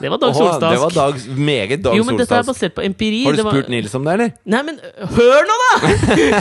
Det 0.00 0.10
var 0.12 0.18
Dag 0.20 0.34
Solstad. 0.36 0.70
Det 0.74 0.80
var. 0.80 0.90
Dag, 0.90 1.14
meget 1.38 1.80
Dag 1.84 1.96
Jo, 1.96 2.04
men 2.04 2.18
dette 2.18 2.34
er 2.34 2.42
Solstadsk. 2.42 2.60
basert 2.60 2.74
på 2.76 2.82
empiri. 2.84 3.22
Har 3.24 3.32
du 3.32 3.36
Det 3.36 3.44
var- 3.44 3.52
spurt 3.56 3.68
Nils 3.72 3.94
om 3.94 4.04
det, 4.04 4.12
eller? 4.12 4.30
Nei, 4.44 4.62
men 4.62 4.78
øh, 5.00 5.08
hør 5.16 5.48
nå, 5.48 5.56
da! 5.62 5.78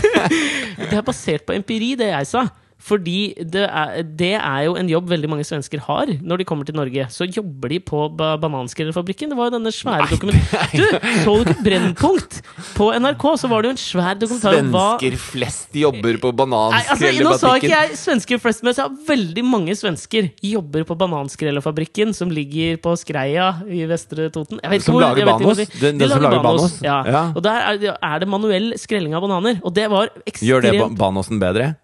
det 0.90 0.98
er 0.98 1.02
basert 1.08 1.46
på 1.48 1.54
empiri, 1.56 1.96
det 1.96 2.08
jeg 2.12 2.28
sa. 2.28 2.46
Fordi 2.86 3.34
det 3.42 3.64
er, 3.66 4.04
det 4.06 4.34
er 4.38 4.60
jo 4.68 4.76
en 4.78 4.90
jobb 4.92 5.08
veldig 5.10 5.30
mange 5.32 5.46
svensker 5.48 5.80
har 5.88 6.06
når 6.22 6.38
de 6.38 6.46
kommer 6.46 6.68
til 6.68 6.76
Norge. 6.78 7.08
Så 7.10 7.26
jobber 7.34 7.72
de 7.74 7.80
på 7.82 8.04
ba 8.14 8.36
bananskrellerfabrikken. 8.38 9.32
Det 9.34 9.38
var 9.40 9.50
jo 9.50 9.56
denne 9.58 9.72
svære 9.74 10.06
dokumentaren 10.12 10.70
Du, 10.76 10.86
så 11.26 11.34
du 11.40 11.50
ikke 11.50 11.64
Brennpunkt? 11.66 12.42
På 12.76 12.92
NRK 12.94 13.26
så 13.42 13.50
var 13.50 13.64
det 13.66 13.72
jo 13.72 13.74
en 13.76 13.82
svær 13.82 14.20
dokumentar 14.22 14.60
Svensker 14.60 15.18
flest 15.18 15.74
jobber 15.82 16.20
på 16.22 16.32
bananskrellerfabrikken. 16.38 17.26
altså, 17.26 17.26
Nå 17.26 17.34
sa 17.42 17.54
ikke 17.58 17.72
jeg 17.74 17.98
svensker 18.04 18.42
flest, 18.44 18.62
men 18.64 18.74
jeg 18.74 18.78
sa 18.82 18.88
veldig 19.10 19.46
mange 19.50 19.76
svensker 19.80 20.30
jobber 20.46 20.84
på 20.86 20.96
Bananskrellerfabrikken, 21.00 22.14
som 22.14 22.30
ligger 22.34 22.78
på 22.84 22.94
Skreia 23.00 23.48
i 23.66 23.86
Vestre 23.90 24.30
Toten. 24.34 24.60
Jeg 24.64 24.72
vet 24.76 24.84
Som 24.86 24.96
hvor- 24.96 25.02
lager 25.08 25.24
jeg 25.24 25.26
vet 25.26 25.34
ikke 25.36 25.50
hvor 25.50 25.56
Banos? 25.56 25.74
de- 25.74 25.80
Den- 25.80 25.98
de 25.98 26.04
den 26.06 26.10
som 26.14 26.22
lager 26.24 26.44
Banos? 26.44 26.82
Ja. 26.82 26.98
Ja. 27.06 27.24
Og 27.36 27.42
der 27.44 27.58
er, 27.72 27.78
det- 27.78 27.98
er 28.02 28.20
det 28.20 28.28
manuell 28.28 28.74
skrelling 28.78 29.14
av 29.16 29.22
bananer. 29.26 29.60
Og 29.64 29.74
det 29.74 29.90
var 29.90 30.10
ekstremt 30.28 30.50
Gjør 30.50 30.62
det 30.62 30.80
ba- 30.80 30.90
Banosen 30.96 31.40
bedre? 31.40 31.76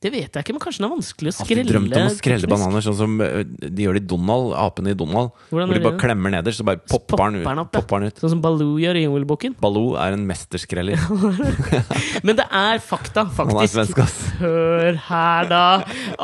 Det 0.00 0.08
vet 0.14 0.32
jeg 0.32 0.44
ikke, 0.46 0.54
men 0.56 0.62
kanskje 0.64 0.80
den 0.80 0.86
er 0.86 0.92
vanskelig 0.94 1.28
å 1.28 1.34
skrelle? 1.36 1.60
Alltid 1.60 1.70
drømt 1.74 1.96
om 1.98 2.06
å 2.08 2.12
skrelle 2.16 2.40
teknisk. 2.40 2.52
bananer, 2.54 2.84
sånn 2.86 2.96
som 2.96 3.16
eh, 3.20 3.42
de 3.60 3.84
gjør 3.84 3.98
det 3.98 4.00
i 4.00 4.06
Donald. 4.08 4.54
Apene 4.56 4.94
i 4.94 4.96
Donald. 4.96 5.34
Hvordan 5.50 5.68
Hvor 5.68 5.76
de 5.76 5.82
bare 5.84 5.96
det? 5.98 6.00
klemmer 6.00 6.32
nederst, 6.32 6.62
så 6.62 6.64
bare 6.64 6.80
popper 6.80 7.18
popper 7.18 7.34
den 7.34 7.42
ut. 7.42 7.48
opp, 7.50 7.74
ja. 7.76 7.82
Popper 7.82 8.00
den 8.00 8.08
ut. 8.14 8.22
Sånn 8.22 8.32
som 8.32 8.40
Baloo 8.40 8.78
gjør 8.80 8.96
i 8.96 9.02
Jungelboken. 9.04 9.58
Baloo 9.60 9.98
er 10.00 10.16
en 10.16 10.24
mesterskreller. 10.30 10.96
Men 12.26 12.38
det 12.38 12.46
er 12.48 12.80
fakta, 12.84 13.26
Han 13.36 13.52
er 13.52 13.68
faktisk. 13.68 13.98
svensk. 14.00 14.24
Hør 14.40 14.96
her, 15.10 15.50
da! 15.50 15.62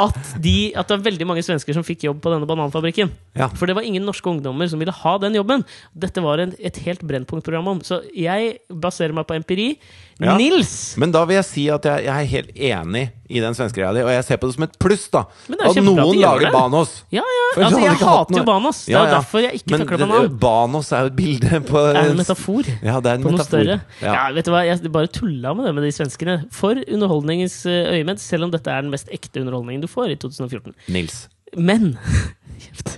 At, 0.06 0.32
de, 0.40 0.56
at 0.72 0.88
det 0.88 0.96
er 0.96 1.04
veldig 1.10 1.28
mange 1.28 1.44
svensker 1.44 1.76
som 1.76 1.84
fikk 1.84 2.06
jobb 2.08 2.22
på 2.24 2.32
denne 2.32 2.48
bananfabrikken. 2.48 3.12
Ja. 3.36 3.50
For 3.52 3.68
det 3.68 3.76
var 3.76 3.84
ingen 3.84 4.06
norske 4.08 4.30
ungdommer 4.32 4.72
som 4.72 4.80
ville 4.80 4.94
ha 5.02 5.16
den 5.20 5.36
jobben. 5.36 5.66
Dette 5.92 6.24
var 6.24 6.40
en, 6.40 6.56
et 6.56 6.80
helt 6.86 7.04
Brennpunkt-program 7.04 7.68
om. 7.76 7.84
Så 7.84 8.00
jeg 8.16 8.56
baserer 8.72 9.12
meg 9.16 9.28
på 9.28 9.36
empiri. 9.36 9.74
Ja. 10.16 10.32
Nils! 10.40 10.94
Men 10.96 11.12
da 11.12 11.26
vil 11.28 11.36
jeg 11.42 11.44
si 11.44 11.66
at 11.68 11.84
jeg, 11.84 12.06
jeg 12.08 12.16
er 12.24 12.30
helt 12.32 12.56
enig 12.56 13.02
i 13.28 13.40
den 13.42 13.52
svenske 13.52 13.65
greia 13.72 13.92
di, 13.94 14.00
og 14.02 14.11
jeg 14.11 14.24
ser 14.24 14.37
på 14.37 14.46
det 14.50 14.55
som 14.55 14.64
et 14.64 14.79
pluss, 14.79 15.09
da. 15.11 15.24
At 15.50 15.76
noen 15.83 15.96
lager 16.20 16.40
det. 16.46 16.52
Banos. 16.52 17.02
Ja, 17.11 17.22
ja. 17.22 17.46
For 17.55 17.62
Altså, 17.66 17.81
jeg 17.81 17.96
hater 17.96 18.38
jo. 18.38 18.44
Banos. 18.44 18.85
Det 18.87 18.94
er 18.94 18.98
Ja, 18.98 19.05
ja. 19.05 19.11
derfor 19.16 19.38
jeg 19.42 19.52
ikke 19.55 19.79
takler 19.79 19.96
det- 19.98 20.09
banan. 20.09 20.38
Banos 20.38 20.92
er 20.92 21.00
jo 21.00 21.07
et 21.07 21.16
bilde 21.16 21.61
på 21.66 21.79
Det 21.92 21.96
er 21.96 22.11
en 22.11 22.16
metafor. 22.16 22.64
Ja, 22.83 23.00
det 23.00 23.07
er 23.07 23.14
en 23.14 23.22
på 23.22 23.31
noe 23.31 23.38
metafor. 23.38 23.44
større. 23.46 23.81
Ja. 24.02 24.12
Ja. 24.12 24.33
vet 24.33 24.44
du 24.44 24.50
hva, 24.50 24.64
Jeg 24.66 24.92
bare 24.92 25.07
tulla 25.09 25.55
med 25.55 25.66
det 25.66 25.74
med 25.74 25.83
de 25.85 25.92
svenskene. 25.92 26.44
For 26.52 26.74
underholdningens 26.88 27.66
eh, 27.66 27.92
øyemed, 27.96 28.18
selv 28.18 28.44
om 28.44 28.50
dette 28.50 28.68
er 28.70 28.83
den 28.83 28.90
mest 28.90 29.09
ekte 29.12 29.40
underholdningen 29.40 29.81
du 29.81 29.88
får 29.88 30.11
i 30.11 30.16
2014. 30.16 30.74
Nils. 30.88 31.29
Men 31.54 31.94
Kjeft. 32.62 32.96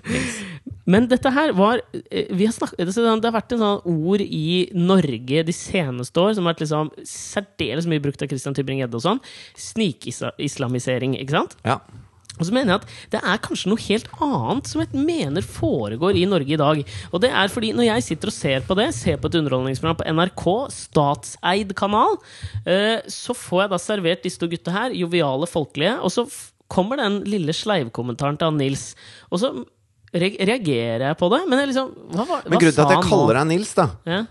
Men 0.89 1.09
dette 1.11 1.31
her 1.35 1.53
var 1.57 1.83
eh, 1.93 2.31
vi 2.33 2.47
har 2.49 2.55
snakket, 2.57 2.81
det 2.89 2.95
det 2.97 3.29
har 3.29 3.37
vært 3.37 3.55
en 3.55 3.63
sånn 3.63 4.09
ord 4.09 4.25
i 4.25 4.69
Norge 4.73 5.45
de 5.45 5.55
seneste 5.55 6.23
år 6.23 6.37
som 6.37 6.47
har 6.47 6.55
vært 6.55 6.65
liksom 6.65 6.93
særdeles 7.05 7.89
mye 7.91 8.03
brukt 8.03 8.23
av 8.25 8.31
Christian 8.31 8.57
Tybring-Gjedde 8.57 8.97
og 8.97 9.05
sånn. 9.05 9.23
Snikislamisering, 9.69 11.19
ikke 11.21 11.37
sant? 11.37 11.59
Ja. 11.69 11.83
Og 12.39 12.47
så 12.47 12.55
mener 12.55 12.77
jeg 12.77 12.81
at 12.81 12.91
det 13.13 13.21
er 13.21 13.41
kanskje 13.43 13.73
noe 13.73 13.83
helt 13.83 14.07
annet 14.23 14.69
som 14.71 14.83
jeg 14.85 15.05
mener 15.09 15.45
foregår 15.45 16.17
i 16.21 16.27
Norge 16.31 16.55
i 16.55 16.61
dag. 16.61 16.83
Og 17.11 17.23
det 17.25 17.33
er 17.35 17.51
fordi 17.53 17.73
når 17.77 17.91
jeg 17.91 18.07
sitter 18.13 18.31
og 18.31 18.37
ser 18.37 18.63
på 18.69 18.77
det, 18.79 18.93
ser 18.97 19.19
på 19.19 19.29
et 19.29 19.41
underholdningsprogram 19.41 19.99
på 19.99 20.13
NRK, 20.15 20.47
statseid 20.77 21.75
kanal, 21.79 22.21
eh, 22.63 23.03
så 23.11 23.37
får 23.37 23.65
jeg 23.65 23.73
da 23.75 23.81
servert 23.83 24.23
disse 24.25 24.41
to 24.41 24.49
gutta 24.51 24.75
her, 24.75 24.95
joviale, 24.97 25.51
folkelige, 25.51 25.99
og 25.99 26.15
så 26.15 26.29
kommer 26.69 27.01
den 27.01 27.23
lille 27.29 27.55
sleivkommentaren 27.57 28.39
til 28.39 28.51
han 28.51 28.59
Nils. 28.61 28.93
Og 29.33 29.41
så 29.43 29.53
reagerer 30.15 31.03
jeg 31.11 31.17
på 31.21 31.29
det, 31.33 31.43
men 31.51 31.61
liksom 31.69 31.91
Hva, 32.15 32.25
hva 32.25 32.39
Men 32.49 32.61
grunnen 32.63 32.77
til 32.79 32.85
at 32.87 32.95
jeg 32.95 33.05
kaller 33.11 33.37
deg 33.41 33.49
Nils, 33.51 33.75
da, 33.77 33.85
ja? 34.09 34.23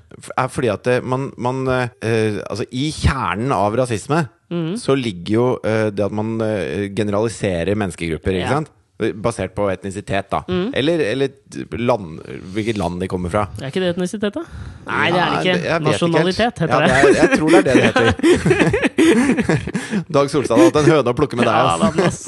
er 0.41 0.47
fordi 0.49 0.71
at 0.73 0.87
det, 0.89 0.95
man, 1.05 1.27
man 1.37 1.59
eh, 1.69 2.39
Altså, 2.49 2.65
i 2.73 2.87
kjernen 2.95 3.53
av 3.55 3.77
rasisme 3.77 4.23
Mm. 4.47 4.77
så 4.79 4.93
ligger 4.95 5.33
jo 5.33 5.45
eh, 5.67 5.89
det 5.91 6.05
at 6.05 6.13
man 6.15 6.37
eh, 6.39 6.85
generaliserer 6.95 7.75
menneskegrupper, 7.75 8.31
ikke 8.31 8.45
Ja. 8.47 8.53
sant? 8.61 8.69
Basert 8.97 9.53
på 9.53 9.67
etnisitet, 9.69 10.25
da. 10.31 10.39
Mm. 10.49 10.71
Eller, 10.73 11.01
eller 11.11 11.77
land, 11.77 12.15
hvilket 12.55 12.79
land 12.81 12.97
de 13.03 13.07
kommer 13.11 13.29
fra. 13.29 13.43
Er 13.61 13.69
ikke 13.69 13.83
det 13.83 13.91
etnisitet, 13.93 14.33
da? 14.33 14.41
Nei, 14.87 15.11
det 15.13 15.19
er 15.21 15.27
det 15.29 15.37
ikke. 15.37 15.67
jeg 15.67 15.83
Nasjonalitet 15.85 16.61
heter 16.63 16.73
ja, 16.73 16.79
det. 16.81 16.89
Er, 16.97 17.19
jeg 17.19 17.29
tror 17.37 17.49
det 17.53 17.59
er 17.59 17.65
det 17.67 17.75
det 17.77 17.83
heter. 17.85 18.87
Dag 20.17 20.31
Solstad 20.33 20.57
har 20.57 20.71
hatt 20.71 20.79
en 20.81 20.89
høne 20.89 21.13
å 21.13 21.17
plukke 21.17 21.37
med 21.37 21.45
deg. 21.45 21.53
Ja, 21.53 21.91
ass. 22.07 22.23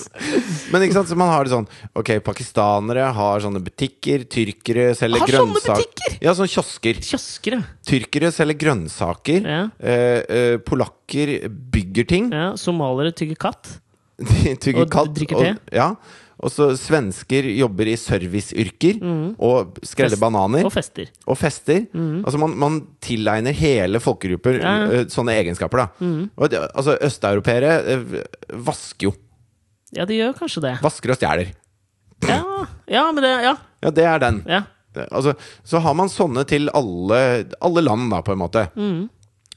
Men 0.70 0.86
ikke 0.86 1.00
sant, 1.00 1.10
så 1.10 1.18
man 1.20 1.32
har 1.34 1.48
det 1.48 1.56
sånn 1.56 1.68
Ok, 1.98 2.14
pakistanere 2.26 3.10
har 3.18 3.44
sånne 3.44 3.64
butikker. 3.66 4.28
Tyrkere 4.30 4.92
selger 5.00 5.26
grønnsaker. 5.26 6.18
Ja, 6.22 6.36
sånne 6.38 6.54
kiosker. 6.54 7.02
Kioskere. 7.10 7.64
Tyrkere 7.88 8.30
selger 8.36 8.62
grønnsaker. 8.62 9.42
ja. 9.58 9.66
Eh, 9.80 10.22
eh, 10.30 10.56
polakker 10.62 11.36
bygger 11.50 12.06
ting. 12.14 12.30
ja. 12.34 12.54
Somaliere 12.60 13.16
tygger 13.16 13.40
katt. 13.50 13.80
De 14.20 14.56
tygger 14.60 14.84
Og 14.84 14.92
katt. 14.92 15.14
drikker 15.16 15.40
te. 15.40 15.54
Og, 15.56 15.76
ja. 15.76 15.94
Og 16.40 16.52
så 16.52 16.70
svensker 16.80 17.44
jobber 17.58 17.90
i 17.92 17.96
serviceyrker 18.00 19.00
og 19.38 19.78
skreller 19.84 20.16
Fest- 20.16 20.22
bananer. 20.24 20.64
Og 20.66 20.72
fester. 20.72 21.10
og 21.28 21.38
fester. 21.38 21.82
Altså 22.24 22.40
man, 22.40 22.54
man 22.58 22.78
tilegner 23.04 23.52
hele 23.54 24.00
folkegrupper 24.00 24.60
Ja, 24.62 24.74
eh, 24.88 25.06
sånne 25.12 25.36
egenskaper. 25.36 25.78
da 25.78 26.10
og 26.38 26.50
det, 26.50 26.62
Altså 26.74 26.96
Østeuropeere 27.02 27.74
eh, 27.96 28.24
vasker 28.56 29.10
jo. 29.10 29.14
Ja, 29.92 30.06
de 30.06 30.16
gjør 30.20 30.36
kanskje 30.38 30.62
det. 30.68 30.76
Vasker 30.86 31.12
og 31.12 31.18
stjeler. 31.20 31.52
Ja, 32.28 32.42
ja 32.88 33.06
men 33.12 33.24
det 33.24 33.36
Ja. 33.44 33.56
Ja, 33.84 33.90
det 33.92 34.04
er 34.06 34.20
den. 34.20 34.44
ja. 34.48 34.64
Altså, 35.12 35.36
så 35.64 35.80
har 35.80 35.94
man 35.96 36.10
sånne 36.10 36.42
til 36.50 36.68
alle, 36.76 37.46
alle 37.62 37.82
land, 37.86 38.10
da, 38.12 38.22
på 38.26 38.34
en 38.34 38.40
måte. 38.42 38.64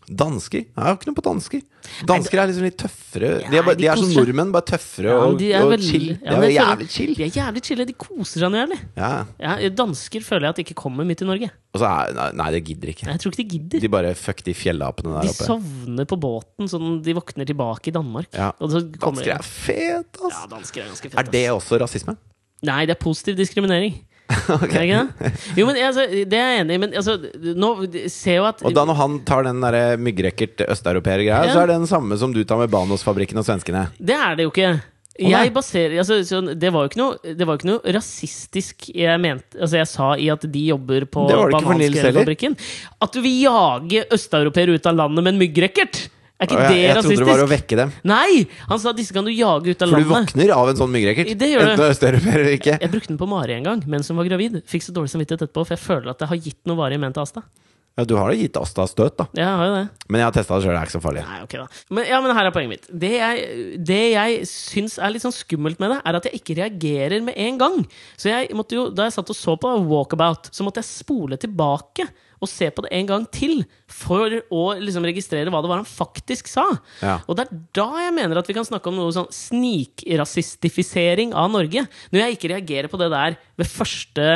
Dansker? 0.08 0.64
Jeg 0.66 0.82
har 0.82 0.96
ikke 0.96 1.06
noe 1.08 1.16
på 1.18 1.22
dansker. 1.24 1.60
Dansker 2.06 2.38
er 2.42 2.48
liksom 2.50 2.64
litt 2.66 2.76
tøffere. 2.78 3.28
De 3.50 3.56
er, 3.58 3.62
bare, 3.66 3.76
de 3.78 3.84
de 3.84 3.88
er 3.90 3.96
som 4.00 4.10
nordmenn, 4.14 4.50
bare 4.54 4.66
tøffere 4.72 5.08
Ja, 5.12 5.18
og, 5.26 5.38
de 5.38 5.48
er 5.52 5.62
og 5.62 5.70
veldig- 5.72 5.88
chill. 5.90 6.08
De 6.18 6.34
er 6.34 6.52
jævlig 6.54 6.88
chill. 6.90 7.14
De 7.14 7.22
er 7.26 7.30
jævlig 7.36 7.62
chille. 7.64 7.86
De 7.86 7.94
koser 7.94 8.40
seg 8.42 8.50
noe 8.52 8.60
jævlig. 8.62 8.78
Ja. 8.96 9.10
Ja, 9.40 9.68
dansker 9.68 10.20
føler 10.26 10.48
jeg 10.48 10.48
at 10.50 10.56
de 10.56 10.64
ikke 10.66 10.78
kommer 10.82 11.04
midt 11.06 11.22
i 11.22 11.28
Norge. 11.28 11.50
Er 11.74 12.32
Nei, 12.34 12.50
det 12.52 12.64
gidder 12.64 12.88
ikke. 12.92 13.06
Jeg 13.08 13.20
tror 13.22 13.32
ikke 13.32 13.42
de 13.42 13.48
gidder. 13.58 13.80
De 13.80 13.88
bare 13.88 14.14
fuck 14.14 14.42
de 14.44 14.54
fjellapene 14.54 15.14
der 15.14 15.22
De 15.28 15.32
oppe. 15.32 15.46
sovner 15.48 16.04
på 16.04 16.18
båten 16.20 16.68
sånn 16.68 17.02
de 17.02 17.14
våkner 17.14 17.46
tilbake 17.46 17.88
i 17.88 17.96
Danmark. 17.96 18.28
Ja. 18.34 18.52
Dansker 18.60 19.32
er 19.38 19.42
fet, 19.42 20.18
Ja, 20.22 20.46
dansker 20.50 20.82
er 20.82 20.90
ganske 20.92 21.08
ass! 21.12 21.18
Er 21.18 21.30
det 21.30 21.46
også 21.50 21.78
rasisme? 21.80 22.16
Nei, 22.62 22.86
det 22.86 22.94
er 22.96 23.00
positiv 23.02 23.34
diskriminering. 23.36 24.04
Det? 24.72 25.32
Jo, 25.58 25.66
men 25.68 25.78
altså, 25.82 26.06
det 26.08 26.38
er 26.38 26.54
jeg 26.54 26.62
enig 26.64 26.76
i, 26.76 26.82
men 26.82 26.94
altså, 26.98 27.16
nå 27.58 27.72
ser 28.12 28.40
jo 28.40 28.46
at 28.48 28.62
Og 28.66 28.74
da 28.76 28.86
når 28.88 28.98
han 28.98 29.18
tar 29.28 29.46
den 29.48 29.60
der 29.64 29.98
myggrekkert 30.00 30.64
østeuropeer-greia, 30.68 31.42
Ja. 31.48 31.52
så 31.52 31.64
er 31.64 31.72
det 31.72 31.80
den 31.82 31.90
samme 31.90 32.18
som 32.20 32.32
du 32.34 32.42
tar 32.44 32.60
med 32.60 32.72
Banos-fabrikken 32.72 33.40
og 33.40 33.46
svenskene. 33.48 33.88
Det 33.98 34.16
er 34.16 34.38
det 34.38 34.48
jo 34.48 34.54
ikke. 34.54 34.72
Oh, 35.20 35.48
baserer 35.52 35.98
altså, 36.00 36.16
sånn, 36.24 36.54
det, 36.56 36.70
var 36.72 36.86
jo 36.86 36.88
ikke 36.88 37.00
noe, 37.02 37.34
det 37.36 37.44
var 37.44 37.58
ikke 37.58 37.68
noe 37.68 37.92
rasistisk 37.92 38.86
jeg 38.96 39.20
mente 39.20 39.58
Altså 39.60 39.76
jeg 39.76 39.88
sa 39.90 40.06
i 40.16 40.30
at 40.32 40.46
de 40.48 40.62
jobber 40.70 41.04
på 41.04 41.26
heller. 41.28 42.56
At 43.04 43.12
du 43.12 43.20
vil 43.20 43.42
jage 43.42 44.06
østeuropeere 44.16 44.78
ut 44.78 44.88
av 44.88 44.96
landet 45.02 45.26
med 45.26 45.34
en 45.34 45.42
myggrekkert! 45.42 46.06
Er 46.42 46.48
ikke 46.48 46.58
det 46.66 46.74
jeg, 46.74 46.86
jeg 46.88 46.98
trodde 46.98 47.22
det 47.22 47.28
var 47.28 47.44
å 47.44 47.48
vekke 47.50 47.76
dem. 47.78 47.92
Nei! 48.10 48.44
Han 48.66 48.80
sa 48.82 48.92
disse 48.96 49.14
kan 49.14 49.26
du 49.26 49.30
jage 49.30 49.70
ut 49.70 49.84
av 49.84 49.92
landet. 49.92 50.08
For 50.08 50.10
du 50.10 50.14
våkner 50.16 50.54
av 50.56 50.70
en 50.72 50.80
sånn 50.80 50.90
myggrekkert. 50.90 51.32
Det 51.38 51.50
gjør 51.52 51.68
det. 51.70 51.74
Enten 51.86 52.30
eller 52.34 52.54
ikke. 52.56 52.78
Jeg 52.82 52.92
brukte 52.92 53.12
den 53.14 53.20
på 53.20 53.28
Mari 53.30 53.54
en 53.60 53.68
gang 53.68 53.84
mens 53.92 54.10
hun 54.10 54.18
var 54.18 54.26
gravid. 54.26 54.58
Fikk 54.66 54.88
så 54.88 54.94
dårlig 54.96 55.12
samvittighet 55.14 55.46
etterpå, 55.46 55.62
for 55.68 55.76
jeg 55.76 55.84
føler 55.84 56.10
at 56.14 56.24
det 56.24 56.32
har 56.32 56.40
gitt 56.48 56.58
noe 56.66 56.80
varig 56.80 56.98
men 57.02 57.14
til 57.14 57.22
Asta. 57.22 57.44
Ja, 57.92 58.06
du 58.08 58.14
har 58.16 58.32
da 58.32 58.36
gitt 58.40 58.56
Asta 58.56 58.86
støt, 58.88 59.18
da. 59.20 59.26
Ja, 59.36 59.50
har 59.60 59.68
jo 59.68 59.72
det. 59.76 59.82
Men 60.08 60.22
jeg 60.22 60.28
har 60.30 60.34
testa 60.34 60.56
det 60.56 60.64
sjøl, 60.64 60.72
det 60.72 60.80
er 60.80 60.88
ikke 60.88 60.96
så 60.96 61.02
farlig. 61.04 61.24
Nei, 61.28 61.40
ok 61.44 61.56
da. 61.60 61.66
Men, 61.92 62.06
ja, 62.08 62.20
men 62.24 62.34
her 62.38 62.48
er 62.48 62.54
poenget 62.54 62.72
mitt. 62.72 62.86
Det 63.04 63.10
jeg, 63.12 63.42
det 63.84 64.00
jeg 64.14 64.46
syns 64.48 64.96
er 64.96 65.12
litt 65.12 65.24
sånn 65.26 65.36
skummelt 65.36 65.82
med 65.82 65.92
det, 65.92 65.98
er 66.08 66.18
at 66.18 66.28
jeg 66.28 66.40
ikke 66.40 66.56
reagerer 66.62 67.26
med 67.26 67.36
en 67.36 67.60
gang. 67.60 67.76
Så 68.16 68.32
jeg 68.32 68.56
måtte 68.56 68.78
jo, 68.78 68.86
Da 68.96 69.06
jeg 69.06 69.16
satt 69.18 69.34
og 69.34 69.36
så 69.36 69.58
på 69.60 69.74
Walkabout, 69.92 70.48
så 70.56 70.64
måtte 70.64 70.80
jeg 70.80 70.88
spole 70.88 71.36
tilbake 71.40 72.08
og 72.42 72.50
se 72.50 72.66
på 72.74 72.82
det 72.84 72.90
en 72.98 73.08
gang 73.08 73.26
til 73.30 73.62
for 73.90 74.34
å 74.50 74.62
liksom 74.82 75.06
registrere 75.06 75.50
hva 75.52 75.60
det 75.62 75.70
var 75.70 75.80
han 75.82 75.88
faktisk 75.88 76.50
sa. 76.50 76.66
Ja. 77.00 77.20
Og 77.26 77.38
det 77.38 77.46
er 77.46 77.60
da 77.78 77.88
jeg 78.06 78.16
mener 78.18 78.40
at 78.40 78.48
vi 78.50 78.56
kan 78.56 78.66
snakke 78.66 78.90
om 78.90 78.98
noe 78.98 79.14
sånn 79.14 79.30
snikrasistifisering 79.32 81.30
av 81.38 81.52
Norge. 81.54 81.86
Når 82.10 82.24
jeg 82.24 82.36
ikke 82.36 82.52
reagerer 82.56 82.88
på 82.90 83.00
det 83.00 83.10
der 83.14 83.38
ved 83.60 83.70
første 83.70 84.26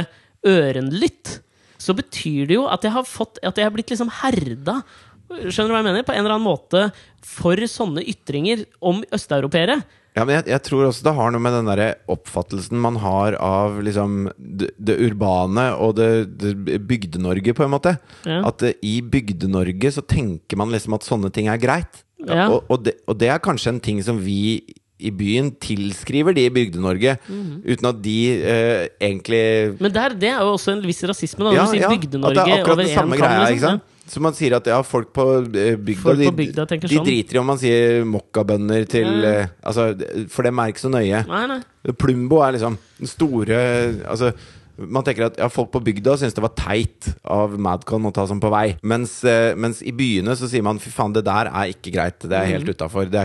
ørenlytt. 0.47 1.41
så 1.83 1.93
betyr 1.93 2.47
det 2.49 2.57
jo 2.57 2.65
at 2.73 2.85
jeg 2.87 2.93
har 2.95 3.05
fått 3.05 3.39
At 3.45 3.59
jeg 3.59 3.67
har 3.67 3.75
blitt 3.75 3.91
liksom 3.93 4.09
herda. 4.23 4.81
Skjønner 5.29 5.69
du 5.69 5.75
hva 5.75 5.83
jeg 5.83 5.89
mener? 5.91 6.07
På 6.07 6.15
en 6.15 6.23
eller 6.23 6.37
annen 6.37 6.47
måte 6.47 6.87
for 7.27 7.59
sånne 7.69 8.05
ytringer 8.07 8.63
om 8.81 9.03
østeuropeere. 9.13 9.81
Ja, 10.17 10.25
men 10.25 10.39
jeg, 10.39 10.47
jeg 10.49 10.63
tror 10.65 10.87
også 10.89 11.05
det 11.05 11.13
har 11.19 11.33
noe 11.35 11.43
med 11.45 11.53
den 11.53 11.67
der 11.69 11.83
oppfattelsen 12.09 12.79
man 12.81 12.97
har 13.03 13.35
av 13.37 13.75
liksom 13.85 14.31
det, 14.39 14.71
det 14.81 14.97
urbane 15.05 15.67
og 15.77 15.99
det, 15.99 16.09
det 16.41 16.79
Bygde-Norge, 16.89 17.53
på 17.53 17.67
en 17.67 17.75
måte. 17.75 17.93
Ja. 18.25 18.41
At 18.49 18.65
uh, 18.65 18.73
i 18.81 18.95
Bygde-Norge 19.05 19.93
så 19.93 20.01
tenker 20.09 20.57
man 20.57 20.73
liksom 20.73 20.97
at 20.97 21.05
sånne 21.05 21.29
ting 21.37 21.51
er 21.53 21.61
greit. 21.61 22.01
Ja. 22.25 22.47
Og, 22.49 22.65
og, 22.73 22.81
det, 22.87 22.97
og 23.05 23.19
det 23.21 23.29
er 23.29 23.43
kanskje 23.45 23.75
en 23.75 23.81
ting 23.85 24.01
som 24.07 24.17
vi 24.25 24.63
i 24.97 25.11
byen 25.13 25.51
tilskriver 25.61 26.33
de 26.33 26.47
i 26.49 26.53
Bygde-Norge, 26.55 27.19
Mhm. 27.29 27.59
uten 27.69 27.89
at 27.91 27.99
de 28.01 28.17
uh, 28.41 28.87
egentlig 29.05 29.77
Men 29.85 29.93
der, 29.93 30.17
det 30.17 30.31
er 30.33 30.41
jo 30.41 30.55
også 30.57 30.73
en 30.79 30.81
viss 30.89 31.05
rasisme, 31.05 31.45
da. 31.45 31.51
Når 31.51 31.59
Ja, 31.59 31.67
du 31.69 31.77
sier 31.77 31.93
Bygde-Norge 31.93 32.47
er 32.57 32.65
over 32.65 32.83
én 32.89 32.97
kam. 32.97 33.13
Liksom. 33.13 33.53
ikke 33.53 33.67
sant? 33.67 33.85
Så 34.07 34.21
man 34.23 34.35
sier 34.39 34.55
at 34.57 34.67
ja, 34.71 34.77
folk 34.87 35.09
på 35.17 35.25
eh, 35.51 35.75
bygda, 35.77 36.03
Folk 36.03 36.21
på 36.29 36.35
bygda 36.39 36.67
de, 36.71 36.79
de 36.85 36.97
sånn. 36.97 37.07
driter 37.09 37.35
i 37.35 37.41
om 37.41 37.49
man 37.51 37.59
sier 37.59 38.05
mokkabønner 38.07 38.85
til 38.91 39.09
mm. 39.09 39.57
Altså, 39.67 39.89
for 40.31 40.47
dem 40.47 40.61
er 40.63 40.71
ikke 40.71 40.85
så 40.85 40.93
nøye. 40.95 41.25
Nei, 41.27 41.47
nei. 41.51 41.93
Plumbo 41.99 42.39
er 42.47 42.55
liksom 42.57 42.79
den 43.01 43.11
store 43.11 43.59
Altså 44.07 44.31
man 44.77 45.01
tenker 45.07 45.31
at 45.31 45.39
ja, 45.41 45.47
Folk 45.49 45.71
på 45.73 45.81
bygda 45.81 46.19
syns 46.21 46.35
det 46.37 46.43
var 46.45 46.53
teit 46.59 47.07
av 47.25 47.55
Madcon 47.59 48.05
å 48.05 48.13
ta 48.13 48.27
sånn 48.29 48.43
på 48.43 48.51
vei. 48.53 48.75
Mens, 48.85 49.23
eh, 49.25 49.55
mens 49.57 49.81
i 49.81 49.95
byene 49.97 50.35
så 50.37 50.51
sier 50.53 50.63
man 50.67 50.77
fy 50.83 50.91
faen, 50.93 51.15
det 51.17 51.23
der 51.25 51.49
er 51.49 51.73
ikke 51.73 51.95
greit. 51.95 52.19
Det 52.21 52.37
er 52.37 52.45
Mhm. 52.45 52.53
helt 52.59 52.69
utafor. 52.77 53.09
Det 53.11 53.23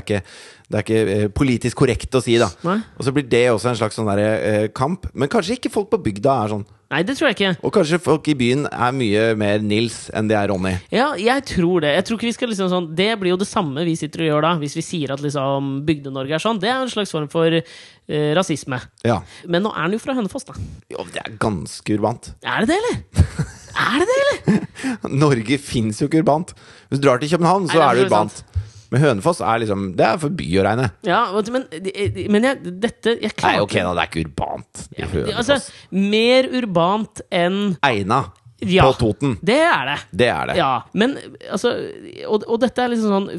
det 0.71 0.79
er 0.79 0.83
ikke 0.87 1.33
politisk 1.35 1.75
korrekt 1.83 2.15
å 2.15 2.21
si, 2.23 2.37
da. 2.39 2.47
Nei. 2.63 2.77
Og 2.97 3.03
så 3.03 3.11
blir 3.11 3.27
det 3.27 3.49
også 3.51 3.67
en 3.67 3.75
slags 3.75 3.99
sånn 3.99 4.07
der, 4.07 4.19
eh, 4.39 4.67
kamp. 4.69 5.09
Men 5.13 5.27
kanskje 5.27 5.57
ikke 5.59 5.69
folk 5.73 5.89
på 5.91 5.99
bygda 6.01 6.45
er 6.45 6.49
sånn. 6.55 6.65
Nei, 6.91 7.05
det 7.07 7.13
tror 7.15 7.29
jeg 7.29 7.37
ikke. 7.37 7.51
Og 7.63 7.71
kanskje 7.71 8.01
folk 8.03 8.25
i 8.27 8.35
byen 8.35 8.65
er 8.67 8.95
mye 8.95 9.21
mer 9.39 9.61
Nils 9.63 10.09
enn 10.17 10.27
de 10.27 10.35
er 10.35 10.49
Ronny. 10.51 10.73
Ja, 10.91 11.13
jeg 11.15 11.45
tror 11.47 11.85
det. 11.85 11.93
Jeg 11.95 12.05
tror 12.07 12.19
ikke 12.19 12.27
vi 12.27 12.35
skal 12.35 12.51
liksom 12.51 12.67
sånn 12.73 12.89
Det 12.99 13.07
blir 13.21 13.31
jo 13.31 13.39
det 13.39 13.47
samme 13.47 13.85
vi 13.87 13.95
sitter 13.99 14.25
og 14.25 14.27
gjør 14.27 14.45
da, 14.47 14.51
hvis 14.59 14.75
vi 14.75 14.83
sier 14.83 15.13
at 15.15 15.23
liksom 15.23 15.71
Bygde-Norge 15.87 16.35
er 16.35 16.43
sånn. 16.43 16.59
Det 16.59 16.67
er 16.67 16.83
en 16.83 16.91
slags 16.91 17.15
form 17.15 17.29
for 17.31 17.55
eh, 17.55 18.31
rasisme. 18.35 18.81
Ja. 19.07 19.21
Men 19.47 19.63
nå 19.63 19.71
er 19.71 19.87
den 19.87 19.95
jo 19.95 20.03
fra 20.03 20.17
Hønefoss, 20.19 20.49
da. 20.51 20.57
Jo, 20.91 21.07
det 21.15 21.23
er 21.23 21.39
ganske 21.39 21.95
urbant. 21.95 22.33
Er 22.43 22.67
det 22.67 22.75
det, 22.75 22.81
eller? 22.83 23.47
er 23.87 24.03
det 24.03 24.09
det, 24.11 24.19
eller? 24.25 24.69
Norge 25.23 25.61
fins 25.63 26.03
jo 26.03 26.11
ikke 26.11 26.25
urbant. 26.25 26.51
Hvis 26.91 26.99
du 26.99 27.07
drar 27.07 27.23
til 27.23 27.31
København, 27.31 27.71
så 27.71 27.79
Nei, 27.79 27.87
er 27.87 28.01
det 28.01 28.09
urbant. 28.09 28.41
Sant. 28.41 28.50
Men 28.91 29.01
Hønefoss 29.05 29.39
er 29.39 29.61
liksom 29.63 29.85
Det 29.95 30.03
er 30.03 30.17
for 30.19 30.33
by 30.35 30.47
å 30.59 30.65
regne. 30.67 30.89
Ja, 31.07 31.21
men, 31.55 31.63
men 32.35 32.47
jeg, 32.49 32.73
dette 32.83 33.13
Jeg 33.21 33.37
Nei, 33.41 33.53
ok, 33.63 33.77
da, 33.79 33.93
det 33.95 34.03
er 34.03 34.09
ikke 34.11 34.25
urbant 34.25 34.83
i 34.97 35.05
Hønefoss. 35.07 35.39
Altså, 35.39 35.95
mer 35.95 36.49
urbant 36.59 37.23
enn 37.31 37.59
Eina 37.87 38.21
Ja, 38.67 38.89
på 38.91 38.97
Toten. 38.99 39.37
det 39.41 39.57
er 39.63 39.87
det. 39.93 39.97
Det 40.23 40.27
er 40.29 40.51
det. 40.51 40.57
Ja, 40.59 40.73
men 40.93 41.15
altså 41.49 41.71
Og, 42.27 42.43
og 42.45 42.59
dette 42.61 42.83
er 42.83 42.91
liksom 42.93 43.15
sånn 43.15 43.31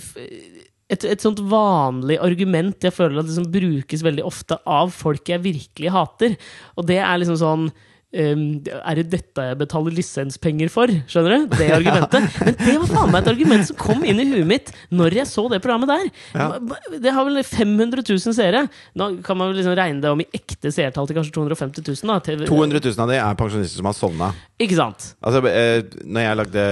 et, 0.92 1.04
et 1.08 1.22
sånt 1.24 1.38
vanlig 1.48 2.18
argument 2.20 2.84
jeg 2.84 2.92
føler 2.92 3.22
at 3.22 3.28
liksom 3.30 3.46
brukes 3.52 4.02
veldig 4.04 4.24
ofte 4.28 4.58
av 4.68 4.90
folk 4.92 5.30
jeg 5.30 5.40
virkelig 5.40 5.92
hater. 5.94 6.34
Og 6.76 6.84
det 6.90 6.98
er 7.00 7.16
liksom 7.22 7.38
sånn 7.40 7.70
er 8.12 8.98
det 8.98 9.06
dette 9.12 9.44
jeg 9.48 9.58
betaler 9.60 9.94
lisenspenger 9.96 10.68
for? 10.72 10.90
Skjønner 11.08 11.32
du? 11.32 11.56
Det 11.56 11.68
argumentet. 11.72 12.26
Men 12.44 12.58
det 12.60 12.74
var 12.82 12.90
faen 12.90 13.12
meg 13.14 13.22
et 13.22 13.30
argument 13.32 13.68
som 13.70 13.78
kom 13.80 14.04
inn 14.04 14.20
i 14.20 14.26
huet 14.28 14.48
mitt 14.48 14.72
når 14.92 15.16
jeg 15.22 15.30
så 15.30 15.46
det 15.52 15.62
programmet 15.64 15.88
der. 15.88 16.98
Det 17.00 17.14
har 17.16 17.24
vel 17.28 17.40
500 17.40 18.04
000 18.04 18.36
seere. 18.36 18.66
Nå 18.98 19.08
kan 19.24 19.38
man 19.40 19.54
liksom 19.56 19.76
regne 19.78 20.04
det 20.04 20.12
om 20.12 20.20
i 20.20 20.28
ekte 20.36 20.72
seertall 20.74 21.08
til 21.08 21.16
kanskje 21.18 21.34
250 21.38 21.86
000. 21.88 22.12
Da, 22.12 22.18
til, 22.26 22.44
200 22.48 22.82
000 22.84 23.00
av 23.06 23.12
de 23.14 23.16
er 23.22 23.38
pensjonister 23.40 23.80
som 23.80 23.88
har 23.88 23.96
sovna. 23.96 24.28
Ikke 24.60 24.76
sant? 24.78 25.08
Altså, 25.24 25.42
eh, 25.48 25.80
når 26.04 26.26
jeg 26.26 26.40
lagde 26.42 26.66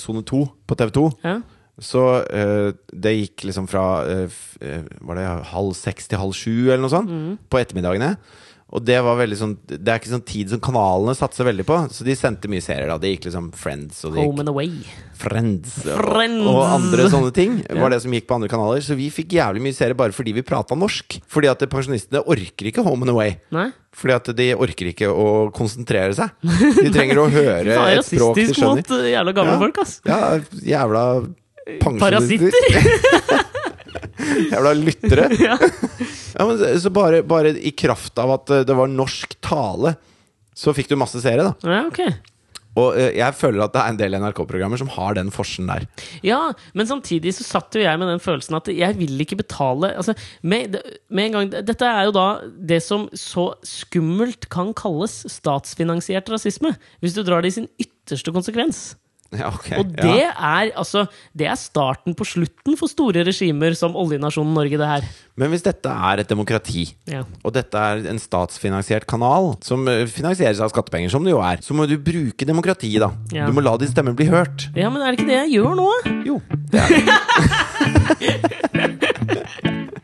Sone 0.00 0.22
2 0.26 0.44
på 0.68 0.78
TV 0.78 0.94
2, 0.94 1.04
Ja. 1.26 1.34
så 1.82 2.04
uh, 2.22 2.70
det 2.94 3.16
gikk 3.18 3.48
liksom 3.48 3.66
fra 3.66 3.84
uh, 4.06 4.40
eh, 4.62 4.84
Var 5.02 5.18
det 5.18 5.24
halv 5.50 5.72
seks 5.74 6.06
til 6.06 6.20
halv 6.22 6.32
sju, 6.38 6.68
eller 6.68 6.84
noe 6.84 6.92
sånt, 6.92 7.10
Mm. 7.10 7.36
på 7.50 7.58
ettermiddagene. 7.58 8.14
Og 8.74 8.80
det 8.82 8.96
var 9.04 9.14
veldig 9.20 9.36
sånn 9.38 9.52
Det 9.68 9.86
er 9.86 9.98
ikke 10.00 10.08
sånn 10.10 10.22
tid 10.26 10.48
som 10.50 10.58
kanalene 10.64 11.12
satser 11.14 11.44
veldig 11.46 11.66
på, 11.68 11.76
så 11.94 12.02
de 12.02 12.14
sendte 12.16 12.48
mye 12.50 12.62
serier. 12.64 12.88
da 12.88 12.96
Det 12.98 13.10
gikk 13.12 13.26
liksom 13.28 13.50
Friends 13.54 14.00
og 14.08 14.14
det 14.16 14.24
Home 14.24 14.40
and 14.40 14.48
away. 14.50 14.70
Friends, 15.14 15.76
og- 15.86 16.00
Friends. 16.00 16.46
og 16.48 16.62
andre 16.72 17.06
sånne 17.12 17.32
ting. 17.36 17.52
Ja. 17.68 17.76
Var 17.82 17.90
det 17.94 18.00
som 18.02 18.10
gikk 18.16 18.26
på 18.26 18.34
andre 18.34 18.48
kanaler 18.48 18.80
Så 18.82 18.96
vi 18.98 19.10
fikk 19.14 19.28
jævlig 19.36 19.62
mye 19.62 19.76
serier 19.76 19.94
bare 19.94 20.10
fordi 20.16 20.32
vi 20.34 20.42
prata 20.42 20.74
norsk. 20.74 21.20
Fordi 21.28 21.50
at 21.52 21.62
pensjonistene 21.70 22.24
orker 22.26 22.66
ikke 22.72 22.82
Home 22.82 23.02
and 23.06 23.10
Away. 23.14 23.36
Nei? 23.54 23.68
Fordi 23.94 24.14
at 24.16 24.32
de 24.36 24.48
orker 24.56 24.90
ikke 24.90 25.06
å 25.12 25.28
konsentrere 25.54 26.14
seg. 26.18 26.30
De 26.42 26.90
trenger 26.90 27.20
å 27.22 27.28
høre 27.38 27.68
er 27.78 28.00
et 28.00 28.04
språk 28.08 28.34
de 28.34 28.48
rasistisk 28.48 28.58
skjønner. 28.58 28.82
mot 28.82 28.90
uh, 28.90 29.06
jævla 29.12 29.36
gamle 29.38 29.54
Ja. 29.54 29.58
folk, 29.62 29.78
ass. 29.84 30.00
Ja, 30.08 30.40
jævla 30.74 31.04
pensjonister. 31.78 32.02
Parasitter! 32.02 32.62
Jævla 34.54 34.72
lyttere. 34.78 35.30
ja. 35.38 35.58
Ja, 36.38 36.46
men 36.46 36.58
så- 36.80 36.90
bare, 36.94 37.22
bare 37.22 37.54
i 37.58 37.70
kraft 37.70 38.18
av 38.18 38.30
at 38.38 38.50
eh, 38.50 38.64
det 38.68 38.76
var 38.76 38.88
norsk 38.90 39.36
tale, 39.44 39.96
så 40.54 40.74
fikk 40.74 40.88
du 40.88 40.96
masse 40.96 41.20
seere, 41.22 41.50
da. 41.50 41.54
ja, 41.70 41.82
ok. 41.88 42.00
Og 42.74 42.96
eh, 42.98 43.12
jeg 43.14 43.34
føler 43.38 43.62
at 43.62 43.72
det 43.74 43.80
er 43.84 43.92
en 43.92 43.98
del 44.00 44.16
NRK-programmer 44.18 44.80
som 44.80 44.88
har 44.96 45.14
den 45.14 45.28
forsen 45.30 45.68
der. 45.70 45.84
Ja, 46.26 46.40
men 46.74 46.88
samtidig 46.90 47.30
så 47.36 47.44
satt 47.46 47.76
jo 47.78 47.84
jeg 47.84 48.00
med 48.02 48.08
den 48.10 48.18
følelsen 48.22 48.56
at 48.58 48.66
jeg 48.66 48.96
vil 48.98 49.14
ikke 49.22 49.38
betale 49.38 49.92
altså, 49.94 50.16
med, 50.42 50.80
med 51.08 51.28
en 51.28 51.36
gang, 51.38 51.52
Dette 51.70 51.86
er 51.86 52.08
jo 52.08 52.16
da 52.16 52.24
det 52.58 52.80
som 52.82 53.06
så 53.14 53.52
skummelt 53.62 54.48
kan 54.50 54.72
kalles 54.74 55.20
statsfinansiert 55.30 56.26
rasisme. 56.34 56.74
Hvis 56.98 57.14
du 57.14 57.22
drar 57.22 57.42
det 57.46 57.52
i 57.54 57.58
sin 57.60 57.70
ytterste 57.78 58.34
konsekvens. 58.34 58.96
Ja, 59.40 59.48
okay, 59.50 59.78
Og 59.80 59.88
det 59.96 60.04
ja. 60.20 60.30
er 60.30 60.70
altså 60.78 61.06
Det 61.36 61.46
er 61.50 61.56
starten 61.58 62.14
på 62.16 62.24
slutten 62.28 62.76
for 62.78 62.86
store 62.90 63.24
regimer 63.26 63.74
som 63.78 63.96
oljenasjonen 63.98 64.54
Norge, 64.54 64.78
det 64.80 64.86
her. 64.88 65.02
Men 65.40 65.50
hvis 65.50 65.64
dette 65.66 65.90
er 65.90 66.22
et 66.22 66.30
demokrati, 66.30 66.84
Ja. 67.10 67.24
og 67.42 67.52
dette 67.56 67.74
er 67.76 68.04
en 68.12 68.20
statsfinansiert 68.22 69.06
kanal, 69.10 69.56
som 69.66 69.82
eh, 69.90 70.04
finansieres 70.06 70.60
av 70.62 70.70
skattepenger, 70.70 71.10
som 71.10 71.24
det 71.26 71.34
jo 71.34 71.40
er, 71.42 71.58
så 71.64 71.74
må 71.74 71.88
du 71.90 71.96
bruke 71.98 72.46
demokrati, 72.46 72.92
da. 73.02 73.10
Du 73.32 73.52
må 73.56 73.60
la 73.64 73.74
din 73.80 73.90
stemme 73.90 74.14
bli 74.14 74.28
hørt. 74.30 74.68
ja, 74.78 74.88
men 74.90 75.02
er 75.02 75.10
det 75.12 75.18
ikke 75.20 75.30
det 75.32 75.40
jeg 75.42 75.56
gjør 75.58 75.74
nå? 75.82 75.90
Jo, 76.30 76.38
det 76.70 76.80
er 76.84 76.88
det. 76.94 77.02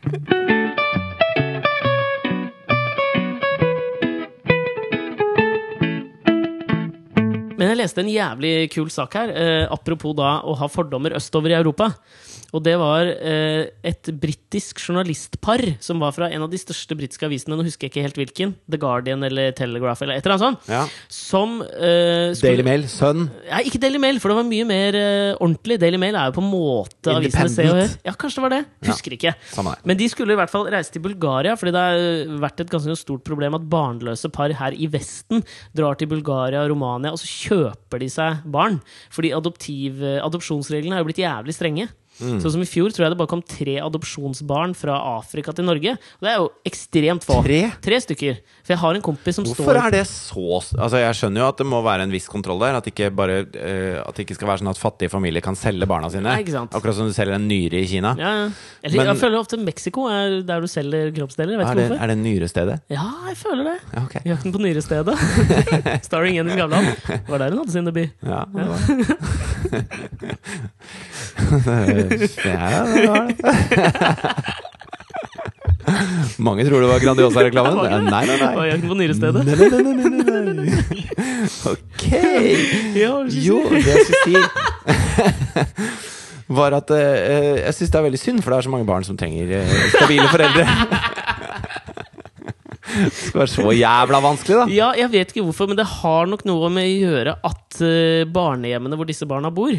Men 7.61 7.75
jeg 7.75 7.77
leste 7.77 8.01
en 8.01 8.07
jævlig 8.09 8.53
kul 8.73 8.87
sak 8.89 9.13
her, 9.19 9.31
eh, 9.37 9.67
apropos 9.69 10.15
da 10.17 10.39
å 10.41 10.55
ha 10.57 10.65
fordommer 10.65 11.13
østover 11.13 11.53
i 11.53 11.59
Europa. 11.59 11.91
Og 12.51 12.59
det 12.65 12.73
var 12.75 13.07
eh, 13.07 13.69
et 13.87 14.09
britisk 14.19 14.81
journalistpar 14.83 15.61
som 15.79 16.01
var 16.03 16.11
fra 16.11 16.27
en 16.33 16.43
av 16.43 16.49
de 16.51 16.59
største 16.59 16.97
britiske 16.99 17.23
avisene, 17.23 17.55
nå 17.55 17.63
husker 17.63 17.87
jeg 17.87 17.93
ikke 17.93 18.03
helt 18.03 18.17
hvilken, 18.19 18.53
The 18.67 18.79
Guardian 18.81 19.23
eller 19.23 19.53
Telegraph 19.55 20.01
eller 20.03 20.17
et 20.19 20.25
eller 20.27 20.35
annet 20.35 20.43
sånt, 20.59 20.67
Ja. 20.67 20.81
som 21.07 21.61
eh, 21.61 22.33
skulle- 22.35 22.51
Daily 22.57 22.65
Mail, 22.67 22.83
Sun. 22.91 23.29
Nei, 23.47 23.61
ikke 23.69 23.79
Daily 23.79 24.01
Mail, 24.03 24.19
for 24.19 24.33
det 24.33 24.37
var 24.41 24.49
mye 24.49 24.65
mer 24.67 24.97
eh, 24.99 25.35
ordentlig. 25.39 25.79
Daily 25.79 25.97
Mail 26.01 26.15
er 26.19 26.27
jo 26.27 26.35
på 26.41 26.43
en 26.43 26.51
måte 26.51 27.15
avisene 27.15 27.49
Se 27.55 27.69
og 27.69 27.79
Hør. 27.79 27.95
Ja, 28.09 28.11
kanskje 28.19 28.41
det 28.41 28.45
var 28.49 28.55
det. 28.57 28.61
Husker 28.89 29.15
ikke. 29.15 29.33
Samme. 29.55 29.75
Men 29.87 29.97
de 30.03 30.09
skulle 30.11 30.35
i 30.35 30.39
hvert 30.41 30.51
fall 30.51 30.67
reise 30.75 30.91
til 30.91 31.01
Bulgaria, 31.07 31.55
fordi 31.55 31.71
det 31.71 31.85
har 31.87 32.35
vært 32.43 32.65
et 32.65 32.69
ganske 32.75 32.97
stort 32.99 33.23
problem 33.23 33.55
at 33.55 33.69
barnløse 33.71 34.27
par 34.31 34.51
her 34.59 34.75
i 34.75 34.91
Vesten 34.91 35.39
drar 35.73 35.95
til 35.95 36.11
Bulgaria 36.11 36.65
og 36.65 36.73
Romania, 36.75 37.15
og 37.15 37.19
så 37.23 37.31
kjøper 37.47 38.03
de 38.03 38.11
seg 38.11 38.43
barn. 38.51 38.81
Fordi 39.09 39.31
adoptiv, 39.39 40.03
adopsjonsreglene 40.19 40.99
er 40.99 41.05
jo 41.05 41.07
blitt 41.13 41.23
jævlig 41.23 41.55
strenge. 41.55 41.87
Sånn 42.19 42.51
som 42.53 42.61
I 42.61 42.67
fjor 42.69 42.91
tror 42.93 43.05
jeg 43.07 43.13
det 43.13 43.17
bare 43.17 43.31
kom 43.31 43.41
tre 43.41 43.77
adopsjonsbarn 43.81 44.75
fra 44.77 44.97
Afrika 45.17 45.53
til 45.55 45.65
Norge. 45.65 45.95
Og 46.19 46.25
det 46.25 46.29
er 46.31 46.37
jo 46.41 46.49
ekstremt 46.67 47.25
få. 47.25 47.39
Tre? 47.45 47.99
stykker. 48.01 48.37
For 48.61 48.73
jeg 48.73 48.79
har 48.81 48.97
en 48.97 49.03
kompis 49.05 49.37
som 49.37 49.45
Hvorfor 49.45 49.67
står 49.67 49.79
er 49.81 49.93
det 49.93 50.01
så 50.09 50.43
Altså 50.81 50.99
Jeg 51.01 51.17
skjønner 51.17 51.41
jo 51.43 51.47
at 51.51 51.59
det 51.61 51.65
må 51.69 51.81
være 51.85 52.05
en 52.07 52.13
viss 52.13 52.27
kontroll 52.29 52.59
der. 52.61 52.77
At, 52.79 52.87
ikke 52.91 53.09
bare, 53.15 53.41
uh, 53.45 53.97
at 54.03 54.17
det 54.17 54.25
ikke 54.25 54.37
skal 54.37 54.49
være 54.51 54.61
sånn 54.63 54.71
at 54.71 54.81
fattige 54.81 55.11
familier 55.13 55.43
kan 55.45 55.57
selge 55.57 55.87
barna 55.89 56.09
sine. 56.13 56.27
Nei. 56.29 56.43
Akkurat 56.43 56.97
som 56.97 57.09
du 57.09 57.15
selger 57.15 57.37
en 57.37 57.47
nyre 57.49 57.81
i 57.81 57.87
Kina. 57.89 58.13
ja, 58.19 58.31
ja. 58.43 58.49
Eller, 58.83 58.97
Men- 58.97 59.11
jeg 59.11 59.21
føler 59.21 59.37
ofte 59.41 59.57
Mexico 59.61 60.07
er 60.09 60.41
der 60.45 60.61
du 60.61 60.67
selger 60.71 61.11
kroppsdeler. 61.15 61.57
Vet 61.61 61.67
Er 61.67 61.75
det, 61.75 61.87
hvorfor. 61.89 62.03
er 62.03 62.07
det 62.13 62.17
nyrestedet? 62.21 62.77
Ja, 62.89 63.07
jeg 63.29 63.37
føler 63.37 63.63
det. 63.71 63.77
Ja, 63.93 64.03
okay. 64.05 64.21
Jakten 64.25 64.53
på 64.53 64.61
nyrestedet. 64.61 65.15
Starring 66.07 66.35
Jenny 66.37 66.55
Skavlan. 66.57 66.85
Det 67.07 67.21
var 67.29 67.37
der 67.45 67.49
hun 67.55 67.63
hadde 67.63 67.71
sin 67.71 67.85
debut. 67.85 68.09
Ja, 68.25 68.45
det 68.51 68.67
var 68.67 68.77
det. 68.87 70.37
ja, 72.45 72.83
det 72.87 73.07
var 73.09 73.25
det. 73.29 73.37
Mange 76.41 76.65
tror 76.67 76.83
det 76.83 76.89
var 76.91 77.01
Grandiosa-reklamen. 77.03 77.75
Nei, 78.07 78.25
nei, 78.29 78.37
nei. 78.39 78.67
jakten 78.69 78.89
på 78.91 78.97
nyrestedet. 78.99 79.43
Nei, 79.45 79.55
nei, 79.57 79.81
nei, 79.81 79.93
nei, 79.97 80.53
nei. 80.59 80.69
Ok. 81.71 82.05
Jo, 82.95 83.59
det 83.71 83.83
jeg 83.87 84.05
skulle 84.07 84.23
si 84.25 84.35
Var 86.51 86.75
at 86.75 86.89
eh, 86.91 87.61
jeg 87.61 87.75
syns 87.77 87.91
det 87.93 87.99
er 87.99 88.05
veldig 88.09 88.19
synd, 88.19 88.41
for 88.43 88.51
det 88.51 88.57
er 88.59 88.65
så 88.67 88.71
mange 88.73 88.87
barn 88.87 89.05
som 89.07 89.15
trenger 89.19 89.53
eh, 89.61 89.75
stabile 89.93 90.27
foreldre. 90.31 90.65
Det 92.91 93.07
skal 93.15 93.39
være 93.39 93.51
så 93.53 93.71
jævla 93.71 94.19
vanskelig, 94.19 94.55
da. 94.57 94.63
Ja, 94.75 94.89
jeg 94.99 95.07
vet 95.13 95.29
ikke 95.31 95.45
hvorfor, 95.47 95.69
men 95.71 95.77
det 95.79 95.85
har 95.87 96.27
nok 96.27 96.41
noe 96.43 96.67
med 96.73 96.89
å 96.89 96.97
gjøre 97.05 97.37
at 97.47 97.77
eh, 97.87 98.27
barnehjemmene 98.27 98.97
hvor 98.99 99.07
disse 99.07 99.27
barna 99.29 99.47
bor. 99.53 99.71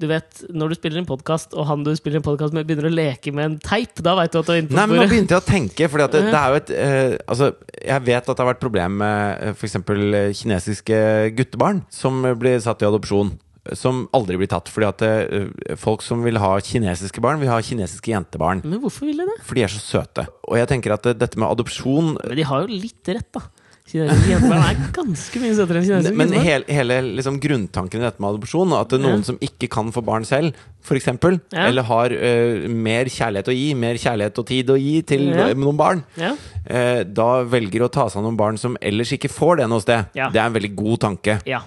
Du 0.00 0.08
vet, 0.10 0.42
Når 0.50 0.72
du 0.72 0.74
spiller 0.78 1.02
en 1.02 1.06
podkast, 1.06 1.52
og 1.54 1.66
han 1.68 1.84
du 1.86 1.92
spiller 1.98 2.18
en 2.18 2.24
podkast 2.26 2.56
med, 2.56 2.66
begynner 2.66 2.88
å 2.88 2.94
leke 2.94 3.32
med 3.34 3.44
en 3.44 3.58
teip, 3.62 4.00
da 4.02 4.16
veit 4.18 4.32
du 4.32 4.40
at 4.40 4.48
du 4.48 4.52
er 4.54 4.62
inne 4.62 4.72
på 4.72 4.78
Nei, 4.78 4.86
men 4.90 4.98
nå 5.02 5.06
begynte 5.10 5.36
jeg 5.36 5.44
å 5.44 5.46
tenke, 5.46 5.88
fordi 5.92 6.06
at 6.08 6.16
det, 6.16 6.24
det 6.32 6.40
er 6.40 6.48
jo 6.50 6.60
et 6.62 6.72
eh, 6.74 7.14
Altså, 7.30 7.52
jeg 7.76 8.04
vet 8.08 8.18
at 8.24 8.32
det 8.32 8.42
har 8.42 8.50
vært 8.54 8.62
problem 8.64 8.98
med 9.02 9.46
f.eks. 9.52 9.60
for 9.60 9.68
eksempel 9.70 10.18
eh, 10.18 10.28
kinesiske 10.40 10.98
guttebarn 11.38 11.84
som 11.92 12.22
blir 12.40 12.58
satt 12.64 12.82
i 12.82 12.88
adopsjon. 12.88 13.34
Som 13.78 14.08
aldri 14.10 14.34
blir 14.40 14.48
tatt. 14.50 14.66
Fordi 14.74 14.88
at 14.88 15.02
eh, 15.06 15.76
folk 15.78 16.02
som 16.02 16.24
vil 16.26 16.40
ha 16.42 16.56
kinesiske 16.58 17.22
barn, 17.22 17.38
vil 17.38 17.52
ha 17.52 17.60
kinesiske 17.62 18.10
jentebarn. 18.10 18.64
Men 18.66 18.80
hvorfor 18.82 19.06
vil 19.06 19.22
de 19.22 19.28
det? 19.28 19.36
For 19.46 19.54
de 19.54 19.62
er 19.68 19.70
så 19.70 19.78
søte. 19.84 20.24
Og 20.50 20.58
jeg 20.58 20.66
tenker 20.72 20.96
at 20.96 21.06
eh, 21.06 21.14
dette 21.14 21.38
med 21.38 21.46
adopsjon 21.46 22.16
Men 22.16 22.40
de 22.40 22.48
har 22.48 22.64
jo 22.64 22.80
litt 22.82 23.12
rett, 23.12 23.28
da. 23.38 23.44
Kinesiske 23.92 24.30
jentebarn 24.32 24.64
er 24.70 24.78
ganske 24.96 25.40
mye 25.42 25.54
søtere 25.58 25.80
enn 25.82 25.86
kinesiske 25.88 26.16
Men 26.16 26.32
hele, 26.32 26.64
hele 26.72 26.96
liksom 27.18 27.36
grunntanken 27.42 28.00
i 28.00 28.06
dette 28.06 28.22
med 28.24 28.30
adopsjon, 28.34 28.72
at 28.78 28.88
det 28.88 28.98
er 29.00 29.04
noen 29.04 29.20
Ja. 29.20 29.26
som 29.28 29.38
ikke 29.44 29.68
kan 29.70 29.92
få 29.92 30.02
barn 30.04 30.24
selv, 30.24 30.54
f.eks., 30.82 31.06
Ja. 31.52 31.66
eller 31.68 31.82
har 31.90 32.10
uh, 32.16 32.68
mer 32.68 33.04
kjærlighet 33.12 33.52
å 33.52 33.56
gi, 33.56 33.68
mer 33.74 33.94
kjærlighet 34.00 34.38
og 34.42 34.46
tid 34.48 34.72
å 34.72 34.78
gi 34.80 35.02
til 35.02 35.28
Ja. 35.30 35.52
noen 35.54 35.76
barn, 35.76 36.02
Ja. 36.16 36.32
uh, 36.70 37.02
da 37.04 37.44
velger 37.44 37.84
å 37.86 37.90
ta 37.92 38.08
seg 38.08 38.22
av 38.22 38.24
noen 38.30 38.36
barn 38.40 38.56
som 38.58 38.76
ellers 38.80 39.12
ikke 39.12 39.28
får 39.30 39.58
det 39.62 39.68
noe 39.68 39.80
sted. 39.84 40.06
Det 40.14 40.36
er 40.40 40.46
en 40.46 40.52
veldig 40.58 40.74
god 40.76 40.98
tanke. 41.00 41.40
ja. 41.46 41.60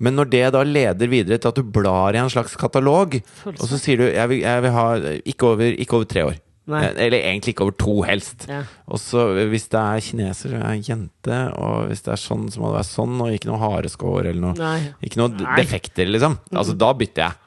Men 0.00 0.16
når 0.16 0.26
det 0.28 0.52
da 0.52 0.60
leder 0.66 1.06
videre 1.06 1.38
til 1.38 1.48
at 1.52 1.54
du 1.54 1.62
blar 1.62 2.12
i 2.12 2.18
en 2.18 2.28
slags 2.28 2.56
katalog, 2.58 3.14
og 3.46 3.62
så 3.70 3.78
sier 3.78 3.96
du 3.96 4.02
jeg 4.10 4.28
vil, 4.28 4.40
jeg 4.42 4.62
vil 4.64 4.72
ha 4.74 4.86
ikke 5.22 5.46
over, 5.52 5.70
ikke 5.78 5.94
over 5.94 6.04
tre 6.10 6.24
år. 6.26 6.34
Nei. 6.66 6.80
Eh, 6.86 6.94
Eller 7.06 7.20
egentlig 7.20 7.52
ikke 7.54 7.66
over 7.66 7.76
to, 7.76 7.94
helst. 8.08 8.46
Ja. 8.48 8.62
Og 8.88 8.96
så 9.02 9.26
hvis 9.50 9.68
det 9.68 9.80
er 9.80 10.00
kineser, 10.00 10.50
så 10.54 10.56
er 10.62 10.66
det 10.78 10.88
jente. 10.88 11.38
Og 11.60 11.88
hvis 11.90 12.04
det 12.06 12.12
er 12.14 12.22
sånn, 12.22 12.46
så 12.50 12.60
må 12.62 12.70
det 12.72 12.78
være 12.80 12.88
sånn, 12.88 13.16
og 13.20 13.32
ikke 13.36 13.50
noe 13.52 13.60
hareskår 13.60 14.30
eller 14.30 14.40
noe. 14.40 14.54
Nei. 14.56 14.78
Ikke 15.04 15.20
noe 15.20 15.28
Nei. 15.36 15.56
defekter, 15.60 16.08
liksom. 16.08 16.38
Altså, 16.54 16.76
da 16.80 16.92
bytter 16.96 17.26
jeg. 17.26 17.40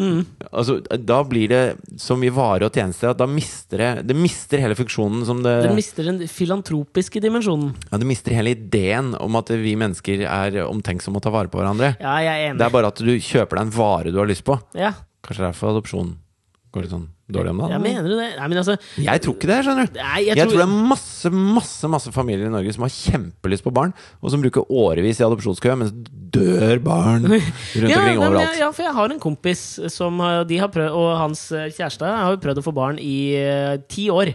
Mm. 0.00 0.22
Altså, 0.48 0.78
da 1.04 1.18
blir 1.28 1.50
det 1.52 1.76
så 2.00 2.16
mye 2.16 2.32
varer 2.32 2.64
og 2.64 2.72
tjenester 2.72 3.10
at 3.10 3.18
da 3.20 3.26
mister 3.28 3.76
det 3.76 4.06
Det 4.08 4.16
mister 4.16 4.58
hele 4.58 4.74
funksjonen 4.74 5.26
som 5.28 5.42
det 5.44 5.52
Det 5.66 5.74
mister 5.76 6.08
den 6.08 6.22
filantropiske 6.32 7.20
dimensjonen. 7.20 7.74
ja, 7.92 7.98
Det 8.00 8.06
mister 8.08 8.32
hele 8.32 8.54
ideen 8.56 9.12
om 9.20 9.36
at 9.36 9.52
vi 9.52 9.76
mennesker 9.76 10.24
er 10.24 10.56
omtenksomme 10.64 11.20
og 11.20 11.22
tar 11.22 11.30
vare 11.36 11.52
på 11.52 11.60
hverandre. 11.60 11.92
Ja, 12.00 12.16
jeg 12.24 12.48
er 12.48 12.54
Det 12.56 12.64
er 12.66 12.70
bare 12.72 12.88
at 12.88 12.96
du 13.04 13.12
kjøper 13.20 13.60
deg 13.60 13.66
en 13.68 13.76
vare 13.76 14.10
du 14.10 14.16
har 14.18 14.26
lyst 14.32 14.44
på. 14.48 14.56
Ja, 14.74 14.94
Kanskje 15.22 15.44
derfor 15.44 15.76
adopsjon 15.76 16.16
går 16.72 16.86
litt 16.86 16.94
sånn 16.94 17.08
dårlig 17.32 17.52
om 17.52 17.62
dagen? 17.62 17.74
Ja, 17.74 17.80
mener 17.82 18.08
du 18.08 18.16
det? 18.16 18.30
Nei, 18.38 18.48
men 18.48 18.60
altså 18.60 18.76
Jeg 19.00 19.22
tror 19.24 19.36
ikke 19.36 19.50
det, 19.50 19.58
skjønner 19.66 19.88
du. 19.88 19.98
Nei, 19.98 20.20
jeg, 20.26 20.38
Jeg 20.40 20.48
tror 20.48 20.62
det 20.62 20.66
er 20.66 20.88
masse 20.92 21.32
masse, 21.32 21.90
masse 21.90 22.12
familier 22.14 22.48
i 22.48 22.52
Norge 22.52 22.72
som 22.74 22.86
har 22.86 22.92
kjempelyst 22.92 23.64
på 23.66 23.72
barn, 23.74 23.94
og 24.20 24.32
som 24.32 24.42
bruker 24.42 24.66
årevis 24.68 25.20
i 25.20 25.26
adopsjonskø, 25.26 25.74
mens 25.78 25.94
dør 26.32 26.80
barn 26.84 27.26
rundt 27.30 27.92
ja, 27.92 28.00
omkring 28.00 28.18
men 28.18 28.26
overalt. 28.26 28.58
ja, 28.60 28.70
for 28.74 28.86
jeg 28.86 28.96
har 28.96 29.14
en 29.14 29.22
kompis 29.22 29.64
som 29.92 30.20
de 30.48 30.60
har 30.60 30.72
prøvd, 30.72 30.96
og 30.98 31.10
hans 31.20 31.46
eh, 31.54 31.70
kjæreste 31.72 32.08
har 32.08 32.40
prøvd 32.42 32.62
å 32.62 32.66
få 32.66 32.74
barn 32.76 33.00
i 33.02 33.16
uh, 33.38 33.76
ti 33.90 34.08
år. 34.12 34.32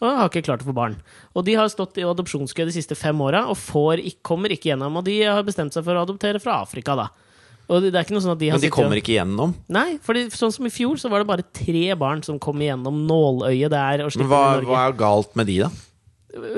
Og 0.00 0.08
har 0.16 0.30
ikke 0.30 0.46
klart 0.46 0.62
å 0.64 0.70
få 0.70 0.76
barn. 0.76 0.94
Og 1.36 1.44
de 1.44 1.56
har 1.58 1.68
stått 1.68 1.98
i 2.00 2.06
adopsjonskø 2.08 2.64
de 2.68 2.74
siste 2.74 2.96
fem 2.96 3.18
åra 3.20 3.44
og 3.52 3.58
får, 3.60 4.00
kommer 4.26 4.52
ikke 4.54 4.72
gjennom. 4.72 4.96
Og 4.96 5.04
de 5.04 5.18
har 5.26 5.44
bestemt 5.44 5.76
seg 5.76 5.84
for 5.84 5.98
å 5.98 6.06
adoptere 6.06 6.40
fra 6.40 6.62
Afrika, 6.64 6.96
da. 6.96 7.10
Og 7.70 7.84
det 7.86 7.94
er 7.94 8.02
ikke 8.02 8.16
noe 8.16 8.24
sånn 8.24 8.34
at 8.34 8.40
de 8.40 8.48
har 8.50 8.58
Men 8.58 8.64
de 8.64 8.72
kommer 8.74 8.98
ikke 8.98 9.14
gjennom. 9.14 9.52
Nei, 9.70 9.88
for 10.02 10.18
sånn 10.34 10.54
som 10.54 10.66
i 10.66 10.72
fjor, 10.74 10.98
så 10.98 11.10
var 11.12 11.22
det 11.22 11.30
bare 11.30 11.46
tre 11.54 11.84
barn 11.98 12.24
som 12.26 12.40
kom 12.42 12.58
igjennom 12.62 13.04
nåløyet 13.06 13.70
der. 13.70 14.02
Men 14.10 14.30
hva, 14.30 14.42
hva 14.66 14.86
er 14.88 14.96
galt 14.98 15.36
med 15.38 15.50
de, 15.50 15.60
da? 15.62 15.70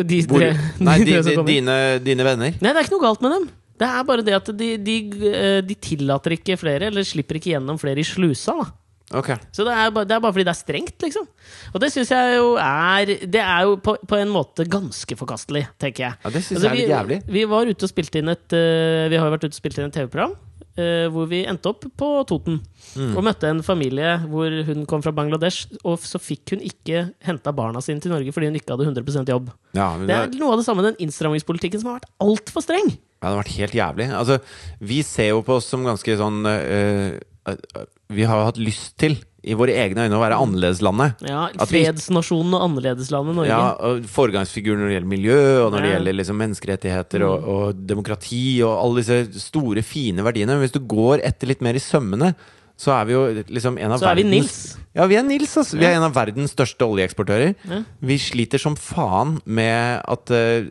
De 0.04 0.20
tre, 0.28 0.52
nei, 0.84 0.98
de 1.04 1.18
de, 1.24 1.34
dine, 1.48 1.76
dine 2.04 2.26
venner? 2.26 2.56
Nei, 2.60 2.72
det 2.72 2.76
er 2.76 2.86
ikke 2.86 2.96
noe 2.96 3.06
galt 3.06 3.24
med 3.24 3.36
dem. 3.36 3.50
Det 3.82 3.88
er 3.88 4.04
bare 4.08 4.24
det 4.24 4.34
at 4.36 4.50
de, 4.56 4.68
de, 4.84 4.96
eh, 5.32 5.58
de 5.64 5.76
tillater 5.80 6.36
ikke 6.36 6.58
flere, 6.60 6.88
eller 6.92 7.06
slipper 7.08 7.40
ikke 7.40 7.54
gjennom 7.54 7.80
flere 7.80 8.00
i 8.00 8.06
slusa. 8.06 8.56
da 8.60 8.70
Okay. 9.12 9.36
Så 9.52 9.64
det 9.66 9.72
er, 9.76 9.90
bare, 9.92 10.08
det 10.08 10.14
er 10.16 10.20
bare 10.24 10.32
fordi 10.32 10.44
det 10.46 10.52
er 10.54 10.56
strengt, 10.56 10.94
liksom. 11.04 11.26
Og 11.72 11.82
det 11.82 11.90
syns 11.92 12.12
jeg 12.14 12.36
jo 12.38 12.54
er 12.56 13.10
Det 13.28 13.42
er 13.42 13.66
jo 13.68 13.74
på, 13.84 13.96
på 14.08 14.16
en 14.16 14.30
måte 14.32 14.64
ganske 14.64 15.16
forkastelig, 15.18 15.66
tenker 15.80 16.06
jeg. 16.06 16.16
Ja, 16.22 16.32
det 16.32 16.40
syns 16.46 16.56
Altså, 16.56 16.70
jeg 16.70 16.72
er 16.72 16.78
litt 16.78 16.86
vi, 16.86 16.94
jævlig. 16.94 17.18
vi 17.36 17.42
var 17.50 17.68
ute 17.68 17.84
og 17.88 17.92
spilte 17.92 18.22
inn 18.22 18.32
et 18.32 18.56
uh, 18.56 19.10
Vi 19.12 19.20
har 19.20 19.28
jo 19.28 19.34
vært 19.34 19.44
ute 19.44 19.52
og 19.52 19.58
spilt 19.60 19.80
inn 19.80 19.90
et 19.90 19.98
TV-program. 19.98 20.32
Eh, 20.76 21.06
hvor 21.12 21.28
vi 21.30 21.42
endte 21.48 21.70
opp 21.70 21.84
på 21.98 22.08
Toten. 22.28 22.60
Mm. 22.96 23.12
Og 23.16 23.24
møtte 23.26 23.48
en 23.50 23.62
familie 23.66 24.14
hvor 24.28 24.52
hun 24.68 24.84
kom 24.90 25.02
fra 25.04 25.12
Bangladesh. 25.16 25.68
Og 25.84 26.00
så 26.04 26.20
fikk 26.22 26.54
hun 26.54 26.64
ikke 26.66 27.06
henta 27.26 27.52
barna 27.56 27.82
sine 27.84 28.02
til 28.02 28.12
Norge 28.14 28.32
fordi 28.34 28.50
hun 28.50 28.58
ikke 28.60 28.74
hadde 28.76 28.88
100% 28.90 29.32
jobb. 29.34 29.50
Ja, 29.76 29.90
Det 29.98 30.08
det, 30.10 30.18
er 30.18 30.38
noe 30.40 30.54
av 30.54 30.62
det 30.62 30.66
samme 30.68 30.84
den 30.86 30.98
innstrammingspolitikken 31.02 31.82
som 31.82 31.92
har 31.92 32.00
vært 32.00 32.12
altfor 32.22 32.64
streng. 32.64 32.92
ja, 32.92 33.24
det 33.26 33.32
har 33.32 33.42
vært 33.42 33.56
helt 33.58 33.76
jævlig. 33.78 34.08
Altså, 34.18 34.38
vi 34.80 35.02
ser 35.06 35.32
jo 35.32 35.42
på 35.46 35.58
oss 35.60 35.68
som 35.72 35.84
ganske 35.86 36.16
sånn 36.18 36.42
øh, 36.48 37.18
øh, 37.48 37.84
Vi 38.12 38.24
har 38.28 38.40
jo 38.42 38.48
hatt 38.50 38.58
lyst 38.60 38.96
til, 39.00 39.16
i 39.42 39.54
våre 39.58 39.74
egne 39.74 40.04
øyne, 40.06 40.14
å 40.14 40.22
være 40.22 40.36
annerledeslandet. 40.38 41.22
Ja, 41.26 41.48
Fredsnasjonen 41.66 42.54
og 42.54 42.62
annerledeslandet 42.68 43.34
Norge. 43.40 43.50
Ja, 43.50 43.72
og 43.74 44.04
Foregangsfigur 44.06 44.76
når 44.78 44.86
det 44.86 44.94
gjelder 44.96 45.10
miljø, 45.10 45.38
og 45.64 45.72
når 45.74 45.82
det 45.82 45.92
gjelder 45.96 46.18
liksom 46.20 46.38
menneskerettigheter 46.44 47.24
Mm. 47.24 47.28
og, 47.28 47.48
og 47.52 47.80
demokrati 47.90 48.44
og 48.62 48.72
alle 48.78 49.02
disse 49.02 49.42
store, 49.48 49.82
fine 49.82 50.22
verdiene. 50.22 50.54
Men 50.54 50.62
hvis 50.66 50.76
du 50.78 50.80
går 50.86 51.24
etter 51.26 51.50
litt 51.50 51.60
mer 51.64 51.74
i 51.74 51.82
sømmene, 51.82 52.34
så 52.82 52.96
er 52.96 53.08
vi 53.08 53.14
jo 53.14 53.26
liksom 53.46 53.78
en 53.78 53.94
av 53.94 54.00
Så 54.02 54.08
er 54.10 54.18
vi 54.18 54.24
Nils. 54.26 54.62
Ja, 54.92 55.06
vi 55.08 55.16
er 55.16 55.24
Nils, 55.24 55.54
altså. 55.56 55.78
Vi 55.80 55.86
er 55.88 55.94
en 55.96 56.04
av 56.04 56.12
verdens 56.12 56.52
største 56.52 56.84
oljeeksportører. 56.84 57.54
Ja. 57.64 57.78
Vi 58.04 58.18
sliter 58.20 58.60
som 58.60 58.74
faen 58.76 59.38
med 59.48 60.02
at 60.02 60.32
uh, 60.34 60.66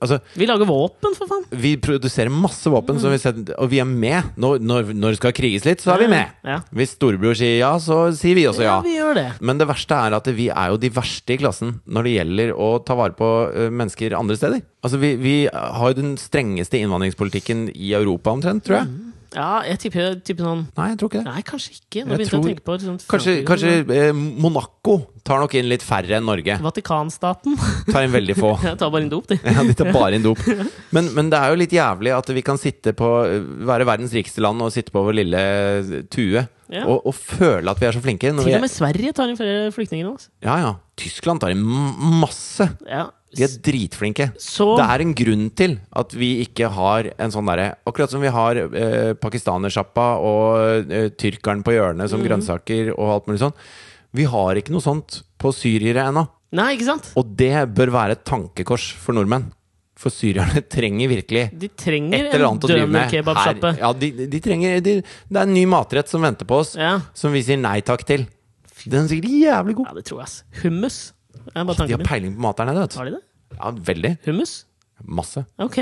Altså, 0.00 0.20
Vi 0.38 0.48
lager 0.48 0.68
våpen, 0.68 1.16
for 1.18 1.28
faen! 1.28 1.44
vi 1.52 1.74
produserer 1.82 2.32
masse 2.32 2.70
våpen, 2.72 2.96
som 3.02 3.12
vi 3.12 3.18
setter, 3.20 3.52
og 3.60 3.68
vi 3.72 3.82
er 3.82 3.88
med. 3.88 4.32
Når, 4.40 4.62
når, 4.62 4.94
når 4.96 5.14
det 5.14 5.20
skal 5.20 5.36
kriges 5.36 5.66
litt, 5.68 5.84
så 5.84 5.92
er 5.96 6.04
vi 6.04 6.08
med. 6.14 6.32
Ja. 6.46 6.62
Hvis 6.72 6.94
storebror 6.96 7.36
sier 7.38 7.58
ja, 7.58 7.74
så 7.82 8.06
sier 8.16 8.38
vi 8.38 8.46
også 8.48 8.64
ja. 8.64 8.78
vi 8.84 8.96
gjør 8.96 9.18
det. 9.18 9.28
Men 9.44 9.60
det 9.60 9.68
verste 9.68 9.98
er 9.98 10.16
at 10.16 10.32
vi 10.32 10.48
er 10.48 10.72
jo 10.72 10.80
de 10.80 10.92
verste 10.94 11.36
i 11.36 11.40
klassen 11.42 11.76
når 11.84 12.08
det 12.08 12.16
gjelder 12.16 12.54
å 12.56 12.72
ta 12.86 12.96
vare 12.98 13.16
på 13.18 13.30
mennesker 13.74 14.16
andre 14.16 14.38
steder. 14.38 14.64
Altså 14.82 14.98
Vi, 15.02 15.14
vi 15.20 15.36
har 15.52 15.92
jo 15.92 15.98
den 15.98 16.14
strengeste 16.18 16.80
innvandringspolitikken 16.80 17.68
i 17.74 17.92
Europa 17.98 18.32
omtrent, 18.32 18.64
tror 18.64 18.80
jeg. 18.80 19.11
Ja, 19.34 19.62
jeg 19.64 19.78
tipper, 19.80 20.16
tipper 20.20 20.44
noen 20.44 20.62
Nei, 20.76 20.86
jeg 20.92 20.98
tror 21.00 21.08
ikke 21.10 21.20
det. 21.22 21.26
Nei, 21.30 21.42
kanskje 21.48 21.70
ikke. 21.76 22.02
Nå 22.04 22.12
Jeg 22.12 22.18
begynte 22.20 22.36
jeg 22.36 22.42
å 22.42 22.48
tenke 22.50 22.64
på 22.66 22.76
sånn 22.82 22.98
Kanskje, 23.08 23.34
kanskje 23.48 23.70
sånn. 23.78 23.92
eh, 23.96 24.12
Monaco 24.44 24.96
tar 25.24 25.40
nok 25.40 25.54
inn 25.56 25.68
litt 25.70 25.84
færre 25.86 26.18
enn 26.18 26.26
Norge. 26.26 26.56
Vatikanstaten. 26.64 27.54
Tar 27.88 28.04
inn 28.08 28.12
veldig 28.12 28.36
få. 28.36 28.50
Jeg 28.66 28.76
tar 28.80 28.90
bare 28.92 29.06
inn 29.06 29.12
dop, 29.12 29.28
de. 29.30 29.38
Ja, 29.46 29.62
de 29.64 29.76
tar 29.78 29.92
bare 29.94 30.18
inn 30.18 30.24
dop. 30.26 30.42
Men, 30.94 31.08
men 31.16 31.30
det 31.32 31.38
er 31.40 31.52
jo 31.54 31.60
litt 31.62 31.72
jævlig 31.72 32.10
at 32.12 32.28
vi 32.36 32.42
kan 32.44 32.58
sitte 32.60 32.92
på 32.98 33.08
være 33.64 33.86
verdens 33.88 34.12
rikeste 34.12 34.42
land 34.44 34.60
og 34.60 34.72
sitte 34.74 34.92
på 34.92 35.00
vår 35.06 35.14
lille 35.22 35.40
tue 36.12 36.42
Ja. 36.68 36.82
og, 36.84 37.06
og 37.08 37.14
føle 37.16 37.70
at 37.72 37.80
vi 37.80 37.86
er 37.88 37.96
så 37.96 38.02
flinke. 38.04 38.28
Til 38.36 38.54
og 38.58 38.60
med 38.66 38.72
Sverige 38.72 39.14
tar 39.16 39.32
inn 39.32 39.38
flere 39.40 39.70
flyktninger 39.72 40.04
nå. 40.04 40.12
Altså. 40.18 40.28
ja, 40.44 40.58
ja. 40.66 40.74
Tyskland 41.00 41.40
tar 41.40 41.54
inn 41.54 41.64
masse. 42.20 42.66
Ja. 42.84 43.06
De 43.32 43.44
er 43.46 43.54
dritflinke. 43.64 44.26
Så 44.40 44.66
Det 44.76 44.84
er 44.84 45.00
en 45.04 45.14
grunn 45.16 45.46
til 45.56 45.78
at 45.96 46.12
vi 46.12 46.30
ikke 46.44 46.68
har 46.74 47.08
en 47.16 47.32
sånn 47.32 47.46
derre 47.48 47.70
Akkurat 47.88 48.10
som 48.12 48.20
vi 48.20 48.28
har 48.28 48.56
eh, 48.60 49.14
pakistanersjappa 49.14 50.06
og 50.20 50.90
eh, 50.92 51.08
tyrkeren 51.16 51.62
på 51.64 51.72
hjørnet 51.76 52.10
som 52.10 52.20
som 52.20 52.26
grønnsaker 52.28 52.92
og 52.96 53.08
alt 53.14 53.26
mulig 53.30 53.40
sånn. 53.40 53.54
Vi 54.12 54.24
har 54.28 54.58
ikke 54.60 54.74
noe 54.74 54.84
sånt 54.84 55.22
på 55.40 55.52
syrere 55.56 56.04
ennå. 56.10 56.26
Nei, 56.52 56.74
ikke 56.76 56.90
sant? 56.90 57.08
Og 57.16 57.30
det 57.40 57.54
bør 57.72 57.90
være 57.94 58.18
et 58.18 58.24
tankekors 58.28 58.90
for 59.00 59.16
nordmenn. 59.16 59.48
For 59.96 60.12
syrerne 60.12 60.60
trenger 60.74 61.08
virkelig 61.08 61.46
De 61.56 61.68
trenger 61.78 62.26
et 62.26 62.34
eller 62.34 62.48
annet 62.50 62.64
å 62.66 62.68
drive 62.68 62.90
med. 62.90 63.80
Ja, 63.80 63.92
de, 63.96 64.10
de 64.28 64.40
trenger 64.44 64.80
de, 64.84 64.94
Det 65.02 65.38
er 65.38 65.46
en 65.48 65.54
ny 65.54 65.64
matrett 65.70 66.08
som 66.12 66.20
venter 66.24 66.44
på 66.48 66.60
oss, 66.60 66.74
Ja. 66.76 66.98
som 67.14 67.32
vi 67.32 67.40
sier 67.46 67.56
nei 67.60 67.80
takk 67.86 68.04
til. 68.08 68.26
Den 68.84 69.04
er 69.04 69.08
sikkert 69.12 69.30
jævlig 69.30 69.76
god. 69.78 69.86
ja, 69.88 69.94
det 70.00 70.04
tror 70.08 70.20
jeg, 70.20 70.28
ass. 70.28 70.38
Hummus. 70.64 70.96
Er 71.54 71.64
bare 71.68 71.86
De 71.86 71.92
har 71.94 71.98
min. 72.02 72.06
peiling 72.08 72.34
på 72.36 72.44
mat 72.46 72.56
der 72.62 72.68
nede, 72.70 72.80
vet 72.84 72.94
du. 72.94 72.98
Har 72.98 73.08
de 73.10 73.14
det? 73.16 73.22
Ja, 73.58 73.70
veldig. 73.92 74.12
Hummus? 74.26 74.52
Masse. 75.04 75.42
Ok. 75.58 75.80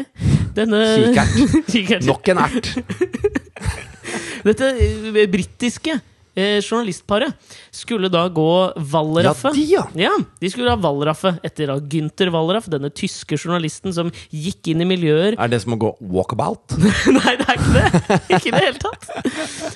Denne 0.56 0.80
Kikert. 0.96 1.34
Kikert. 1.72 2.06
Nok 2.08 2.28
en 2.32 2.38
ert. 2.46 2.70
Dette 4.46 4.70
eh, 4.80 5.26
britiske 5.30 5.98
eh, 6.35 6.59
journalistparet 6.62 7.35
skulle 7.74 8.11
da 8.12 8.26
gå 8.28 8.49
Wallraffe. 8.93 9.53
Ja, 9.57 9.85
de, 9.93 10.01
ja. 10.01 10.11
Ja, 10.11 10.12
de 10.41 10.51
skulle 10.53 10.72
ha 10.72 10.78
Wallraffe 10.81 11.35
etter 11.47 11.70
da 11.72 11.78
Günther 11.81 12.31
Wallraff, 12.35 12.68
denne 12.72 12.91
tyske 12.95 13.39
journalisten 13.39 13.95
som 13.97 14.12
gikk 14.31 14.72
inn 14.72 14.85
i 14.85 14.89
miljøer 14.89 15.37
Er 15.39 15.51
det 15.53 15.62
som 15.64 15.76
å 15.76 15.81
gå 15.81 15.95
walkabout? 16.12 16.76
Nei, 17.18 17.37
det 17.41 17.49
er 17.49 17.57
ikke 17.57 17.72
det! 17.76 18.20
Ikke 18.37 18.51
i 18.51 18.55
det 18.55 18.64
hele 18.66 18.83
tatt. 18.83 19.09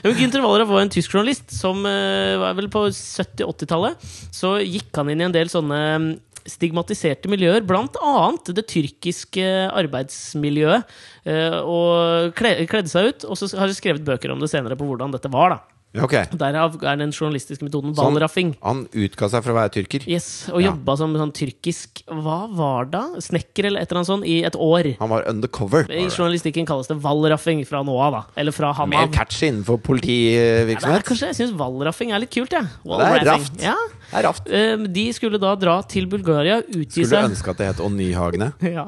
Men 0.05 0.19
Günther 0.21 0.45
Wallraff 0.45 0.71
var 0.73 0.85
en 0.85 0.93
tysk 0.95 1.15
journalist 1.17 1.55
som 1.55 1.83
eh, 1.89 2.37
var 2.41 2.55
vel 2.59 2.71
på 2.73 2.87
70-80-tallet. 2.91 4.07
Så 4.35 4.57
gikk 4.63 4.93
han 5.01 5.11
inn 5.13 5.23
i 5.23 5.29
en 5.29 5.35
del 5.35 5.51
sånne 5.53 5.81
mm, 5.99 6.09
stigmatiserte 6.45 7.31
miljøer, 7.33 7.65
annet 7.65 8.51
det 8.57 8.67
tyrkiske 8.69 9.45
arbeidsmiljøet. 9.73 10.85
eh, 11.25 11.59
Og 11.61 12.35
kledde 12.37 12.91
seg 12.93 13.13
ut, 13.13 13.25
og 13.29 13.39
så 13.41 13.49
har 13.59 13.71
de 13.71 13.77
skrevet 13.77 14.05
bøker 14.05 14.33
om 14.35 14.43
det 14.43 14.51
senere 14.53 14.77
på 14.77 14.85
hvordan 14.89 15.15
dette 15.15 15.31
var, 15.33 15.57
da. 15.57 15.74
Ja, 15.95 16.03
ok. 16.03 16.15
Derav 16.37 16.75
er 16.83 16.97
den 16.99 17.13
journalistiske 17.13 17.63
metoden 17.63 17.95
hvalraffing. 17.95 18.57
han- 18.61 18.85
wallraffing. 18.91 19.05
Utga 19.05 19.29
seg 19.31 19.45
for 19.45 19.53
å 19.53 19.59
være 19.61 19.71
tyrker. 19.77 20.07
Yes, 20.11 20.49
og 20.51 20.61
Ja. 20.61 20.73
jobba 20.73 20.97
som 20.99 21.15
sånn 21.15 21.33
tyrkisk 21.33 22.03
Hva 22.09 22.49
var 22.53 22.85
da? 22.87 23.03
Snekker 23.23 23.67
eller 23.67 23.81
et 23.81 23.91
eller 23.93 24.01
annet 24.03 24.07
sånt 24.11 24.27
i 24.27 24.43
et 24.45 24.55
år. 24.55 24.97
Han 24.99 25.09
var 25.09 25.23
undercover. 25.29 25.87
I 25.91 26.09
journalistikken 26.11 26.67
kalles 26.67 26.89
det 26.89 26.99
hvalraffing 27.01 27.65
fra 27.67 27.83
nå 27.85 27.95
av, 28.01 28.13
da. 28.13 28.25
Eller 28.37 28.51
fra 28.53 28.73
han 28.75 28.89
Mer 28.91 29.07
catchy 29.09 29.47
innenfor 29.49 29.79
Ja, 29.79 29.87
politivirksomhet. 29.89 31.05
kanskje, 31.05 31.31
jeg 31.31 31.37
syns 31.37 31.53
hvalraffing 31.57 32.13
er 32.13 32.19
litt 32.19 32.31
kult, 32.31 32.51
jeg. 32.51 32.67
Det 32.85 33.01
er 33.01 33.25
raft. 33.25 33.63
Ja. 33.63 33.75
Det 34.11 34.19
er 34.19 34.23
raft. 34.29 34.51
Eh, 34.51 34.77
De 34.77 35.13
skulle 35.13 35.39
da 35.41 35.55
dra 35.55 35.81
til 35.83 36.07
Bulgaria, 36.07 36.61
utgi 36.63 37.05
Skulle 37.05 37.23
seg 37.23 37.31
ønske 37.31 37.49
at 37.51 37.57
det 37.59 37.67
het 37.67 37.81
Onyhagene? 37.85 38.53
ja, 38.63 38.87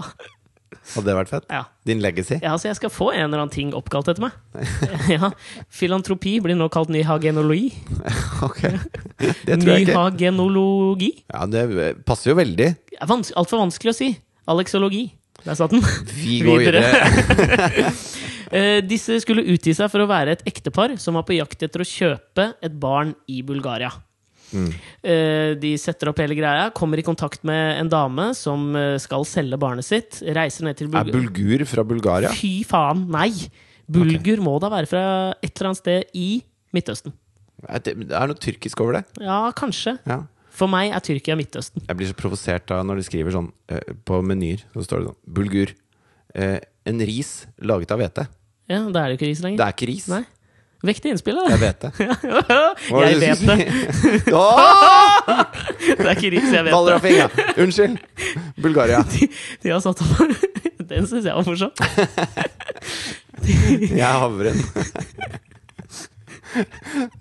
Hadde 0.94 1.08
det 1.08 1.16
vært 1.18 1.32
fett? 1.32 1.46
ja. 1.50 1.64
Din 1.86 2.00
legacy? 2.02 2.38
ja, 2.42 2.54
så 2.58 2.68
jeg 2.68 2.76
skal 2.80 2.90
få 2.90 3.10
en 3.14 3.28
eller 3.28 3.44
annen 3.44 3.52
ting 3.54 3.72
oppkalt 3.76 4.08
etter 4.10 4.24
meg. 4.24 4.34
ja. 5.14 5.30
Filantropi 5.70 6.36
blir 6.42 6.58
nå 6.58 6.68
kalt 6.72 6.90
nyhagenologi. 6.94 7.72
Ok. 8.46 8.60
Det 9.16 9.56
tror 9.62 9.70
jeg 9.72 9.86
ikke. 9.86 9.92
Nyhagenologi? 9.94 11.10
Ja, 11.32 11.46
det 11.48 11.62
passer 12.06 12.32
jo 12.34 12.36
veldig. 12.38 12.68
vans 13.08 13.30
Altfor 13.38 13.62
vanskelig 13.62 13.94
å 13.94 13.96
si. 13.96 14.10
Alexologi. 14.50 15.06
Der 15.46 15.56
satt 15.58 15.72
den. 15.72 15.82
Vi 16.12 16.40
går 16.44 16.62
videre. 16.66 17.92
Eh, 18.46 18.78
disse 18.86 19.16
skulle 19.24 19.42
utgi 19.50 19.72
seg 19.74 19.88
for 19.90 20.04
å 20.04 20.06
være 20.06 20.36
et 20.36 20.42
ektepar 20.46 20.92
som 21.02 21.16
var 21.18 21.24
på 21.26 21.34
jakt 21.34 21.64
etter 21.66 21.82
å 21.82 21.86
kjøpe 21.88 22.44
et 22.62 22.76
barn 22.78 23.10
i 23.26 23.40
Bulgaria. 23.42 23.88
Mm. 24.52 24.68
Eh, 25.02 25.50
de 25.60 25.72
setter 25.80 26.10
opp 26.10 26.20
hele 26.22 26.36
greia, 26.38 26.68
kommer 26.76 27.00
i 27.00 27.04
kontakt 27.06 27.42
med 27.48 27.80
en 27.80 27.90
dame 27.92 28.28
som 28.38 28.68
eh, 28.78 28.94
skal 29.02 29.26
selge 29.28 29.58
barnet 29.60 29.86
sitt. 29.86 30.20
Reiser 30.36 30.66
ned 30.68 30.78
til 30.78 30.90
Er 30.94 31.10
bulgur 31.10 31.64
fra 31.68 31.84
Bulgaria? 31.86 32.30
Fy 32.34 32.60
faen, 32.68 33.06
nei! 33.12 33.30
Bulgur 33.86 34.42
må 34.42 34.56
da 34.62 34.70
være 34.72 34.90
fra 34.90 35.02
et 35.40 35.52
eller 35.54 35.70
annet 35.70 35.82
sted 35.82 36.16
i 36.18 36.28
Midtøsten. 36.74 37.14
Det 37.86 37.94
er 37.94 38.30
noe 38.30 38.38
tyrkisk 38.38 38.80
over 38.84 38.98
det. 38.98 39.04
Ja, 39.22 39.44
kanskje. 39.56 39.96
Ja. 40.06 40.24
For 40.56 40.70
meg 40.72 40.90
er 40.96 41.02
Tyrkia 41.04 41.36
Midtøsten. 41.36 41.84
Jeg 41.84 41.98
blir 41.98 42.08
så 42.08 42.16
provosert 42.16 42.64
da 42.70 42.80
når 42.84 43.00
de 43.02 43.04
skriver 43.06 43.34
sånn 43.34 43.50
eh, 43.72 43.92
på 44.08 44.22
menyer. 44.24 44.62
Så 44.74 44.86
står 44.88 45.02
det 45.02 45.10
sånn 45.10 45.20
Bulgur. 45.38 45.72
En 46.36 47.00
ris 47.08 47.30
laget 47.64 47.92
av 47.94 48.00
hvete. 48.02 48.26
Ja, 48.68 48.80
Da 48.90 49.04
er 49.04 49.12
det 49.12 49.16
jo 49.16 49.20
ikke 49.20 49.30
ris 49.30 49.42
lenger. 49.44 49.60
Det 49.60 49.66
er 49.66 49.76
ikke 49.76 49.88
ris. 49.88 50.06
Nei. 50.10 50.24
Vekk 50.84 50.98
det 51.02 51.08
innspillet, 51.14 51.46
Det 51.48 51.48
da! 51.48 51.54
er 51.56 51.60
hvete. 51.62 51.88
Hva 52.90 53.00
jeg 53.08 53.16
vet 53.22 53.40
det. 53.48 53.56
Det 55.96 56.04
er 56.04 56.12
ikke 56.12 56.30
riks, 56.34 56.50
jeg 56.52 56.64
vet 56.66 56.68
det. 56.68 56.74
Wallraffing, 56.74 57.16
ja. 57.16 57.28
Unnskyld. 57.64 57.96
Bulgaria. 58.60 59.00
De, 59.14 59.28
de 59.62 59.72
har 59.72 59.80
satt 59.84 60.02
opp 60.04 60.10
Den 60.86 61.08
syns 61.08 61.24
jeg 61.26 61.34
var 61.34 61.46
morsom. 61.46 61.72
Jeg 63.46 64.04
er 64.04 64.20
havren. 64.20 64.60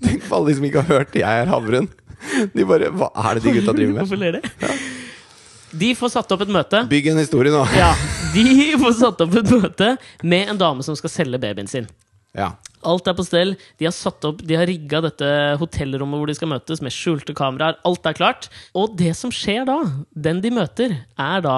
Tenk 0.04 0.28
på 0.28 0.36
alle 0.38 0.52
de 0.52 0.56
som 0.60 0.68
ikke 0.68 0.84
har 0.84 1.00
hørt 1.00 1.16
'Jeg 1.18 1.42
er 1.42 1.50
havren'. 1.50 1.88
De 2.54 2.66
bare 2.66 2.92
Hva 2.94 3.10
er 3.16 3.34
det 3.40 3.44
de 3.44 3.54
gutta 3.58 3.74
driver 3.74 3.94
med? 3.94 4.02
Hvorfor 4.04 4.20
ler 4.22 4.32
de? 4.38 4.42
De 5.76 5.90
får 5.98 6.10
satt 6.14 6.32
opp 6.32 6.42
et 6.46 6.52
møte. 6.56 6.86
Bygg 6.90 7.08
en 7.12 7.20
historie 7.20 7.52
nå. 7.52 7.66
Ja, 7.76 7.92
De 8.34 8.46
får 8.80 8.94
satt 9.00 9.22
opp 9.26 9.36
et 9.42 9.52
møte 9.52 9.98
med 10.24 10.50
en 10.54 10.58
dame 10.62 10.84
som 10.84 10.96
skal 10.96 11.10
selge 11.12 11.40
babyen 11.42 11.68
sin. 11.68 11.88
Ja. 12.36 12.54
Alt 12.86 13.10
er 13.10 13.18
på 13.18 13.26
stell. 13.26 13.56
De 13.82 13.88
har 13.88 13.96
satt 13.96 14.26
opp, 14.28 14.44
de 14.46 14.58
har 14.58 14.70
rigga 14.70 15.02
dette 15.06 15.30
hotellrommet 15.62 16.22
hvor 16.22 16.30
de 16.30 16.38
skal 16.38 16.52
møtes, 16.52 16.84
med 16.86 16.94
skjulte 16.94 17.36
kameraer. 17.38 17.80
Alt 17.88 18.06
er 18.06 18.18
klart. 18.18 18.50
Og 18.78 18.96
det 19.00 19.14
som 19.18 19.34
skjer 19.34 19.66
da, 19.70 19.80
den 20.14 20.44
de 20.46 20.54
møter, 20.54 21.00
er 21.18 21.46
da 21.46 21.58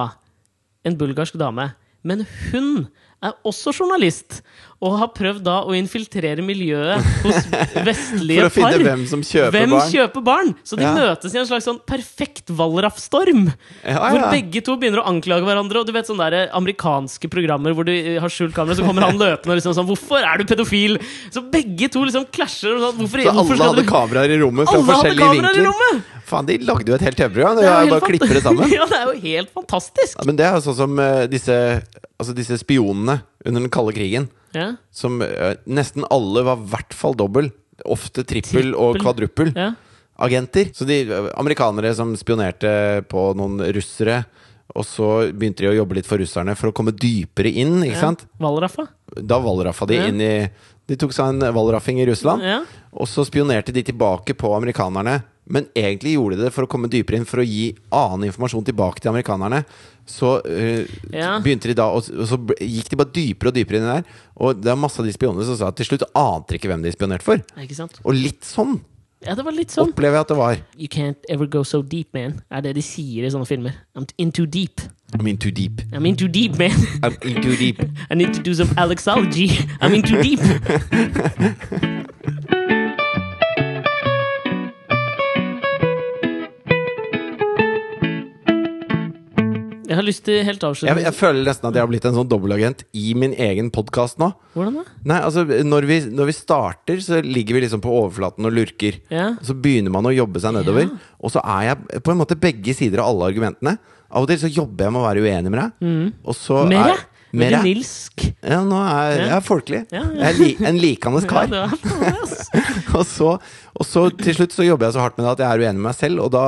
en 0.88 0.98
bulgarsk 0.98 1.38
dame. 1.40 1.72
Men 2.08 2.24
hun 2.48 2.88
er 3.26 3.34
også 3.50 3.72
journalist, 3.74 4.42
og 4.78 4.94
har 5.00 5.08
prøvd 5.10 5.40
da 5.42 5.56
å 5.66 5.74
infiltrere 5.74 6.44
miljøet 6.46 7.02
hos 7.24 7.48
vestlige 7.88 8.44
par. 8.46 8.52
For 8.52 8.52
å 8.52 8.54
finne 8.54 8.70
par. 8.76 8.84
hvem 8.86 9.06
som 9.10 9.24
kjøper 9.26 9.56
Hvem 9.56 9.72
barn. 9.74 9.88
kjøper 9.90 10.26
barn? 10.28 10.52
Så 10.62 10.78
de 10.78 10.86
Ja. 10.86 10.92
møtes 10.94 11.34
i 11.34 11.40
en 11.42 11.48
slags 11.50 11.66
sånn 11.66 11.80
perfekt 11.90 12.52
Wallraff-storm. 12.54 13.48
Ja, 13.82 14.04
Hvor 14.14 14.28
begge 14.30 14.62
to 14.62 14.78
begynner 14.78 15.02
å 15.02 15.08
anklage 15.10 15.48
hverandre. 15.50 15.82
Og 15.82 15.90
du 15.90 15.94
vet 15.96 16.06
sånne 16.06 16.30
der 16.30 16.52
amerikanske 16.54 17.26
programmer 17.34 17.74
hvor 17.74 17.90
du 17.90 17.92
eh, 17.96 18.20
har 18.22 18.30
skjult 18.30 18.54
kamera, 18.54 18.78
så 18.78 18.86
kommer 18.86 19.08
han 19.08 19.18
løpende 19.24 19.56
og 19.56 19.58
liksom 19.58 19.74
sånn 19.74 19.90
'Hvorfor 19.90 20.22
er 20.22 20.38
du 20.38 20.46
pedofil?' 20.46 21.02
Så 21.34 21.42
begge 21.42 21.90
to 21.90 22.06
liksom 22.06 22.30
klasjer. 22.30 22.78
Sånn, 22.78 23.02
hvorfor, 23.02 23.18
Så 23.18 23.34
alle 23.34 23.66
hadde 23.66 23.82
du... 23.82 23.90
kameraer 23.90 24.30
i 24.30 24.38
rommet 24.38 24.70
fra 24.70 24.78
Alle 24.78 24.94
forskjellige 24.94 25.26
kameraer 25.26 25.58
i 25.58 25.66
rommet! 25.66 26.14
Faen, 26.28 26.46
de 26.46 26.58
lagde 26.60 26.92
jo 26.92 26.96
et 26.98 27.02
helt 27.08 27.16
TV-program. 27.18 27.56
Bare 27.56 28.02
helt 28.12 28.34
det 28.36 28.44
sammen. 28.44 28.70
ja, 28.78 28.86
det 28.86 28.98
er 29.00 29.06
jo 29.10 29.20
helt 29.24 29.52
fantastisk! 29.56 30.18
Ja, 30.20 30.26
Men 30.28 30.36
det 30.36 30.46
er 30.46 30.58
jo 30.60 30.64
sånn 30.66 30.76
som 30.76 31.00
uh, 31.00 31.24
disse, 31.32 31.56
altså 32.20 32.34
disse 32.36 32.58
spionene 32.62 33.22
under 33.46 33.62
den 33.62 33.70
kalde 33.74 33.94
krigen. 33.94 34.30
Ja, 34.56 34.76
Som 34.92 35.22
eh, 35.22 35.56
nesten 35.68 36.06
alle 36.10 36.44
var 36.48 36.58
i 36.58 36.70
hvert 36.72 36.94
fall 36.98 37.14
dobbel. 37.20 37.52
Ofte 37.86 38.24
trippel 38.26 38.74
og 38.74 38.96
Trippel. 38.98 39.04
kvadruppel. 39.06 39.54
ja. 39.56 39.74
Agenter. 40.20 40.72
Så 40.74 40.86
de 40.90 41.02
eh, 41.06 41.28
amerikanere 41.38 41.92
som 41.94 42.16
spionerte 42.18 43.04
på 43.12 43.28
noen 43.38 43.60
russere. 43.76 44.24
Og 44.76 44.84
så 44.86 45.32
begynte 45.32 45.64
de 45.64 45.70
å 45.72 45.76
jobbe 45.78 45.96
litt 46.00 46.08
for 46.10 46.18
russerne 46.20 46.56
for 46.58 46.72
å 46.72 46.74
komme 46.76 46.92
dypere 46.92 47.52
inn. 47.54 47.84
ikke 47.86 48.00
sant? 48.02 48.26
Wallraffa. 48.42 48.88
Da 49.22 49.38
valraffa 49.40 49.86
de 49.88 49.96
Ja. 49.96 50.08
inn 50.10 50.22
i 50.22 50.50
De 50.88 50.96
tok 50.96 51.12
seg 51.12 51.28
en 51.36 51.54
valraffing 51.54 52.00
i 52.00 52.06
Russland. 52.08 52.42
Ja. 52.42 52.62
Og 52.94 53.08
så 53.12 53.26
spionerte 53.28 53.74
de 53.76 53.84
tilbake 53.84 54.34
på 54.40 54.54
amerikanerne. 54.56 55.22
Men 55.50 55.66
egentlig 55.76 56.14
gjorde 56.16 56.38
de 56.38 56.44
det 56.48 56.54
for 56.56 56.64
å 56.64 56.68
komme 56.72 56.88
dypere 56.88 57.18
inn, 57.20 57.26
for 57.28 57.40
å 57.44 57.46
gi 57.46 57.76
annen 57.92 58.30
informasjon 58.32 58.64
tilbake 58.64 59.02
til 59.04 59.12
amerikanerne. 59.12 59.66
Så 60.08 60.38
eh, 60.48 60.86
Ja. 61.14 61.38
begynte 61.44 61.68
de 61.68 61.74
da, 61.76 61.90
og, 61.92 62.08
og 62.16 62.28
så 62.30 62.38
gikk 62.64 62.90
de 62.94 63.00
bare 63.00 63.12
dypere 63.14 63.52
og 63.52 63.56
dypere 63.60 63.78
inn 63.82 63.84
i 63.84 63.88
det 63.92 63.96
der. 64.04 64.20
Og 64.40 64.62
det 64.64 64.72
er 64.72 64.80
masse 64.80 65.00
av 65.02 65.06
de 65.06 65.12
spionene 65.16 65.44
som 65.46 65.58
sa 65.60 65.68
at 65.72 65.76
til 65.80 65.86
slutt 65.90 66.06
ante 66.16 66.56
ikke 66.56 66.70
hvem 66.72 66.84
de 66.86 66.92
spionerte 66.96 67.28
for. 67.28 67.44
Og 68.06 68.14
litt 68.16 68.48
sånn 68.48 68.80
Ja, 69.26 69.34
det 69.34 69.44
var 69.44 69.52
litt 69.52 69.72
sånn. 69.74 69.90
opplever 69.90 70.14
jeg 70.14 70.22
at 70.22 70.28
det 70.30 70.38
var. 70.38 70.60
You 70.78 70.88
can't 70.88 71.18
ever 71.28 71.48
go 71.50 71.64
so 71.64 71.82
deep, 71.82 72.14
man. 72.14 72.40
Er 72.54 72.62
det 72.62 72.76
de 72.78 72.84
sier 72.86 73.26
i 73.26 73.32
sånne 73.34 73.48
filmer. 73.50 73.74
I'm 73.98 74.06
in 74.22 74.32
too 74.32 74.46
deep. 74.46 74.80
I'm 75.18 75.26
in 75.28 75.38
too 75.38 75.50
deep. 75.52 75.82
I'm 75.92 76.06
in 76.06 76.16
too 76.16 76.28
deep, 76.28 76.56
man. 76.60 76.72
I'm 77.02 77.18
in 77.24 77.42
too 77.42 77.56
deep. 77.58 77.82
I 78.12 78.16
need 78.16 78.34
to 78.36 78.44
do 78.44 78.54
some 78.54 78.70
Alexology. 78.78 79.50
I'm 79.82 79.94
in 79.96 80.04
too 80.04 80.22
deep. 80.22 80.40
Jeg 89.88 89.96
har 89.96 90.04
lyst 90.04 90.24
til 90.28 90.42
helt 90.44 90.64
Jeg, 90.84 91.00
jeg 91.00 91.16
føler 91.16 91.46
nesten 91.48 91.70
at 91.70 91.78
jeg 91.78 91.86
har 91.86 91.90
blitt 91.90 92.06
en 92.10 92.16
sånn 92.18 92.28
dobbeltagent 92.28 92.84
i 92.98 93.14
min 93.16 93.32
egen 93.32 93.70
podkast 93.72 94.20
nå. 94.20 94.34
Hvordan 94.54 94.82
da? 94.82 94.86
Nei, 95.08 95.20
altså 95.24 95.46
når 95.48 95.88
vi, 95.88 96.00
når 96.12 96.28
vi 96.28 96.36
starter, 96.36 97.00
så 97.04 97.22
ligger 97.24 97.56
vi 97.56 97.64
liksom 97.64 97.84
på 97.84 97.94
overflaten 98.02 98.48
og 98.50 98.56
lurker. 98.58 99.00
Ja. 99.14 99.30
Og 99.38 99.48
så 99.48 99.56
begynner 99.56 99.94
man 99.96 100.10
å 100.10 100.16
jobbe 100.16 100.44
seg 100.44 100.58
nedover. 100.60 100.90
Ja. 100.90 101.14
Og 101.24 101.34
så 101.34 101.44
er 101.56 101.70
jeg 101.70 102.04
på 102.04 102.14
en 102.14 102.20
måte 102.20 102.40
begge 102.40 102.76
sider 102.76 103.04
av 103.04 103.14
alle 103.14 103.32
argumentene. 103.32 103.78
Av 104.08 104.24
og 104.26 104.32
til 104.32 104.42
så 104.44 104.52
jobber 104.52 104.88
jeg 104.88 104.96
med 104.96 105.04
å 105.04 105.08
være 105.08 105.24
uenig 105.24 105.54
med 105.54 105.62
deg. 105.64 106.10
Og 106.28 106.36
så 106.36 106.66
Mere? 106.68 106.98
er? 106.98 107.06
Veldig 107.38 107.60
nilsk. 107.66 108.24
Ja, 108.40 108.62
nå 108.64 108.78
er 108.80 109.10
jeg, 109.12 109.32
er 109.36 109.44
folkelig. 109.44 109.82
Ja, 109.92 110.00
ja. 110.00 110.20
Jeg 110.22 110.28
er 110.30 110.38
li, 110.40 110.50
en 110.70 110.80
likandes 110.80 111.28
Ja, 111.28 111.44
kar. 111.44 111.76
og, 112.98 113.04
så, 113.08 113.34
og 113.76 113.88
så 113.88 114.08
til 114.16 114.38
slutt 114.38 114.56
så 114.56 114.66
jobber 114.68 114.88
jeg 114.88 114.96
så 114.96 115.04
hardt 115.04 115.20
med 115.20 115.28
det 115.28 115.34
at 115.36 115.44
jeg 115.44 115.50
er 115.50 115.64
uenig 115.66 115.82
med 115.82 115.90
meg 115.90 115.98
selv, 116.00 116.24
og 116.24 116.32
da, 116.36 116.46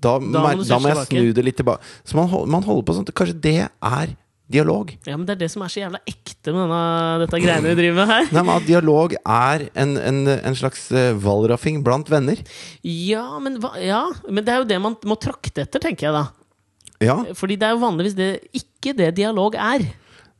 da, 0.00 0.16
må 0.22 0.40
må, 0.40 0.64
da 0.64 0.80
må 0.80 0.90
jeg 0.92 1.06
snu 1.10 1.30
det 1.36 1.44
litt 1.46 1.58
tilbake. 1.60 1.84
Så 2.04 2.18
man, 2.18 2.30
man 2.50 2.66
holder 2.66 2.86
på 2.88 2.96
sånn 2.96 3.08
kanskje 3.10 3.38
det 3.44 3.56
er 3.68 4.16
dialog. 4.50 4.90
Ja, 5.06 5.14
men 5.14 5.26
Det 5.28 5.36
er 5.36 5.42
det 5.44 5.50
som 5.52 5.62
er 5.62 5.70
så 5.70 5.82
jævla 5.84 6.00
ekte 6.10 6.50
med 6.54 6.64
denne, 6.64 6.82
dette 7.22 7.40
greiene 7.42 7.70
vi 7.70 7.76
driver 7.78 8.00
med 8.00 8.10
her. 8.10 8.26
Nei, 8.34 8.42
men 8.42 8.54
At 8.56 8.66
dialog 8.66 9.14
er 9.20 9.66
en, 9.78 9.94
en, 10.00 10.20
en 10.34 10.58
slags 10.58 10.88
valraffing 11.22 11.84
blant 11.86 12.10
venner. 12.10 12.40
Ja 12.82 13.26
men, 13.42 13.60
ja, 13.84 14.02
men 14.26 14.46
det 14.46 14.54
er 14.54 14.64
jo 14.64 14.68
det 14.72 14.80
man 14.82 14.98
må 15.06 15.18
trakte 15.22 15.62
etter, 15.66 15.82
tenker 15.82 16.08
jeg 16.08 16.16
da. 16.18 16.24
Ja. 17.00 17.16
Fordi 17.36 17.56
det 17.60 17.68
er 17.68 17.76
jo 17.76 17.84
vanligvis 17.84 18.16
det, 18.18 18.30
ikke 18.56 18.92
det 18.98 19.14
dialog 19.16 19.54
er. 19.56 19.86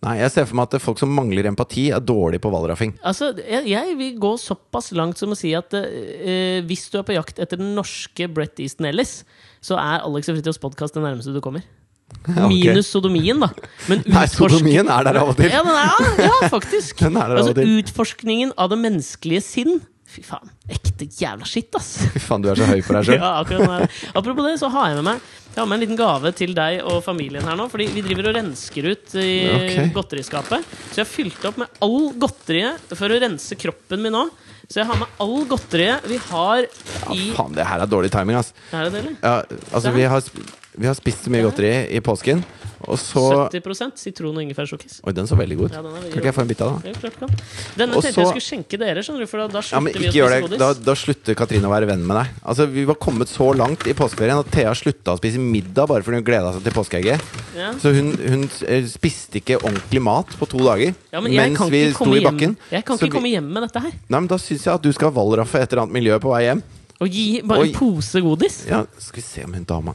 Nei, 0.01 0.15
jeg 0.23 0.33
ser 0.33 0.47
for 0.49 0.57
meg 0.57 0.71
at 0.71 0.81
folk 0.81 1.01
som 1.01 1.11
mangler 1.13 1.45
empati, 1.51 1.91
er 1.93 2.01
dårlige 2.01 2.41
på 2.41 2.49
hvalraffing. 2.53 2.95
Altså, 3.05 3.35
jeg, 3.37 3.67
jeg 3.69 3.97
vil 3.99 4.15
gå 4.23 4.31
såpass 4.41 4.95
langt 4.97 5.21
som 5.21 5.35
å 5.35 5.37
si 5.37 5.53
at 5.57 5.77
eh, 5.77 6.63
hvis 6.65 6.87
du 6.89 6.97
er 7.01 7.05
på 7.05 7.19
jakt 7.19 7.43
etter 7.43 7.61
den 7.61 7.75
norske 7.77 8.31
Brett 8.33 8.63
Easton 8.65 8.89
Ellis, 8.89 9.19
så 9.61 9.77
er 9.77 10.01
Alex 10.07 10.33
og 10.33 10.39
Fritjofs 10.39 10.63
podkast 10.63 10.97
det 10.97 11.05
nærmeste 11.05 11.35
du 11.37 11.43
kommer. 11.45 11.67
ok. 12.29 12.49
Minus 12.49 12.89
sodomien, 12.89 13.45
da. 13.45 13.51
Men 13.91 14.01
Nei, 14.09 14.25
sodomien 14.33 14.89
er 14.89 15.05
der 15.07 15.21
av 15.21 15.35
og 15.35 15.39
til. 15.39 15.53
Ja, 15.53 15.61
er, 15.69 15.93
ja, 16.17 16.31
ja, 16.31 16.51
faktisk. 16.53 17.03
Er 17.05 17.21
av 17.21 17.37
altså, 17.37 17.55
til. 17.61 17.77
utforskningen 17.83 18.57
av 18.57 18.73
det 18.73 18.81
menneskelige 18.81 19.45
sinn. 19.45 19.83
Fy 20.11 20.25
faen. 20.27 20.49
Ekte 20.71 21.07
jævla 21.07 21.47
skitt, 21.47 21.75
ass. 21.79 21.93
Fy 22.11 22.23
faen, 22.25 22.43
du 22.43 22.49
er 22.51 22.59
så 22.59 22.67
høy 22.67 22.81
for 22.83 22.99
deg 22.99 23.07
sjøl. 23.07 23.21
Ja, 23.23 23.31
akkurat 23.45 23.71
her. 23.71 23.99
Apropos 24.19 24.49
det, 24.49 24.57
så 24.59 24.71
har 24.75 24.91
jeg 24.91 24.99
med 24.99 25.07
meg 25.07 25.21
Jeg 25.53 25.59
har 25.61 25.69
med 25.71 25.77
en 25.77 25.85
liten 25.85 25.99
gave 26.01 26.33
til 26.35 26.55
deg 26.57 26.81
og 26.83 26.99
familien 27.07 27.47
her 27.47 27.59
nå. 27.59 27.69
Fordi 27.71 27.87
vi 27.95 28.03
driver 28.07 28.31
og 28.31 28.37
rensker 28.41 28.89
ut 28.91 29.15
i 29.23 29.33
okay. 29.55 29.91
godteriskapet. 29.95 30.67
Så 30.91 30.99
jeg 30.99 31.05
har 31.05 31.11
fylt 31.11 31.47
opp 31.47 31.61
med 31.63 31.83
all 31.87 32.11
godteriet 32.19 32.95
for 32.95 33.07
å 33.07 33.21
rense 33.23 33.59
kroppen 33.61 34.03
min 34.03 34.17
nå. 34.19 34.25
Så 34.71 34.83
jeg 34.83 34.91
har 34.91 34.99
med 34.99 35.23
all 35.23 35.47
godteriet 35.51 36.11
vi 36.11 36.19
har 36.31 36.63
i 36.63 37.23
ja, 37.23 37.35
Faen, 37.39 37.55
det 37.55 37.67
her 37.67 37.83
er 37.83 37.91
dårlig 37.91 38.11
timing, 38.15 38.39
ass. 38.39 38.53
Er 38.71 38.87
det 38.87 38.93
det, 38.95 39.05
eller? 39.05 39.17
Ja, 39.23 39.63
altså, 39.71 39.95
vi 39.95 40.07
har 40.11 40.27
Vi 40.71 40.87
har 40.87 40.95
spist 40.99 41.27
så 41.27 41.33
mye 41.35 41.43
godteri 41.43 41.73
i 41.91 42.03
påsken, 42.03 42.45
og 42.89 42.97
så 42.99 43.23
70% 43.51 43.99
sitron- 44.01 44.37
og 44.37 44.43
ingefærsjokkis. 44.43 45.01
Oi, 45.05 45.13
den 45.13 45.27
så 45.27 45.37
veldig 45.37 45.57
god 45.59 45.67
ut. 45.71 45.73
Ja, 45.73 45.83
Kan 45.83 46.19
ikke 46.21 46.25
jeg 46.31 46.35
få 46.35 46.41
en 46.43 46.49
bit 46.49 46.61
av 46.65 46.83
den? 46.83 46.93
Ja, 46.95 47.01
klart. 47.01 47.41
Denne 47.77 47.97
Og 47.97 48.03
tenkte 48.03 48.15
så- 48.15 48.23
jeg 48.23 48.31
skulle 48.31 48.47
skjenke 48.49 48.79
dere, 48.79 49.03
skjønner 49.05 49.21
du, 49.21 49.27
for 49.27 49.39
da, 49.39 49.47
da 49.49 49.59
Ja, 49.59 49.63
slutter 49.63 49.99
vi 50.01 50.07
å 50.07 50.13
spise 50.13 50.41
godis. 50.43 50.59
Da, 50.59 50.73
da 50.75 50.95
slutter 50.95 51.35
Katrine 51.37 51.65
å 51.69 51.71
være 51.71 51.87
venn 51.87 52.07
med 52.07 52.17
deg. 52.17 52.27
Altså, 52.45 52.67
Vi 52.71 52.85
var 52.85 52.95
kommet 52.95 53.29
så 53.29 53.55
langt 53.55 53.87
i 53.87 53.93
påskeferien 53.93 54.39
at 54.39 54.51
Thea 54.51 54.73
slutta 54.75 55.13
å 55.15 55.19
spise 55.19 55.39
middag 55.39 55.87
bare 55.89 56.03
fordi 56.03 56.15
hun 56.17 56.25
gleda 56.25 56.53
seg 56.55 56.63
til 56.65 56.73
påskeegget. 56.73 57.21
Ja. 57.57 57.73
Så 57.75 57.93
hun, 57.95 58.13
hun 58.17 58.45
eh, 58.67 58.83
spiste 58.87 59.41
ikke 59.43 59.61
ordentlig 59.61 60.01
mat 60.03 60.27
på 60.39 60.49
to 60.49 60.59
dager 60.59 60.95
Ja, 61.13 61.21
men 61.21 61.33
mens 61.35 61.59
vi 61.71 61.93
sto 61.93 62.05
i 62.07 62.19
i 62.19 62.21
hjem, 62.23 62.31
bakken. 62.33 62.57
jeg 62.71 62.85
kan 62.85 62.97
ikke 62.97 63.11
vi- 63.11 63.11
komme 63.19 63.31
hjem 63.31 63.53
med 63.53 63.63
dette 63.65 63.81
her. 63.83 63.91
Nei, 64.09 64.21
men 64.21 64.27
Da 64.27 64.37
syns 64.37 64.65
jeg 64.65 64.75
at 64.75 64.83
du 64.83 64.93
skal 64.93 65.11
valraffe 65.11 65.61
et 65.61 65.73
eller 65.73 65.83
annet 65.83 65.93
miljø 65.93 66.19
på 66.19 66.31
vei 66.33 66.45
hjem. 66.49 66.63
Og 67.01 67.09
gi 67.09 67.41
bare 67.43 67.63
en 67.67 67.73
pose 67.73 68.21
godis. 68.21 68.67
Ja, 68.69 68.85
Skal 68.99 69.17
vi 69.17 69.23
se 69.23 69.45
om 69.45 69.53
hun 69.55 69.65
dama 69.65 69.95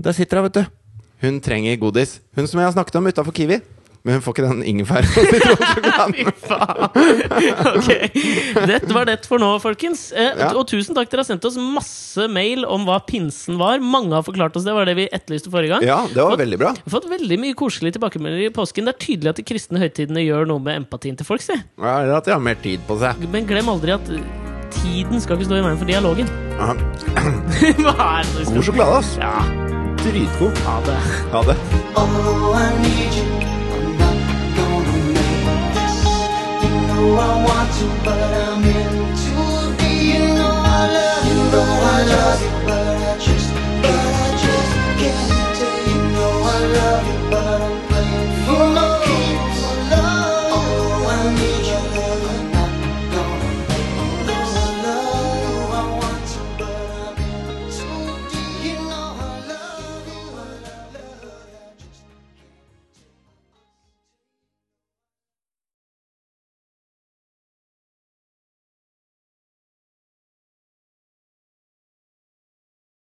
Der 0.00 0.12
sitter 0.12 0.38
hun, 0.40 0.50
vet 0.50 0.52
du. 0.52 0.66
Hun 1.22 1.40
trenger 1.40 1.76
godis. 1.80 2.18
Hun 2.36 2.46
som 2.50 2.60
jeg 2.60 2.66
har 2.70 2.74
snakket 2.76 2.96
om 3.00 3.06
utafor 3.06 3.32
Kiwi. 3.36 3.60
Men 4.04 4.18
hun 4.18 4.22
får 4.26 4.34
ikke 4.34 4.44
den 4.50 4.58
ingefær 4.68 5.06
og 5.08 5.14
sitronsjokoladen. 5.16 6.26
Ok, 7.70 7.86
Dette 8.68 8.92
var 8.92 9.06
det 9.08 9.14
for 9.24 9.40
nå, 9.40 9.48
folkens. 9.64 10.10
Eh, 10.12 10.34
Ja. 10.44 10.50
Og 10.58 10.66
tusen 10.68 10.92
takk, 10.96 11.08
dere 11.08 11.22
har 11.22 11.28
sendt 11.30 11.46
oss 11.48 11.56
masse 11.56 12.26
mail 12.28 12.66
om 12.68 12.84
hva 12.84 12.98
pinsen 13.06 13.56
var. 13.56 13.80
Mange 13.80 14.12
har 14.12 14.20
forklart 14.26 14.56
oss 14.60 14.66
det, 14.68 14.74
var 14.76 14.84
det 14.84 14.96
vi 14.98 15.06
etterlyste 15.08 15.48
forrige 15.52 15.72
gang. 15.72 15.86
Ja, 15.88 16.02
det 16.12 16.20
var 16.20 16.36
veldig 16.36 16.58
bra. 16.60 16.74
Vi 16.76 16.84
har 16.84 16.94
fått 16.98 17.08
veldig 17.14 17.38
mye 17.46 17.56
koselige 17.56 17.96
tilbakemeldinger 17.96 18.50
i 18.50 18.54
påsken. 18.54 18.84
Det 18.84 18.92
er 18.92 19.00
tydelig 19.06 19.32
at 19.32 19.40
de 19.40 19.46
kristne 19.48 19.80
høytidene 19.80 20.20
gjør 20.26 20.50
noe 20.52 20.60
med 20.60 20.82
empatien 20.82 21.16
til 21.16 21.24
folk. 21.24 21.40
Se. 21.46 21.56
Ja, 21.56 21.94
Eller 22.02 22.18
at 22.20 22.28
de 22.28 22.34
har 22.36 22.44
mer 22.44 22.60
tid 22.60 22.84
på 22.88 22.98
seg. 23.00 23.24
Men 23.32 23.48
glem 23.48 23.72
aldri 23.72 23.94
at 23.96 24.12
eh, 24.12 24.20
tiden 24.82 25.16
skal 25.24 25.40
ikke 25.40 25.48
stå 25.48 25.62
i 25.62 25.64
veien 25.64 25.80
for 25.80 25.88
dialogen. 25.88 26.28
Hva 27.80 27.94
er 28.18 28.28
det 28.28 28.36
du 28.36 28.44
skal 28.44 28.58
God 28.58 28.68
sjokolade, 28.68 29.00
ass. 29.00 29.16
Ja, 29.16 29.36
dritgod. 30.10 30.58
Ha 30.66 30.80
det. 30.86 30.98
Ha 31.32 31.42
det. 31.42 31.56
Oh, 31.96 32.54
I 32.54 32.68
need 32.82 33.14
you. 33.18 33.26
I'm 33.74 33.98
not 33.98 34.18
gonna 34.56 34.96
make 35.16 35.74
this. 35.76 35.96
You 36.62 36.70
know 36.88 37.06
I 37.18 37.32
want 37.46 37.70
to, 37.78 37.86
but 38.04 38.30
I'm 38.48 38.64
in 38.64 38.92
too 39.22 39.58
deep. 39.78 40.14
You 40.14 40.24
know 40.38 40.54
I 40.78 40.82
love 40.96 41.26
you. 41.30 41.42
But 41.52 41.68
I 41.92 43.18
just, 43.24 43.52
but 43.82 44.12
I 44.22 44.30
just 44.44 44.72
can't 45.00 45.56
take. 45.58 45.86
You 45.88 46.02
I 46.44 46.58
love 46.76 47.06
you. 47.08 47.23